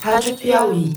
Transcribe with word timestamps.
Rádio 0.00 0.36
Piauí. 0.36 0.92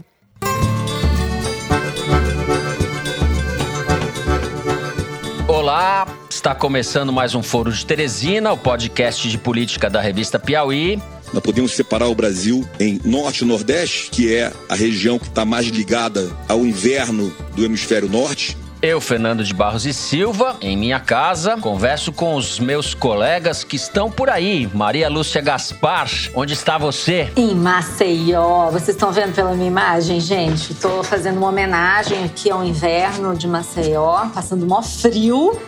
Olá, 5.48 6.08
está 6.30 6.54
começando 6.54 7.12
mais 7.12 7.34
um 7.34 7.42
Foro 7.42 7.72
de 7.72 7.86
Teresina, 7.86 8.54
o 8.54 8.58
podcast 8.58 9.28
de 9.28 9.38
política 9.38 9.90
da 9.90 10.00
revista 10.00 10.38
Piauí. 10.38 11.02
Nós 11.34 11.42
podemos 11.42 11.72
separar 11.72 12.08
o 12.08 12.16
Brasil 12.16 12.68
em 12.80 13.00
norte 13.04 13.44
e 13.44 13.48
nordeste, 13.48 14.10
que 14.12 14.34
é 14.34 14.52
a 14.70 14.76
região 14.76 15.18
que 15.18 15.28
está 15.28 15.46
mais 15.46 15.68
ligada 15.68 16.30
ao 16.48 16.60
inverno 16.60 17.34
do 17.56 17.64
hemisfério 17.66 18.10
norte, 18.10 18.58
eu, 18.82 19.00
Fernando 19.00 19.44
de 19.44 19.54
Barros 19.54 19.86
e 19.86 19.94
Silva, 19.94 20.58
em 20.60 20.76
minha 20.76 21.00
casa, 21.00 21.56
converso 21.58 22.12
com 22.12 22.36
os 22.36 22.60
meus 22.60 22.96
colegas 22.96 23.64
que 23.64 23.76
estão 23.76 24.10
por 24.10 24.28
aí. 24.28 24.68
Maria 24.74 25.08
Lúcia 25.08 25.40
Gaspar, 25.40 26.10
onde 26.34 26.54
está 26.54 26.80
você? 26.80 27.32
Em 27.36 27.54
Maceió. 27.54 28.72
Vocês 28.72 28.90
estão 28.90 29.12
vendo 29.12 29.36
pela 29.36 29.54
minha 29.54 29.68
imagem, 29.68 30.20
gente? 30.20 30.72
Estou 30.72 31.04
fazendo 31.04 31.38
uma 31.38 31.50
homenagem 31.50 32.24
aqui 32.24 32.50
ao 32.50 32.64
inverno 32.64 33.36
de 33.36 33.48
Maceió, 33.48 34.28
passando 34.34 34.66
mó 34.66 34.82
frio. 34.82 35.60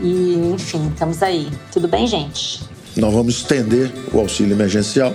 E, 0.00 0.52
enfim, 0.54 0.88
estamos 0.92 1.20
aí. 1.20 1.50
Tudo 1.72 1.88
bem, 1.88 2.06
gente? 2.06 2.60
Nós 2.96 3.12
vamos 3.12 3.38
estender 3.38 3.90
o 4.12 4.20
auxílio 4.20 4.54
emergencial 4.54 5.12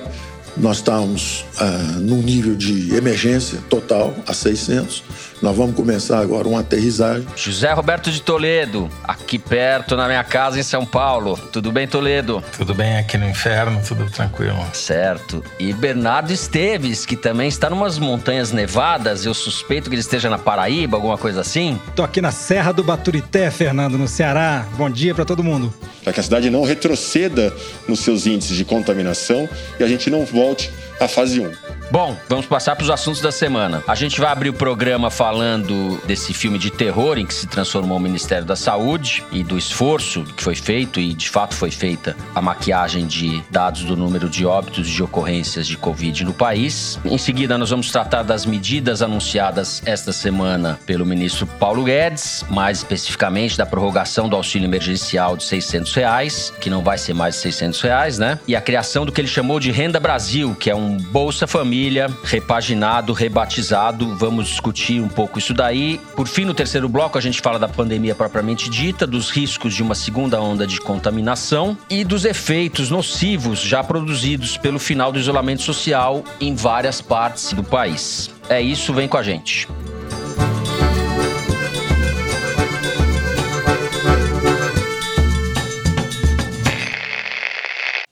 nós 0.60 0.78
estamos 0.78 1.46
ah, 1.60 1.98
num 2.00 2.22
nível 2.22 2.56
de 2.56 2.96
emergência 2.96 3.60
total 3.70 4.14
a 4.26 4.34
600. 4.34 5.04
Nós 5.40 5.56
vamos 5.56 5.76
começar 5.76 6.20
agora 6.20 6.48
uma 6.48 6.62
aterrissagem. 6.62 7.28
José 7.36 7.72
Roberto 7.72 8.10
de 8.10 8.24
Toledo, 8.24 8.90
aqui 9.04 9.38
perto 9.38 9.96
na 9.96 10.08
minha 10.08 10.24
casa 10.24 10.60
em 10.60 10.64
São 10.64 10.84
Paulo. 10.84 11.38
Tudo 11.52 11.72
bem, 11.72 11.88
Toledo? 11.88 12.44
Tudo 12.58 12.74
bem 12.74 12.98
aqui 12.98 13.20
no 13.20 13.30
inferno, 13.30 13.80
tudo 13.88 14.10
tranquilo. 14.10 14.58
Certo. 14.74 15.44
E 15.60 15.72
Bernardo 15.74 16.34
Esteves, 16.34 17.06
que 17.06 17.16
também 17.16 17.48
está 17.48 17.70
numas 17.70 18.00
montanhas 18.00 18.52
nevadas. 18.52 19.26
Eu 19.26 19.34
suspeito 19.36 19.90
que 19.90 19.96
ele 19.96 20.02
esteja 20.02 20.28
na 20.28 20.40
Paraíba, 20.40 20.98
alguma 20.98 21.20
coisa 21.20 21.42
assim. 21.42 21.80
Tô 21.96 22.02
aqui 22.02 22.20
na 22.20 22.32
Serra 22.32 22.72
do 22.72 22.84
Baturité, 22.84 23.52
Fernando, 23.52 23.96
no 23.96 24.08
Ceará. 24.08 24.66
Bom 24.76 24.90
dia 24.90 25.14
para 25.14 25.24
todo 25.24 25.44
mundo. 25.44 25.72
Para 26.04 26.14
que 26.14 26.20
a 26.20 26.24
cidade 26.24 26.50
não 26.50 26.64
retroceda 26.64 27.54
nos 27.88 28.00
seus 28.00 28.26
índices 28.26 28.58
de 28.58 28.66
contaminação 28.66 29.48
e 29.80 29.84
a 29.84 29.88
gente 29.88 30.10
não 30.10 30.26
volte 30.26 30.72
à 31.00 31.08
fase 31.08 31.40
1. 31.40 31.78
Bom, 31.90 32.18
vamos 32.28 32.46
passar 32.46 32.76
para 32.76 32.84
os 32.84 32.90
assuntos 32.90 33.22
da 33.22 33.32
semana. 33.32 33.82
A 33.88 33.96
gente 33.96 34.20
vai 34.20 34.30
abrir 34.30 34.50
o 34.50 34.54
programa 34.54 35.10
falando 35.10 36.02
desse 36.06 36.34
filme 36.34 36.60
de 36.60 36.70
terror 36.70 37.18
em 37.18 37.26
que 37.26 37.34
se 37.34 37.48
transformou 37.48 37.98
o 37.98 38.00
Ministério 38.00 38.46
da 38.46 38.58
Saúde 38.58 39.24
e 39.32 39.42
do 39.42 39.58
esforço 39.58 40.26
que 40.36 40.44
foi 40.44 40.56
feito, 40.56 41.00
e 41.00 41.14
de 41.14 41.30
fato 41.30 41.56
foi 41.56 41.72
feita 41.72 42.16
a 42.36 42.42
maquiagem 42.42 43.08
de 43.08 43.42
dados 43.50 43.86
do 43.86 43.96
número 43.96 44.30
de 44.30 44.46
óbitos 44.46 44.90
e 44.90 44.92
de 44.92 45.02
ocorrências 45.02 45.66
de 45.66 45.78
Covid 45.78 46.26
no 46.26 46.34
país. 46.34 47.00
Em 47.06 47.18
seguida, 47.18 47.58
nós 47.58 47.70
vamos 47.70 47.90
tratar 47.90 48.24
das 48.24 48.46
medidas 48.46 49.02
anunciadas 49.02 49.82
esta 49.86 50.12
semana 50.12 50.78
pelo 50.86 51.06
ministro 51.06 51.48
Paulo 51.48 51.86
Guedes, 51.86 52.44
mais 52.50 52.80
especificamente 52.80 53.58
da 53.58 53.66
prorrogação 53.66 54.28
do 54.28 54.36
auxílio 54.36 54.68
emergencial 54.68 55.38
de 55.38 55.46
600 55.46 55.94
reais, 55.94 56.54
que 56.60 56.70
não 56.70 56.84
vai 56.84 56.98
ser 56.98 57.14
mais 57.14 57.36
de 57.36 57.42
600 57.42 57.82
reais, 57.82 58.20
né? 58.20 58.38
E 58.46 58.58
a 58.58 58.62
criação 58.62 59.06
do 59.06 59.12
que 59.12 59.22
ele 59.22 59.28
chamou 59.28 59.58
de 59.58 59.72
Renda 59.72 60.02
Brasil, 60.02 60.54
que 60.60 60.70
é 60.70 60.76
um 60.76 60.87
Bolsa 60.96 61.46
Família 61.46 62.10
repaginado, 62.24 63.12
rebatizado. 63.12 64.16
Vamos 64.16 64.48
discutir 64.48 65.02
um 65.02 65.10
pouco 65.10 65.40
isso 65.40 65.54
daí. 65.54 66.00
Por 66.16 66.28
fim, 66.28 66.46
no 66.46 66.54
terceiro 66.54 66.88
bloco, 66.88 67.18
a 67.18 67.22
gente 67.22 67.42
fala 67.42 67.60
da 67.60 67.68
pandemia 67.68 68.16
propriamente 68.16 68.70
dita, 68.70 69.06
dos 69.06 69.30
riscos 69.30 69.74
de 69.74 69.84
uma 69.84 69.96
segunda 69.96 70.40
onda 70.40 70.66
de 70.66 70.80
contaminação 70.80 71.78
e 71.90 72.04
dos 72.04 72.24
efeitos 72.24 72.90
nocivos 72.90 73.60
já 73.60 73.84
produzidos 73.84 74.56
pelo 74.58 74.80
final 74.80 75.12
do 75.12 75.20
isolamento 75.20 75.64
social 75.64 76.24
em 76.40 76.56
várias 76.56 77.02
partes 77.02 77.52
do 77.54 77.64
país. 77.64 78.30
É 78.50 78.62
isso, 78.62 78.94
vem 78.94 79.08
com 79.08 79.18
a 79.18 79.24
gente. 79.24 79.68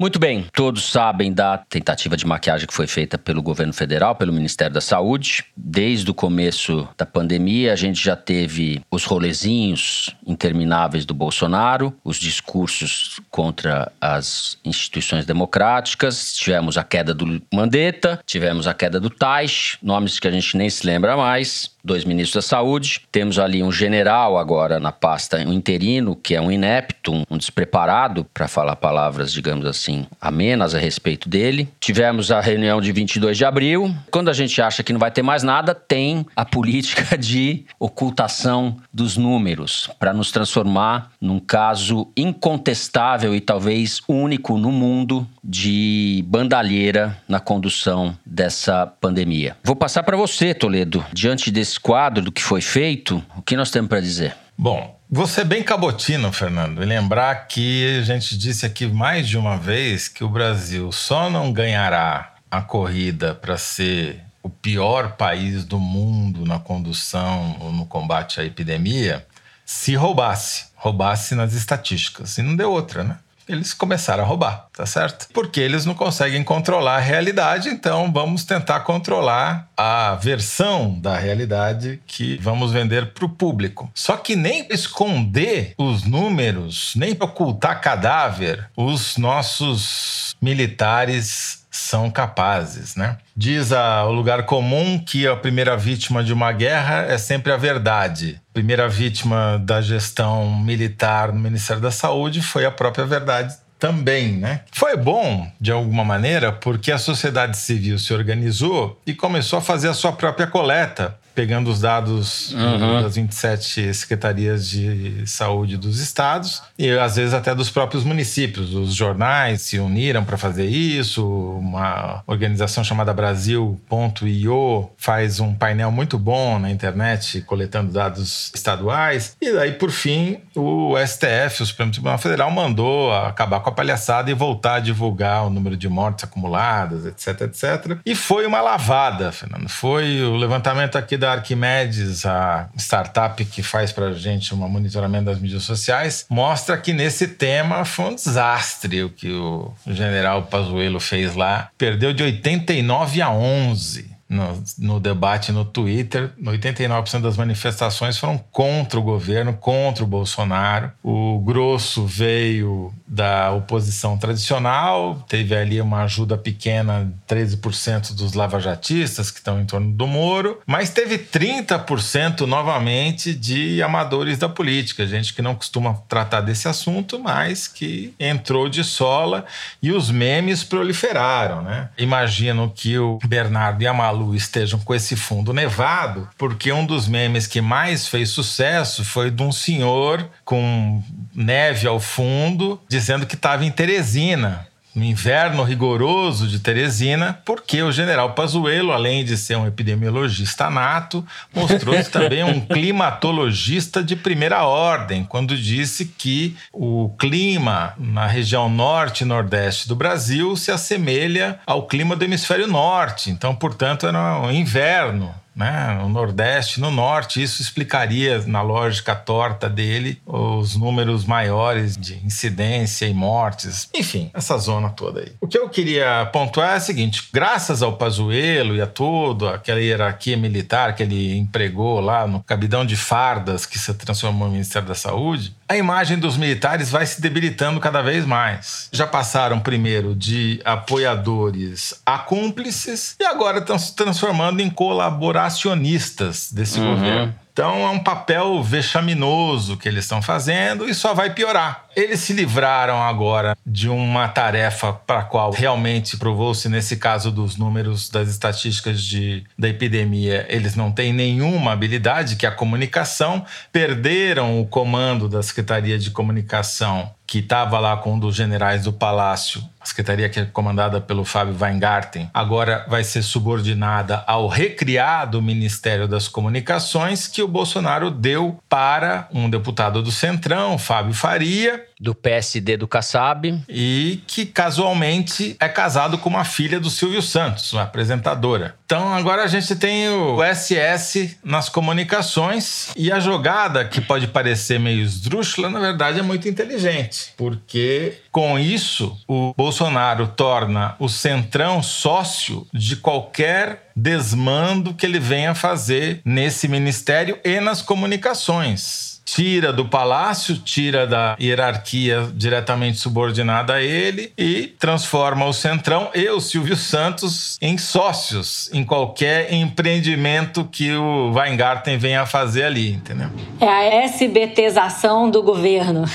Muito 0.05 0.19
bem, 0.19 0.45
todos 0.53 0.91
sabem 0.91 1.33
da 1.33 1.57
tentativa 1.57 2.15
de 2.15 2.27
maquiagem 2.27 2.67
que 2.67 2.73
foi 2.75 2.85
feita 2.85 3.17
pelo 3.17 3.41
governo 3.41 3.73
federal, 3.73 4.15
pelo 4.15 4.31
Ministério 4.31 4.71
da 4.71 4.79
Saúde. 4.79 5.43
Desde 5.57 6.11
o 6.11 6.13
começo 6.13 6.87
da 6.95 7.07
pandemia, 7.07 7.73
a 7.73 7.75
gente 7.75 8.03
já 8.03 8.15
teve 8.15 8.83
os 8.91 9.03
rolezinhos 9.03 10.15
intermináveis 10.23 11.05
do 11.05 11.13
Bolsonaro, 11.15 11.91
os 12.03 12.17
discursos 12.17 13.19
contra 13.31 13.91
as 13.99 14.59
instituições 14.63 15.25
democráticas, 15.25 16.35
tivemos 16.35 16.77
a 16.77 16.83
queda 16.83 17.11
do 17.11 17.41
Mandetta, 17.51 18.19
tivemos 18.27 18.67
a 18.67 18.75
queda 18.75 18.99
do 18.99 19.09
Taish, 19.09 19.79
nomes 19.81 20.19
que 20.19 20.27
a 20.27 20.31
gente 20.31 20.55
nem 20.55 20.69
se 20.69 20.85
lembra 20.85 21.17
mais 21.17 21.74
dois 21.85 22.03
ministros 22.03 22.43
da 22.43 22.47
saúde. 22.47 23.01
Temos 23.11 23.37
ali 23.37 23.61
um 23.61 23.71
general 23.71 24.37
agora 24.37 24.79
na 24.79 24.91
pasta, 24.91 25.37
um 25.37 25.53
interino, 25.53 26.15
que 26.15 26.35
é 26.35 26.41
um 26.41 26.51
inepto, 26.51 27.23
um 27.29 27.37
despreparado, 27.37 28.25
para 28.33 28.47
falar 28.47 28.75
palavras, 28.75 29.31
digamos 29.31 29.65
assim, 29.65 30.07
amenas 30.19 30.73
a 30.73 30.79
respeito 30.79 31.29
dele. 31.29 31.69
Tivemos 31.79 32.31
a 32.31 32.41
reunião 32.41 32.81
de 32.81 32.91
22 32.91 33.37
de 33.37 33.45
abril. 33.45 33.95
Quando 34.09 34.29
a 34.29 34.33
gente 34.33 34.61
acha 34.61 34.83
que 34.83 34.91
não 34.91 34.99
vai 34.99 35.11
ter 35.11 35.21
mais 35.21 35.43
nada, 35.43 35.75
tem 35.75 36.25
a 36.35 36.43
política 36.43 37.15
de 37.17 37.65
ocultação 37.79 38.77
dos 38.91 39.15
números, 39.15 39.89
para 39.99 40.13
nos 40.13 40.31
transformar 40.31 41.11
num 41.21 41.39
caso 41.39 42.07
incontestável 42.17 43.35
e 43.35 43.39
talvez 43.39 44.01
único 44.07 44.57
no 44.57 44.71
mundo 44.71 45.27
de 45.43 46.23
bandalheira 46.27 47.17
na 47.27 47.39
condução 47.39 48.17
dessa 48.25 48.87
pandemia. 48.87 49.55
Vou 49.63 49.75
passar 49.75 50.01
para 50.01 50.17
você, 50.17 50.53
Toledo, 50.53 51.05
diante 51.13 51.51
desse 51.51 51.74
esse 51.75 51.79
quadro 51.79 52.23
do 52.23 52.31
que 52.31 52.41
foi 52.41 52.61
feito, 52.61 53.21
o 53.35 53.41
que 53.41 53.57
nós 53.57 53.69
temos 53.69 53.89
para 53.89 53.99
dizer? 53.99 54.35
Bom, 54.57 54.97
você 55.09 55.43
bem 55.43 55.61
cabotino, 55.61 56.31
Fernando, 56.31 56.81
e 56.81 56.85
lembrar 56.85 57.47
que 57.47 57.99
a 57.99 58.03
gente 58.03 58.37
disse 58.37 58.65
aqui 58.65 58.87
mais 58.87 59.27
de 59.27 59.37
uma 59.37 59.57
vez 59.57 60.07
que 60.07 60.23
o 60.23 60.29
Brasil 60.29 60.91
só 60.91 61.29
não 61.29 61.51
ganhará 61.51 62.33
a 62.49 62.61
corrida 62.61 63.35
para 63.35 63.57
ser 63.57 64.21
o 64.41 64.49
pior 64.49 65.17
país 65.17 65.65
do 65.65 65.77
mundo 65.77 66.45
na 66.45 66.59
condução 66.59 67.57
ou 67.59 67.71
no 67.71 67.85
combate 67.85 68.39
à 68.39 68.45
epidemia 68.45 69.25
se 69.65 69.95
roubasse, 69.95 70.67
roubasse 70.75 71.35
nas 71.35 71.53
estatísticas. 71.53 72.37
E 72.37 72.41
não 72.41 72.55
deu 72.55 72.71
outra, 72.71 73.03
né? 73.03 73.17
Eles 73.47 73.73
começaram 73.73 74.23
a 74.23 74.27
roubar, 74.27 74.67
tá 74.73 74.85
certo? 74.85 75.27
Porque 75.33 75.59
eles 75.59 75.85
não 75.85 75.93
conseguem 75.93 76.43
controlar 76.43 76.95
a 76.95 76.99
realidade, 76.99 77.69
então 77.69 78.11
vamos 78.11 78.43
tentar 78.43 78.81
controlar 78.81 79.69
a 79.77 80.15
versão 80.15 80.99
da 80.99 81.17
realidade 81.17 81.99
que 82.07 82.37
vamos 82.41 82.71
vender 82.71 83.13
para 83.13 83.25
o 83.25 83.29
público. 83.29 83.89
Só 83.93 84.17
que 84.17 84.35
nem 84.35 84.67
esconder 84.69 85.73
os 85.77 86.03
números, 86.03 86.93
nem 86.95 87.15
ocultar 87.19 87.81
cadáver, 87.81 88.69
os 88.75 89.17
nossos 89.17 90.35
militares 90.41 91.64
são 91.75 92.09
capazes, 92.09 92.95
né? 92.95 93.17
Diz 93.35 93.73
a, 93.73 94.05
o 94.05 94.11
lugar 94.13 94.43
comum 94.43 94.97
que 94.97 95.27
a 95.27 95.35
primeira 95.35 95.75
vítima 95.75 96.23
de 96.23 96.31
uma 96.31 96.51
guerra 96.53 97.05
é 97.09 97.17
sempre 97.17 97.51
a 97.51 97.57
verdade. 97.57 98.39
Primeira 98.53 98.87
vítima 98.87 99.61
da 99.63 99.81
gestão 99.81 100.57
militar 100.57 101.33
no 101.33 101.39
Ministério 101.39 101.81
da 101.81 101.91
Saúde 101.91 102.41
foi 102.41 102.65
a 102.65 102.71
própria 102.71 103.05
verdade 103.05 103.55
também, 103.77 104.37
né? 104.37 104.61
Foi 104.71 104.95
bom, 104.95 105.51
de 105.59 105.71
alguma 105.71 106.05
maneira, 106.05 106.51
porque 106.51 106.93
a 106.93 106.97
sociedade 106.97 107.57
civil 107.57 107.99
se 107.99 108.13
organizou 108.13 108.99
e 109.05 109.13
começou 109.13 109.59
a 109.59 109.61
fazer 109.61 109.89
a 109.89 109.93
sua 109.93 110.13
própria 110.13 110.47
coleta 110.47 111.19
pegando 111.35 111.69
os 111.69 111.81
dados 111.81 112.53
uhum. 112.53 113.01
das 113.01 113.15
27 113.15 113.93
secretarias 113.93 114.69
de 114.69 115.27
saúde 115.27 115.75
dos 115.75 115.99
estados 115.99 116.63
e 116.79 116.89
às 116.91 117.17
vezes 117.17 117.33
até 117.33 117.53
dos 117.53 117.69
próprios 117.69 118.05
municípios. 118.05 118.73
Os 118.73 118.93
jornais 118.93 119.61
se 119.61 119.77
uniram 119.77 120.23
para 120.23 120.37
fazer 120.37 120.65
isso. 120.65 121.27
Uma 121.59 122.23
organização 122.25 122.83
chamada 122.83 123.13
Brasil.io 123.13 124.89
faz 124.97 125.39
um 125.41 125.53
painel 125.53 125.91
muito 125.91 126.17
bom 126.17 126.57
na 126.57 126.71
internet 126.71 127.41
coletando 127.41 127.91
dados 127.91 128.51
estaduais. 128.55 129.35
E 129.41 129.51
daí, 129.51 129.73
por 129.73 129.91
fim, 129.91 130.37
o 130.55 130.95
STF, 131.05 131.63
o 131.63 131.65
Supremo 131.65 131.91
Tribunal 131.91 132.17
Federal, 132.17 132.49
mandou 132.49 133.13
acabar 133.13 133.59
com 133.59 133.69
a 133.69 133.73
palhaçada 133.73 134.31
e 134.31 134.33
voltar 134.33 134.75
a 134.75 134.79
divulgar 134.79 135.45
o 135.45 135.49
número 135.49 135.75
de 135.75 135.89
mortes 135.89 136.23
acumuladas, 136.23 137.05
etc, 137.05 137.41
etc. 137.41 137.97
E 138.05 138.15
foi 138.15 138.45
uma 138.45 138.61
lavada, 138.61 139.31
Fernando. 139.31 139.67
Foi 139.67 140.21
o 140.23 140.35
levantamento 140.37 140.97
aqui 140.97 141.17
da 141.17 141.24
da 141.25 141.33
Arquimedes, 141.33 142.25
a 142.25 142.69
startup 142.77 143.43
que 143.43 143.63
faz 143.63 143.91
para 143.91 144.07
a 144.09 144.13
gente 144.13 144.53
um 144.53 144.57
monitoramento 144.57 145.25
das 145.25 145.39
mídias 145.39 145.63
sociais, 145.63 146.25
mostra 146.29 146.77
que 146.77 146.93
nesse 146.93 147.27
tema 147.27 147.83
foi 147.83 148.05
um 148.05 148.15
desastre 148.15 149.03
o 149.03 149.09
que 149.09 149.31
o 149.31 149.73
general 149.87 150.43
Pazuello 150.43 150.99
fez 150.99 151.35
lá. 151.35 151.69
Perdeu 151.77 152.13
de 152.13 152.23
89 152.23 153.21
a 153.21 153.31
11 153.31 154.14
no, 154.27 154.63
no, 154.79 154.99
debate 154.99 155.51
no 155.51 155.63
Twitter, 155.63 156.31
89% 156.41 157.21
das 157.21 157.37
manifestações 157.37 158.17
foram 158.17 158.37
contra 158.51 158.99
o 158.99 159.03
governo, 159.03 159.53
contra 159.53 160.03
o 160.03 160.07
Bolsonaro. 160.07 160.91
O 161.03 161.39
grosso 161.39 162.05
veio 162.05 162.91
da 163.07 163.51
oposição 163.51 164.17
tradicional, 164.17 165.23
teve 165.27 165.55
ali 165.55 165.79
uma 165.79 166.03
ajuda 166.03 166.37
pequena, 166.37 167.13
13% 167.27 168.13
dos 168.13 168.33
lavajatistas 168.33 169.29
que 169.29 169.37
estão 169.37 169.61
em 169.61 169.65
torno 169.65 169.91
do 169.91 170.07
Moro, 170.07 170.59
mas 170.65 170.89
teve 170.89 171.19
30% 171.19 172.41
novamente 172.41 173.33
de 173.33 173.81
amadores 173.83 174.39
da 174.39 174.49
política, 174.49 175.05
gente 175.05 175.33
que 175.33 175.41
não 175.41 175.53
costuma 175.53 175.93
tratar 176.07 176.41
desse 176.41 176.67
assunto, 176.67 177.19
mas 177.19 177.67
que 177.67 178.13
entrou 178.19 178.67
de 178.67 178.83
sola 178.83 179.45
e 179.81 179.91
os 179.91 180.09
memes 180.09 180.63
proliferaram, 180.63 181.61
né? 181.61 181.89
Imagino 181.97 182.71
que 182.73 182.97
o 182.97 183.19
Bernardo 183.25 183.83
e 183.83 183.87
a 183.87 183.93
Malu 183.93 184.14
estejam 184.33 184.79
com 184.79 184.93
esse 184.93 185.15
fundo 185.15 185.53
nevado, 185.53 186.29
porque 186.37 186.71
um 186.71 186.85
dos 186.85 187.07
memes 187.07 187.47
que 187.47 187.61
mais 187.61 188.07
fez 188.07 188.29
sucesso 188.29 189.03
foi 189.03 189.31
de 189.31 189.41
um 189.43 189.51
senhor 189.51 190.29
com 190.43 191.03
neve 191.33 191.87
ao 191.87 191.99
fundo, 191.99 192.79
dizendo 192.87 193.25
que 193.25 193.35
estava 193.35 193.65
em 193.65 193.71
Teresina 193.71 194.67
no 194.95 195.03
inverno 195.03 195.63
rigoroso 195.63 196.47
de 196.47 196.59
Teresina, 196.59 197.37
porque 197.43 197.83
o 197.83 197.91
general 197.91 198.33
Pazuello, 198.33 198.93
além 198.93 199.25
de 199.25 199.35
ser 199.35 199.57
um 199.57 199.67
epidemiologista 199.67 200.69
nato, 200.69 201.25
mostrou-se 201.53 202.09
também 202.11 202.43
um 202.43 202.61
climatologista 202.61 204.01
de 204.01 204.15
primeira 204.15 204.63
ordem, 204.63 205.25
quando 205.25 205.57
disse 205.57 206.05
que 206.05 206.55
o 206.71 207.09
clima 207.19 207.93
na 207.97 208.25
região 208.25 208.69
norte 208.69 209.21
e 209.21 209.25
nordeste 209.25 209.87
do 209.87 209.95
Brasil 209.95 210.55
se 210.55 210.71
assemelha 210.71 211.59
ao 211.65 211.85
clima 211.87 212.15
do 212.15 212.23
hemisfério 212.23 212.67
norte. 212.67 213.29
Então, 213.29 213.53
portanto, 213.53 214.07
era 214.07 214.39
um 214.39 214.51
inverno 214.51 215.35
né, 215.55 215.97
no 216.01 216.09
Nordeste, 216.09 216.79
no 216.79 216.91
Norte. 216.91 217.41
Isso 217.41 217.61
explicaria, 217.61 218.43
na 218.45 218.61
lógica 218.61 219.15
torta 219.15 219.69
dele, 219.69 220.21
os 220.25 220.75
números 220.75 221.25
maiores 221.25 221.95
de 221.95 222.15
incidência 222.25 223.05
e 223.05 223.13
mortes. 223.13 223.89
Enfim, 223.93 224.29
essa 224.33 224.57
zona 224.57 224.89
toda 224.89 225.21
aí. 225.21 225.31
O 225.39 225.47
que 225.47 225.57
eu 225.57 225.69
queria 225.69 226.25
pontuar 226.31 226.75
é 226.75 226.77
o 226.77 226.81
seguinte: 226.81 227.29
graças 227.31 227.81
ao 227.81 227.93
Pazuello 227.93 228.75
e 228.75 228.81
a 228.81 228.87
tudo, 228.87 229.47
aquela 229.47 229.79
hierarquia 229.79 230.35
militar 230.35 230.95
que 230.95 231.03
ele 231.03 231.37
empregou 231.37 231.99
lá 231.99 232.27
no 232.27 232.43
cabidão 232.43 232.85
de 232.85 232.95
fardas 232.95 233.65
que 233.65 233.79
se 233.79 233.93
transformou 233.93 234.47
no 234.47 234.53
Ministério 234.53 234.87
da 234.87 234.95
Saúde, 234.95 235.55
a 235.67 235.75
imagem 235.75 236.19
dos 236.19 236.37
militares 236.37 236.91
vai 236.91 237.05
se 237.05 237.19
debilitando 237.19 237.79
cada 237.79 238.01
vez 238.01 238.25
mais. 238.25 238.89
Já 238.91 239.07
passaram 239.07 239.59
primeiro 239.59 240.15
de 240.15 240.61
apoiadores 240.63 242.01
a 242.05 242.19
cúmplices 242.19 243.15
e 243.19 243.23
agora 243.23 243.59
estão 243.59 243.77
se 243.77 243.95
transformando 243.95 244.61
em 244.61 244.69
colaboracionistas 244.69 246.51
desse 246.51 246.79
uhum. 246.79 246.95
governo. 246.95 247.35
Então 247.55 247.87
é 247.87 247.89
um 247.89 247.99
papel 247.99 248.61
vexaminoso 248.61 249.77
que 249.77 249.87
eles 249.87 250.03
estão 250.03 250.21
fazendo 250.21 250.89
e 250.89 250.93
só 250.93 251.13
vai 251.13 251.33
piorar. 251.33 251.85
Eles 251.95 252.19
se 252.19 252.33
livraram 252.33 253.01
agora 253.01 253.57
de 253.65 253.87
uma 253.87 254.27
tarefa 254.27 254.91
para 254.91 255.19
a 255.19 255.23
qual 255.23 255.51
realmente 255.51 256.17
provou-se, 256.17 256.67
nesse 256.67 256.97
caso 256.97 257.31
dos 257.31 257.55
números 257.55 258.09
das 258.09 258.27
estatísticas 258.27 259.01
de, 259.01 259.45
da 259.57 259.69
epidemia, 259.69 260.45
eles 260.49 260.75
não 260.75 260.91
têm 260.91 261.13
nenhuma 261.13 261.71
habilidade, 261.71 262.35
que 262.35 262.45
é 262.45 262.49
a 262.49 262.51
comunicação. 262.51 263.45
Perderam 263.71 264.59
o 264.59 264.67
comando 264.67 265.29
da 265.29 265.41
Secretaria 265.41 265.97
de 265.97 266.11
Comunicação 266.11 267.09
que 267.27 267.39
estava 267.39 267.79
lá 267.79 267.97
com 267.97 268.13
um 268.13 268.19
dos 268.19 268.35
generais 268.35 268.83
do 268.83 268.93
Palácio, 268.93 269.63
a 269.85 269.87
secretaria 269.87 270.27
que 270.27 270.39
é 270.39 270.45
comandada 270.45 270.99
pelo 270.99 271.23
Fábio 271.23 271.55
Weingarten, 271.59 272.27
agora 272.33 272.83
vai 272.89 273.03
ser 273.03 273.21
subordinada 273.21 274.23
ao 274.25 274.47
recriado 274.47 275.41
Ministério 275.41 276.07
das 276.07 276.27
Comunicações 276.27 277.27
que 277.27 277.43
o 277.43 277.47
Bolsonaro 277.47 278.09
deu 278.09 278.59
para 278.67 279.29
um 279.31 279.47
deputado 279.47 280.01
do 280.01 280.11
Centrão, 280.11 280.79
Fábio 280.79 281.13
Faria, 281.13 281.85
do 281.99 282.13
PSD 282.13 282.77
do 282.77 282.87
Kassab. 282.87 283.61
E 283.69 284.21
que 284.27 284.45
casualmente 284.45 285.55
é 285.59 285.67
casado 285.67 286.17
com 286.17 286.29
uma 286.29 286.43
filha 286.43 286.79
do 286.79 286.89
Silvio 286.89 287.21
Santos, 287.21 287.71
uma 287.73 287.83
apresentadora. 287.83 288.75
Então 288.85 289.13
agora 289.13 289.43
a 289.43 289.47
gente 289.47 289.75
tem 289.75 290.09
o 290.09 290.39
SS 290.43 291.37
nas 291.43 291.69
comunicações 291.69 292.89
e 292.95 293.11
a 293.11 293.19
jogada, 293.19 293.85
que 293.85 293.99
pode 293.99 294.27
parecer 294.27 294.79
meio 294.79 295.01
esdrúxula, 295.01 295.69
na 295.69 295.79
verdade 295.79 296.19
é 296.19 296.21
muito 296.21 296.47
inteligente, 296.47 297.33
porque 297.35 298.19
com 298.31 298.59
isso 298.59 299.17
o 299.27 299.53
Bolsonaro 299.55 300.27
torna 300.27 300.95
o 300.99 301.09
Centrão 301.09 301.81
sócio 301.81 302.67
de 302.73 302.97
qualquer 302.97 303.89
desmando 303.95 304.93
que 304.93 305.05
ele 305.05 305.19
venha 305.19 305.55
fazer 305.55 306.21
nesse 306.25 306.67
ministério 306.67 307.39
e 307.43 307.59
nas 307.59 307.81
comunicações 307.81 309.14
tira 309.25 309.73
do 309.73 309.85
palácio, 309.85 310.57
tira 310.57 311.07
da 311.07 311.35
hierarquia 311.41 312.29
diretamente 312.33 312.99
subordinada 312.99 313.73
a 313.73 313.81
ele 313.81 314.31
e 314.37 314.67
transforma 314.79 315.45
o 315.45 315.53
Centrão 315.53 316.09
e 316.13 316.29
o 316.29 316.39
Silvio 316.39 316.77
Santos 316.77 317.57
em 317.59 317.77
sócios 317.77 318.69
em 318.71 318.83
qualquer 318.83 319.51
empreendimento 319.51 320.63
que 320.71 320.93
o 320.93 321.33
Weingarten 321.33 321.97
venha 321.97 322.21
a 322.21 322.25
fazer 322.25 322.63
ali, 322.63 322.91
entendeu? 322.91 323.29
É 323.59 323.67
a 323.67 324.05
SBTização 324.05 325.29
do 325.29 325.41
governo. 325.41 326.05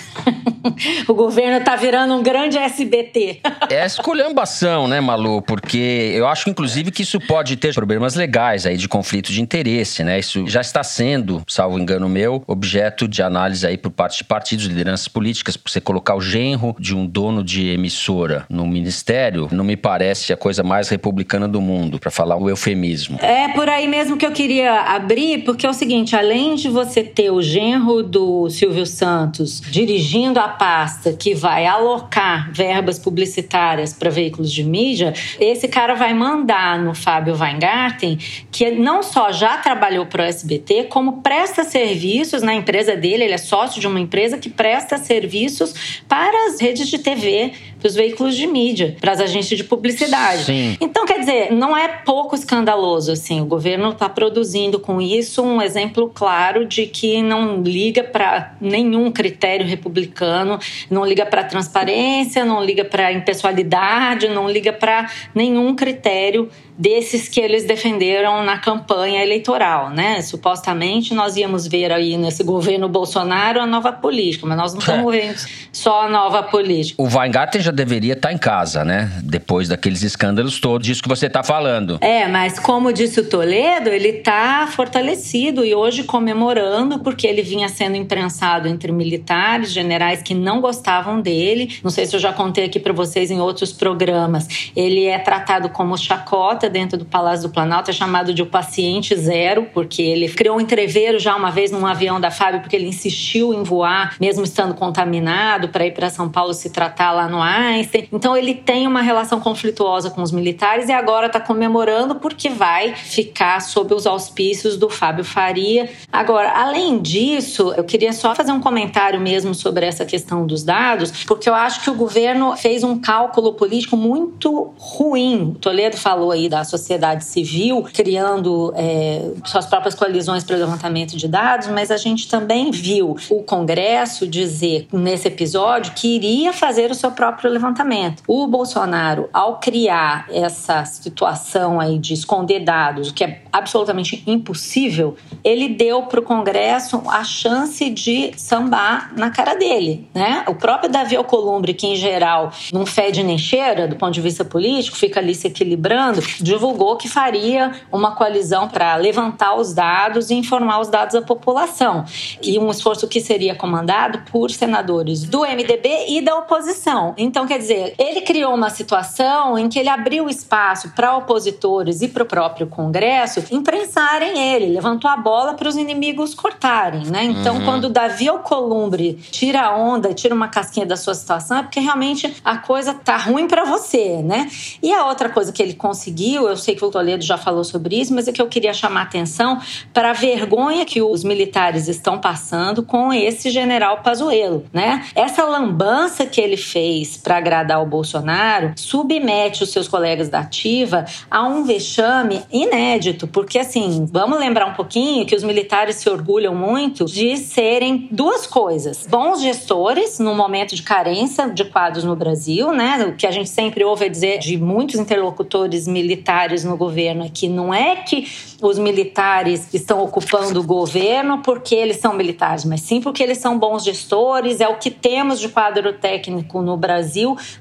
o 1.08 1.14
governo 1.14 1.58
está 1.58 1.74
virando 1.74 2.14
um 2.14 2.22
grande 2.22 2.56
SBT. 2.58 3.40
é 3.68 3.84
esculhambação, 3.84 4.86
né, 4.86 5.00
Malu? 5.00 5.42
Porque 5.42 6.12
eu 6.14 6.26
acho, 6.28 6.48
inclusive, 6.48 6.90
que 6.90 7.02
isso 7.02 7.18
pode 7.20 7.56
ter 7.56 7.74
problemas 7.74 8.14
legais 8.14 8.66
aí 8.66 8.76
de 8.76 8.88
conflito 8.88 9.32
de 9.32 9.42
interesse, 9.42 10.04
né? 10.04 10.18
Isso 10.18 10.46
já 10.46 10.60
está 10.60 10.84
sendo, 10.84 11.42
salvo 11.48 11.78
engano 11.78 12.08
meu, 12.08 12.42
objeto 12.46 12.99
de 13.08 13.22
análise 13.22 13.66
aí 13.66 13.76
por 13.76 13.90
parte 13.90 14.18
de 14.18 14.24
partidos, 14.24 14.66
lideranças 14.66 15.08
políticas. 15.08 15.58
Você 15.66 15.80
colocar 15.80 16.14
o 16.14 16.20
genro 16.20 16.74
de 16.78 16.94
um 16.94 17.06
dono 17.06 17.42
de 17.42 17.68
emissora 17.68 18.46
no 18.48 18.66
ministério 18.66 19.48
não 19.50 19.64
me 19.64 19.76
parece 19.76 20.32
a 20.32 20.36
coisa 20.36 20.62
mais 20.62 20.88
republicana 20.88 21.48
do 21.48 21.60
mundo, 21.60 21.98
para 21.98 22.10
falar 22.10 22.36
um 22.36 22.48
eufemismo. 22.48 23.18
É 23.20 23.48
por 23.48 23.68
aí 23.68 23.86
mesmo 23.86 24.16
que 24.16 24.26
eu 24.26 24.32
queria 24.32 24.80
abrir, 24.82 25.44
porque 25.44 25.66
é 25.66 25.70
o 25.70 25.74
seguinte: 25.74 26.16
além 26.16 26.54
de 26.54 26.68
você 26.68 27.02
ter 27.02 27.30
o 27.30 27.42
genro 27.42 28.02
do 28.02 28.48
Silvio 28.50 28.86
Santos 28.86 29.60
dirigindo 29.60 30.38
a 30.38 30.48
pasta 30.48 31.12
que 31.12 31.34
vai 31.34 31.66
alocar 31.66 32.50
verbas 32.52 32.98
publicitárias 32.98 33.92
para 33.92 34.10
veículos 34.10 34.52
de 34.52 34.64
mídia, 34.64 35.12
esse 35.38 35.68
cara 35.68 35.94
vai 35.94 36.14
mandar 36.14 36.78
no 36.78 36.94
Fábio 36.94 37.36
Weingarten, 37.38 38.18
que 38.50 38.70
não 38.70 39.02
só 39.02 39.32
já 39.32 39.56
trabalhou 39.58 40.06
para 40.06 40.22
o 40.22 40.26
SBT, 40.26 40.84
como 40.84 41.22
presta 41.22 41.64
serviços 41.64 42.42
na 42.42 42.54
empresa 42.54 42.89
empresa 42.90 42.96
dele, 42.96 43.24
ele 43.24 43.34
é 43.34 43.38
sócio 43.38 43.80
de 43.80 43.86
uma 43.86 44.00
empresa 44.00 44.38
que 44.38 44.48
presta 44.48 44.98
serviços 44.98 46.02
para 46.08 46.48
as 46.48 46.60
redes 46.60 46.88
de 46.88 46.98
TV, 46.98 47.52
para 47.80 47.88
os 47.88 47.94
veículos 47.94 48.36
de 48.36 48.46
mídia, 48.46 48.96
para 49.00 49.12
as 49.12 49.20
agências 49.20 49.58
de 49.58 49.64
publicidade. 49.64 50.44
Sim. 50.44 50.76
Então, 50.80 51.06
quer 51.06 51.20
dizer, 51.20 51.52
não 51.52 51.76
é 51.76 51.88
pouco 51.88 52.34
escandaloso 52.34 53.12
assim. 53.12 53.40
O 53.40 53.46
governo 53.46 53.90
está 53.90 54.08
produzindo 54.08 54.78
com 54.78 55.00
isso 55.00 55.42
um 55.42 55.60
exemplo 55.60 56.10
claro 56.14 56.66
de 56.66 56.86
que 56.86 57.22
não 57.22 57.62
liga 57.62 58.04
para 58.04 58.54
nenhum 58.60 59.10
critério 59.10 59.66
republicano, 59.66 60.58
não 60.90 61.04
liga 61.04 61.24
para 61.24 61.42
transparência, 61.42 62.44
não 62.44 62.62
liga 62.62 62.84
para 62.84 63.12
impessoalidade, 63.12 64.28
não 64.28 64.48
liga 64.48 64.72
para 64.72 65.10
nenhum 65.34 65.74
critério 65.74 66.48
desses 66.80 67.28
que 67.28 67.38
eles 67.38 67.64
defenderam 67.64 68.42
na 68.42 68.56
campanha 68.56 69.22
eleitoral, 69.22 69.90
né? 69.90 70.22
Supostamente 70.22 71.12
nós 71.12 71.36
íamos 71.36 71.66
ver 71.66 71.92
aí 71.92 72.16
nesse 72.16 72.42
governo 72.42 72.88
Bolsonaro 72.88 73.60
a 73.60 73.66
nova 73.66 73.92
política, 73.92 74.46
mas 74.46 74.56
nós 74.56 74.72
não 74.72 74.80
estamos 74.80 75.14
é. 75.14 75.20
vendo 75.20 75.38
só 75.70 76.06
a 76.06 76.08
nova 76.08 76.42
política. 76.42 77.02
O 77.02 77.06
Weingarten 77.06 77.60
já 77.60 77.69
deveria 77.72 78.14
estar 78.14 78.32
em 78.32 78.38
casa, 78.38 78.84
né? 78.84 79.10
Depois 79.22 79.68
daqueles 79.68 80.02
escândalos 80.02 80.60
todos, 80.60 80.86
disso 80.86 81.02
que 81.02 81.08
você 81.08 81.26
está 81.26 81.42
falando. 81.42 81.98
É, 82.00 82.26
mas 82.26 82.58
como 82.58 82.92
disse 82.92 83.20
o 83.20 83.28
Toledo, 83.28 83.88
ele 83.88 84.08
está 84.08 84.66
fortalecido 84.66 85.64
e 85.64 85.74
hoje 85.74 86.04
comemorando 86.04 86.98
porque 87.00 87.26
ele 87.26 87.42
vinha 87.42 87.68
sendo 87.68 87.96
imprensado 87.96 88.68
entre 88.68 88.92
militares, 88.92 89.72
generais 89.72 90.22
que 90.22 90.34
não 90.34 90.60
gostavam 90.60 91.20
dele. 91.20 91.78
Não 91.82 91.90
sei 91.90 92.06
se 92.06 92.16
eu 92.16 92.20
já 92.20 92.32
contei 92.32 92.64
aqui 92.64 92.80
para 92.80 92.92
vocês 92.92 93.30
em 93.30 93.40
outros 93.40 93.72
programas. 93.72 94.70
Ele 94.74 95.06
é 95.06 95.18
tratado 95.18 95.68
como 95.68 95.96
chacota 95.96 96.68
dentro 96.68 96.98
do 96.98 97.04
Palácio 97.04 97.48
do 97.48 97.52
Planalto 97.52 97.90
é 97.90 97.92
chamado 97.92 98.32
de 98.32 98.42
o 98.42 98.46
paciente 98.46 99.14
zero, 99.16 99.66
porque 99.72 100.02
ele 100.02 100.28
criou 100.28 100.56
um 100.56 100.60
entreveiro 100.60 101.18
já 101.18 101.36
uma 101.36 101.50
vez 101.50 101.70
num 101.70 101.86
avião 101.86 102.20
da 102.20 102.30
FAB, 102.30 102.60
porque 102.60 102.76
ele 102.76 102.86
insistiu 102.86 103.52
em 103.52 103.62
voar, 103.62 104.16
mesmo 104.20 104.44
estando 104.44 104.74
contaminado, 104.74 105.68
para 105.68 105.86
ir 105.86 105.92
para 105.92 106.10
São 106.10 106.28
Paulo 106.28 106.54
se 106.54 106.70
tratar 106.70 107.12
lá 107.12 107.28
no 107.28 107.40
ar. 107.40 107.59
Einstein. 107.60 108.08
Então 108.12 108.36
ele 108.36 108.54
tem 108.54 108.86
uma 108.86 109.02
relação 109.02 109.40
conflituosa 109.40 110.10
com 110.10 110.22
os 110.22 110.32
militares 110.32 110.88
e 110.88 110.92
agora 110.92 111.26
está 111.26 111.40
comemorando 111.40 112.16
porque 112.16 112.48
vai 112.48 112.94
ficar 112.94 113.60
sob 113.60 113.94
os 113.94 114.06
auspícios 114.06 114.76
do 114.76 114.88
Fábio 114.88 115.24
Faria. 115.24 115.90
Agora, 116.12 116.50
além 116.52 117.00
disso, 117.00 117.72
eu 117.76 117.84
queria 117.84 118.12
só 118.12 118.34
fazer 118.34 118.52
um 118.52 118.60
comentário 118.60 119.20
mesmo 119.20 119.54
sobre 119.54 119.86
essa 119.86 120.04
questão 120.04 120.46
dos 120.46 120.62
dados, 120.62 121.24
porque 121.26 121.48
eu 121.48 121.54
acho 121.54 121.82
que 121.82 121.90
o 121.90 121.94
governo 121.94 122.56
fez 122.56 122.82
um 122.82 122.98
cálculo 122.98 123.54
político 123.54 123.96
muito 123.96 124.72
ruim. 124.76 125.52
O 125.56 125.58
Toledo 125.58 125.96
falou 125.96 126.30
aí 126.30 126.48
da 126.48 126.64
sociedade 126.64 127.24
civil 127.24 127.82
criando 127.92 128.72
é, 128.76 129.30
suas 129.44 129.66
próprias 129.66 129.94
coalizões 129.94 130.44
para 130.44 130.56
levantamento 130.56 131.16
de 131.16 131.28
dados, 131.28 131.68
mas 131.68 131.90
a 131.90 131.96
gente 131.96 132.28
também 132.28 132.70
viu 132.70 133.16
o 133.30 133.42
Congresso 133.42 134.26
dizer 134.26 134.86
nesse 134.92 135.28
episódio 135.28 135.92
que 135.94 136.16
iria 136.16 136.52
fazer 136.52 136.90
o 136.90 136.94
seu 136.94 137.10
próprio 137.10 137.49
levantamento. 137.50 138.22
O 138.26 138.46
Bolsonaro, 138.46 139.28
ao 139.32 139.58
criar 139.58 140.26
essa 140.30 140.84
situação 140.84 141.80
aí 141.80 141.98
de 141.98 142.14
esconder 142.14 142.60
dados, 142.60 143.10
o 143.10 143.14
que 143.14 143.24
é 143.24 143.42
absolutamente 143.52 144.22
impossível, 144.26 145.16
ele 145.42 145.68
deu 145.68 146.02
para 146.02 146.20
o 146.20 146.22
Congresso 146.22 147.02
a 147.08 147.24
chance 147.24 147.88
de 147.90 148.32
sambar 148.36 149.12
na 149.16 149.30
cara 149.30 149.54
dele, 149.54 150.08
né? 150.14 150.44
O 150.46 150.54
próprio 150.54 150.90
Davi 150.90 151.16
Alcolumbre, 151.16 151.74
que 151.74 151.86
em 151.86 151.96
geral 151.96 152.52
não 152.72 152.86
fede 152.86 153.22
nem 153.22 153.38
cheira 153.38 153.88
do 153.88 153.96
ponto 153.96 154.12
de 154.12 154.20
vista 154.20 154.44
político, 154.44 154.96
fica 154.96 155.20
ali 155.20 155.34
se 155.34 155.46
equilibrando, 155.46 156.20
divulgou 156.40 156.96
que 156.96 157.08
faria 157.08 157.72
uma 157.92 158.14
coalizão 158.14 158.68
para 158.68 158.96
levantar 158.96 159.54
os 159.54 159.72
dados 159.72 160.30
e 160.30 160.34
informar 160.34 160.80
os 160.80 160.88
dados 160.88 161.14
à 161.14 161.22
população. 161.22 162.04
E 162.42 162.58
um 162.58 162.70
esforço 162.70 163.08
que 163.08 163.20
seria 163.20 163.54
comandado 163.54 164.22
por 164.30 164.50
senadores 164.50 165.24
do 165.24 165.40
MDB 165.40 166.06
e 166.08 166.20
da 166.20 166.36
oposição. 166.36 167.14
Então, 167.16 167.39
quer 167.46 167.58
dizer, 167.58 167.94
ele 167.98 168.20
criou 168.22 168.54
uma 168.54 168.70
situação 168.70 169.58
em 169.58 169.68
que 169.68 169.78
ele 169.78 169.88
abriu 169.88 170.28
espaço 170.28 170.90
para 170.94 171.16
opositores 171.16 172.02
e 172.02 172.08
para 172.08 172.22
o 172.22 172.26
próprio 172.26 172.66
Congresso 172.66 173.42
imprensarem 173.50 174.38
ele, 174.38 174.66
levantou 174.66 175.10
a 175.10 175.16
bola 175.16 175.54
para 175.54 175.68
os 175.68 175.76
inimigos 175.76 176.34
cortarem, 176.34 177.06
né? 177.06 177.24
Então, 177.24 177.56
uhum. 177.56 177.64
quando 177.64 177.88
Davi 177.88 178.28
Alcolumbre 178.28 179.14
tira 179.30 179.62
a 179.62 179.76
onda, 179.76 180.12
tira 180.14 180.34
uma 180.34 180.48
casquinha 180.48 180.86
da 180.86 180.96
sua 180.96 181.14
situação, 181.14 181.58
é 181.58 181.62
porque 181.62 181.80
realmente 181.80 182.36
a 182.44 182.58
coisa 182.58 182.94
tá 182.94 183.16
ruim 183.16 183.46
para 183.46 183.64
você, 183.64 184.22
né? 184.22 184.50
E 184.82 184.92
a 184.92 185.06
outra 185.06 185.28
coisa 185.28 185.52
que 185.52 185.62
ele 185.62 185.74
conseguiu, 185.74 186.48
eu 186.48 186.56
sei 186.56 186.74
que 186.74 186.84
o 186.84 186.90
Toledo 186.90 187.24
já 187.24 187.38
falou 187.38 187.64
sobre 187.64 188.00
isso, 188.00 188.14
mas 188.14 188.28
é 188.28 188.32
que 188.32 188.40
eu 188.40 188.48
queria 188.48 188.72
chamar 188.72 189.02
atenção 189.02 189.60
para 189.92 190.10
a 190.10 190.12
vergonha 190.12 190.84
que 190.84 191.02
os 191.02 191.24
militares 191.24 191.88
estão 191.88 192.18
passando 192.18 192.82
com 192.82 193.12
esse 193.12 193.50
general 193.50 193.98
Pazuello, 194.02 194.64
né? 194.72 195.06
Essa 195.14 195.44
lambança 195.44 196.26
que 196.26 196.40
ele 196.40 196.56
fez 196.56 197.16
para 197.20 197.36
agradar 197.36 197.82
o 197.82 197.86
Bolsonaro 197.86 198.72
submete 198.76 199.62
os 199.62 199.70
seus 199.70 199.86
colegas 199.86 200.28
da 200.28 200.40
ativa 200.40 201.04
a 201.30 201.46
um 201.46 201.64
vexame 201.64 202.42
inédito, 202.50 203.28
porque 203.28 203.58
assim, 203.58 204.08
vamos 204.10 204.38
lembrar 204.38 204.66
um 204.66 204.74
pouquinho 204.74 205.26
que 205.26 205.34
os 205.34 205.42
militares 205.42 205.96
se 205.96 206.08
orgulham 206.08 206.54
muito 206.54 207.04
de 207.04 207.36
serem 207.36 208.08
duas 208.10 208.46
coisas: 208.46 209.06
bons 209.08 209.40
gestores 209.40 210.18
no 210.18 210.34
momento 210.34 210.74
de 210.74 210.82
carência 210.82 211.48
de 211.48 211.64
quadros 211.64 212.04
no 212.04 212.16
Brasil, 212.16 212.72
né? 212.72 213.04
O 213.06 213.16
que 213.16 213.26
a 213.26 213.30
gente 213.30 213.48
sempre 213.48 213.84
ouve 213.84 214.08
dizer 214.08 214.38
de 214.38 214.56
muitos 214.58 214.98
interlocutores 214.98 215.86
militares 215.86 216.64
no 216.64 216.76
governo 216.76 217.24
é 217.24 217.28
que 217.28 217.48
não 217.48 217.72
é 217.72 217.96
que 217.96 218.26
os 218.62 218.78
militares 218.78 219.72
estão 219.72 220.02
ocupando 220.02 220.60
o 220.60 220.62
governo 220.62 221.42
porque 221.42 221.74
eles 221.74 221.96
são 221.98 222.12
militares, 222.12 222.64
mas 222.64 222.82
sim 222.82 223.00
porque 223.00 223.22
eles 223.22 223.38
são 223.38 223.58
bons 223.58 223.84
gestores, 223.84 224.60
é 224.60 224.68
o 224.68 224.76
que 224.76 224.90
temos 224.90 225.40
de 225.40 225.48
quadro 225.48 225.92
técnico 225.92 226.60
no 226.60 226.76
Brasil 226.76 227.09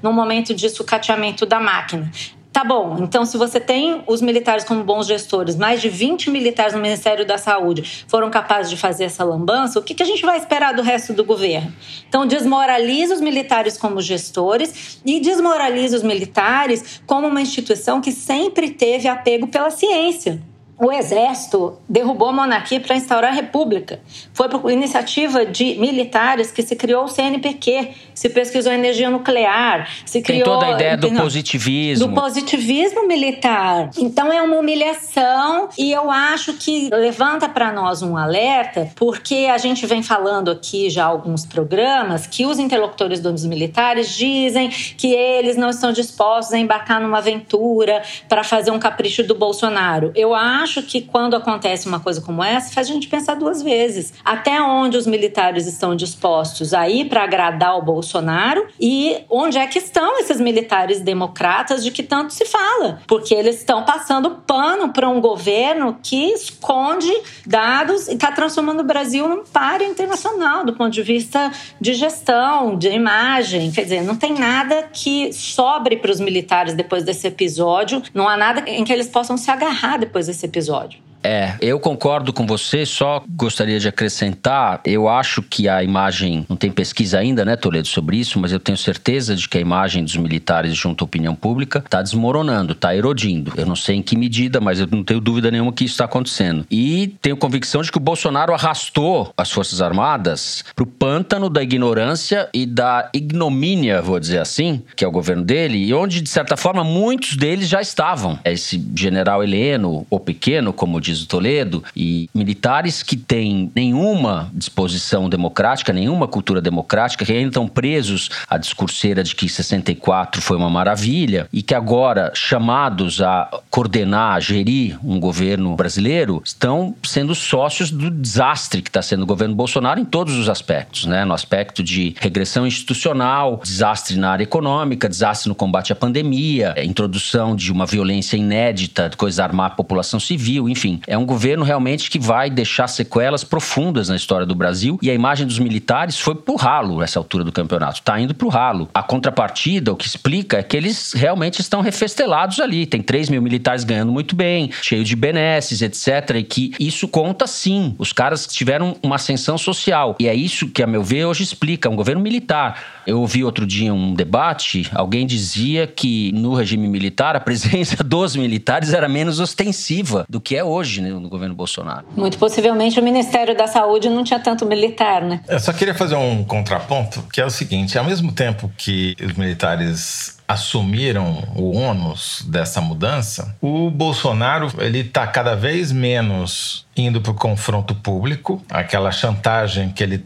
no 0.02 0.12
momento 0.12 0.54
de 0.54 0.68
sucateamento 0.68 1.44
da 1.46 1.60
máquina. 1.60 2.10
Tá 2.52 2.64
bom, 2.64 2.96
então 3.00 3.24
se 3.24 3.38
você 3.38 3.60
tem 3.60 4.02
os 4.08 4.20
militares 4.20 4.64
como 4.64 4.82
bons 4.82 5.06
gestores, 5.06 5.54
mais 5.54 5.80
de 5.80 5.88
20 5.88 6.30
militares 6.30 6.74
no 6.74 6.80
Ministério 6.80 7.24
da 7.24 7.38
Saúde 7.38 8.04
foram 8.08 8.28
capazes 8.28 8.68
de 8.68 8.76
fazer 8.76 9.04
essa 9.04 9.22
lambança, 9.22 9.78
o 9.78 9.82
que, 9.82 9.94
que 9.94 10.02
a 10.02 10.06
gente 10.06 10.22
vai 10.22 10.36
esperar 10.36 10.74
do 10.74 10.82
resto 10.82 11.12
do 11.12 11.24
governo? 11.24 11.72
Então 12.08 12.26
desmoraliza 12.26 13.14
os 13.14 13.20
militares 13.20 13.78
como 13.78 14.00
gestores 14.00 15.00
e 15.06 15.20
desmoraliza 15.20 15.96
os 15.96 16.02
militares 16.02 17.00
como 17.06 17.28
uma 17.28 17.40
instituição 17.40 18.00
que 18.00 18.10
sempre 18.10 18.70
teve 18.70 19.06
apego 19.06 19.46
pela 19.46 19.70
ciência 19.70 20.42
o 20.80 20.90
exército 20.90 21.78
derrubou 21.86 22.30
a 22.30 22.32
monarquia 22.32 22.80
para 22.80 22.96
instaurar 22.96 23.32
a 23.32 23.34
república. 23.34 24.00
Foi 24.32 24.48
por 24.48 24.70
iniciativa 24.70 25.44
de 25.44 25.74
militares 25.74 26.50
que 26.50 26.62
se 26.62 26.74
criou 26.74 27.04
o 27.04 27.08
CNPq, 27.08 27.90
se 28.14 28.30
pesquisou 28.30 28.72
energia 28.72 29.10
nuclear, 29.10 29.86
se 30.06 30.22
criou... 30.22 30.44
Tem 30.44 30.52
toda 30.54 30.66
a 30.66 30.70
ideia 30.72 30.96
do 30.96 31.12
positivismo. 31.12 32.08
Do 32.08 32.14
positivismo 32.14 33.06
militar. 33.06 33.90
Então 33.98 34.32
é 34.32 34.40
uma 34.40 34.56
humilhação 34.56 35.68
e 35.76 35.92
eu 35.92 36.10
acho 36.10 36.54
que 36.54 36.88
levanta 36.88 37.46
para 37.46 37.70
nós 37.70 38.00
um 38.02 38.16
alerta, 38.16 38.90
porque 38.96 39.48
a 39.52 39.58
gente 39.58 39.84
vem 39.84 40.02
falando 40.02 40.50
aqui 40.50 40.88
já 40.88 41.04
alguns 41.04 41.44
programas 41.44 42.26
que 42.26 42.46
os 42.46 42.58
interlocutores 42.58 43.20
dos 43.20 43.44
militares 43.44 44.16
dizem 44.16 44.70
que 44.70 45.12
eles 45.12 45.56
não 45.56 45.68
estão 45.68 45.92
dispostos 45.92 46.54
a 46.54 46.58
embarcar 46.58 47.02
numa 47.02 47.18
aventura 47.18 48.02
para 48.26 48.42
fazer 48.42 48.70
um 48.70 48.78
capricho 48.78 49.22
do 49.22 49.34
Bolsonaro. 49.34 50.10
Eu 50.14 50.34
acho 50.34 50.69
acho 50.70 50.82
que 50.82 51.02
quando 51.02 51.34
acontece 51.34 51.88
uma 51.88 51.98
coisa 51.98 52.20
como 52.20 52.42
essa, 52.42 52.72
faz 52.72 52.88
a 52.88 52.92
gente 52.92 53.08
pensar 53.08 53.34
duas 53.34 53.60
vezes. 53.62 54.14
Até 54.24 54.62
onde 54.62 54.96
os 54.96 55.06
militares 55.06 55.66
estão 55.66 55.96
dispostos 55.96 56.72
a 56.72 56.88
ir 56.88 57.08
para 57.08 57.24
agradar 57.24 57.76
o 57.76 57.82
Bolsonaro 57.82 58.66
e 58.80 59.18
onde 59.28 59.58
é 59.58 59.66
que 59.66 59.78
estão 59.78 60.18
esses 60.20 60.40
militares 60.40 61.00
democratas 61.00 61.82
de 61.82 61.90
que 61.90 62.02
tanto 62.02 62.32
se 62.32 62.44
fala? 62.44 63.00
Porque 63.06 63.34
eles 63.34 63.56
estão 63.56 63.84
passando 63.84 64.30
pano 64.46 64.92
para 64.92 65.08
um 65.08 65.20
governo 65.20 65.98
que 66.02 66.32
esconde 66.32 67.12
dados 67.44 68.08
e 68.08 68.14
está 68.14 68.30
transformando 68.30 68.80
o 68.80 68.84
Brasil 68.84 69.28
num 69.28 69.44
páreo 69.44 69.88
internacional 69.88 70.64
do 70.64 70.72
ponto 70.72 70.90
de 70.90 71.02
vista 71.02 71.50
de 71.80 71.94
gestão, 71.94 72.76
de 72.76 72.88
imagem. 72.88 73.70
Quer 73.72 73.82
dizer, 73.82 74.02
não 74.02 74.16
tem 74.16 74.34
nada 74.34 74.88
que 74.92 75.32
sobre 75.32 75.96
para 75.96 76.10
os 76.10 76.20
militares 76.20 76.74
depois 76.74 77.02
desse 77.02 77.26
episódio, 77.26 78.02
não 78.14 78.28
há 78.28 78.36
nada 78.36 78.62
em 78.68 78.84
que 78.84 78.92
eles 78.92 79.08
possam 79.08 79.36
se 79.36 79.50
agarrar 79.50 79.98
depois 79.98 80.26
desse 80.26 80.46
episódio 80.46 80.59
episódio. 80.60 81.00
É, 81.22 81.54
eu 81.60 81.78
concordo 81.78 82.32
com 82.32 82.46
você, 82.46 82.86
só 82.86 83.22
gostaria 83.28 83.78
de 83.78 83.88
acrescentar, 83.88 84.80
eu 84.84 85.08
acho 85.08 85.42
que 85.42 85.68
a 85.68 85.82
imagem, 85.82 86.46
não 86.48 86.56
tem 86.56 86.70
pesquisa 86.70 87.18
ainda, 87.18 87.44
né, 87.44 87.56
Toledo, 87.56 87.88
sobre 87.88 88.16
isso, 88.16 88.38
mas 88.38 88.52
eu 88.52 88.60
tenho 88.60 88.78
certeza 88.78 89.36
de 89.36 89.48
que 89.48 89.58
a 89.58 89.60
imagem 89.60 90.02
dos 90.02 90.16
militares 90.16 90.74
junto 90.74 91.04
à 91.04 91.06
opinião 91.06 91.34
pública 91.34 91.80
está 91.84 92.00
desmoronando, 92.00 92.72
está 92.72 92.94
erodindo. 92.94 93.52
Eu 93.56 93.66
não 93.66 93.76
sei 93.76 93.96
em 93.96 94.02
que 94.02 94.16
medida, 94.16 94.60
mas 94.60 94.80
eu 94.80 94.88
não 94.90 95.04
tenho 95.04 95.20
dúvida 95.20 95.50
nenhuma 95.50 95.72
que 95.72 95.84
isso 95.84 95.94
está 95.94 96.04
acontecendo. 96.04 96.66
E 96.70 97.14
tenho 97.20 97.36
convicção 97.36 97.82
de 97.82 97.90
que 97.90 97.98
o 97.98 98.00
Bolsonaro 98.00 98.54
arrastou 98.54 99.32
as 99.36 99.50
Forças 99.50 99.82
Armadas 99.82 100.64
para 100.74 100.84
o 100.84 100.86
pântano 100.86 101.50
da 101.50 101.62
ignorância 101.62 102.48
e 102.54 102.64
da 102.64 103.10
ignomínia, 103.12 104.00
vou 104.00 104.18
dizer 104.18 104.38
assim, 104.38 104.82
que 104.96 105.04
é 105.04 105.08
o 105.08 105.12
governo 105.12 105.42
dele, 105.42 105.78
e 105.78 105.92
onde, 105.92 106.20
de 106.20 106.28
certa 106.28 106.56
forma, 106.56 106.82
muitos 106.82 107.36
deles 107.36 107.68
já 107.68 107.80
estavam. 107.80 108.38
Esse 108.44 108.82
general 108.94 109.42
Heleno, 109.42 110.06
ou 110.08 110.20
pequeno, 110.20 110.72
como 110.72 111.00
diz 111.00 111.09
diz 111.10 111.22
o 111.22 111.26
Toledo, 111.26 111.82
e 111.94 112.28
militares 112.34 113.02
que 113.02 113.16
têm 113.16 113.70
nenhuma 113.74 114.50
disposição 114.54 115.28
democrática, 115.28 115.92
nenhuma 115.92 116.26
cultura 116.26 116.60
democrática, 116.60 117.24
que 117.24 117.32
ainda 117.32 117.48
estão 117.48 117.66
presos 117.66 118.30
à 118.48 118.56
discurseira 118.56 119.22
de 119.22 119.34
que 119.34 119.48
64 119.48 120.40
foi 120.40 120.56
uma 120.56 120.70
maravilha 120.70 121.48
e 121.52 121.62
que 121.62 121.74
agora, 121.74 122.32
chamados 122.34 123.20
a 123.20 123.50
coordenar, 123.70 124.34
a 124.34 124.40
gerir 124.40 124.98
um 125.04 125.18
governo 125.18 125.74
brasileiro, 125.76 126.42
estão 126.44 126.94
sendo 127.02 127.34
sócios 127.34 127.90
do 127.90 128.10
desastre 128.10 128.82
que 128.82 128.88
está 128.88 129.02
sendo 129.02 129.22
o 129.22 129.26
governo 129.26 129.54
Bolsonaro 129.54 130.00
em 130.00 130.04
todos 130.04 130.36
os 130.36 130.48
aspectos, 130.48 131.06
né? 131.06 131.24
No 131.24 131.34
aspecto 131.34 131.82
de 131.82 132.14
regressão 132.20 132.66
institucional, 132.66 133.60
desastre 133.62 134.16
na 134.16 134.30
área 134.30 134.44
econômica, 134.44 135.08
desastre 135.08 135.48
no 135.48 135.54
combate 135.54 135.92
à 135.92 135.96
pandemia, 135.96 136.74
introdução 136.82 137.56
de 137.56 137.72
uma 137.72 137.86
violência 137.86 138.36
inédita, 138.36 139.10
coisa 139.16 139.44
armar 139.44 139.72
a 139.72 139.74
população 139.74 140.20
civil, 140.20 140.68
enfim 140.68 140.99
é 141.06 141.16
um 141.16 141.24
governo 141.24 141.64
realmente 141.64 142.10
que 142.10 142.18
vai 142.18 142.50
deixar 142.50 142.88
sequelas 142.88 143.44
profundas 143.44 144.08
na 144.08 144.16
história 144.16 144.46
do 144.46 144.54
Brasil 144.54 144.98
e 145.02 145.10
a 145.10 145.14
imagem 145.14 145.46
dos 145.46 145.58
militares 145.58 146.18
foi 146.18 146.34
pro 146.34 146.56
ralo 146.56 147.00
nessa 147.00 147.18
altura 147.18 147.44
do 147.44 147.52
campeonato. 147.52 148.02
Tá 148.02 148.18
indo 148.20 148.34
pro 148.34 148.48
ralo. 148.48 148.88
A 148.92 149.02
contrapartida, 149.02 149.92
o 149.92 149.96
que 149.96 150.06
explica 150.06 150.58
é 150.58 150.62
que 150.62 150.76
eles 150.76 151.12
realmente 151.12 151.60
estão 151.60 151.80
refestelados 151.80 152.60
ali. 152.60 152.86
Tem 152.86 153.02
3 153.02 153.28
mil 153.28 153.42
militares 153.42 153.84
ganhando 153.84 154.12
muito 154.12 154.34
bem, 154.34 154.70
cheio 154.82 155.04
de 155.04 155.16
benesses, 155.16 155.82
etc. 155.82 156.36
E 156.36 156.42
que 156.42 156.72
isso 156.78 157.08
conta 157.08 157.46
sim. 157.46 157.94
Os 157.98 158.12
caras 158.12 158.46
tiveram 158.46 158.96
uma 159.02 159.16
ascensão 159.16 159.58
social. 159.58 160.16
E 160.18 160.28
é 160.28 160.34
isso 160.34 160.68
que, 160.68 160.82
a 160.82 160.86
meu 160.86 161.02
ver, 161.02 161.24
hoje 161.24 161.42
explica. 161.42 161.88
Um 161.88 161.96
governo 161.96 162.22
militar 162.22 162.99
Eu 163.06 163.20
ouvi 163.20 163.44
outro 163.44 163.66
dia 163.66 163.92
um 163.92 164.14
debate, 164.14 164.88
alguém 164.94 165.26
dizia 165.26 165.86
que 165.86 166.32
no 166.32 166.54
regime 166.54 166.88
militar 166.88 167.36
a 167.36 167.40
presença 167.40 168.02
dos 168.04 168.36
militares 168.36 168.92
era 168.92 169.08
menos 169.08 169.40
ostensiva 169.40 170.24
do 170.28 170.40
que 170.40 170.56
é 170.56 170.64
hoje 170.64 171.00
né, 171.00 171.10
no 171.10 171.28
governo 171.28 171.54
Bolsonaro. 171.54 172.06
Muito 172.16 172.38
possivelmente 172.38 172.98
o 172.98 173.02
Ministério 173.02 173.56
da 173.56 173.66
Saúde 173.66 174.08
não 174.08 174.24
tinha 174.24 174.40
tanto 174.40 174.66
militar, 174.66 175.22
né? 175.22 175.40
Eu 175.48 175.60
só 175.60 175.72
queria 175.72 175.94
fazer 175.94 176.16
um 176.16 176.44
contraponto, 176.44 177.22
que 177.32 177.40
é 177.40 177.44
o 177.44 177.50
seguinte: 177.50 177.98
ao 177.98 178.04
mesmo 178.04 178.32
tempo 178.32 178.70
que 178.76 179.16
os 179.22 179.34
militares 179.34 180.38
assumiram 180.46 181.44
o 181.54 181.76
ônus 181.76 182.44
dessa 182.48 182.80
mudança, 182.80 183.54
o 183.60 183.88
Bolsonaro 183.88 184.68
ele 184.78 184.98
está 184.98 185.24
cada 185.26 185.54
vez 185.54 185.92
menos 185.92 186.84
indo 186.96 187.20
para 187.20 187.30
o 187.30 187.34
confronto 187.34 187.94
público, 187.94 188.60
aquela 188.68 189.12
chantagem 189.12 189.90
que 189.90 190.02
ele 190.02 190.24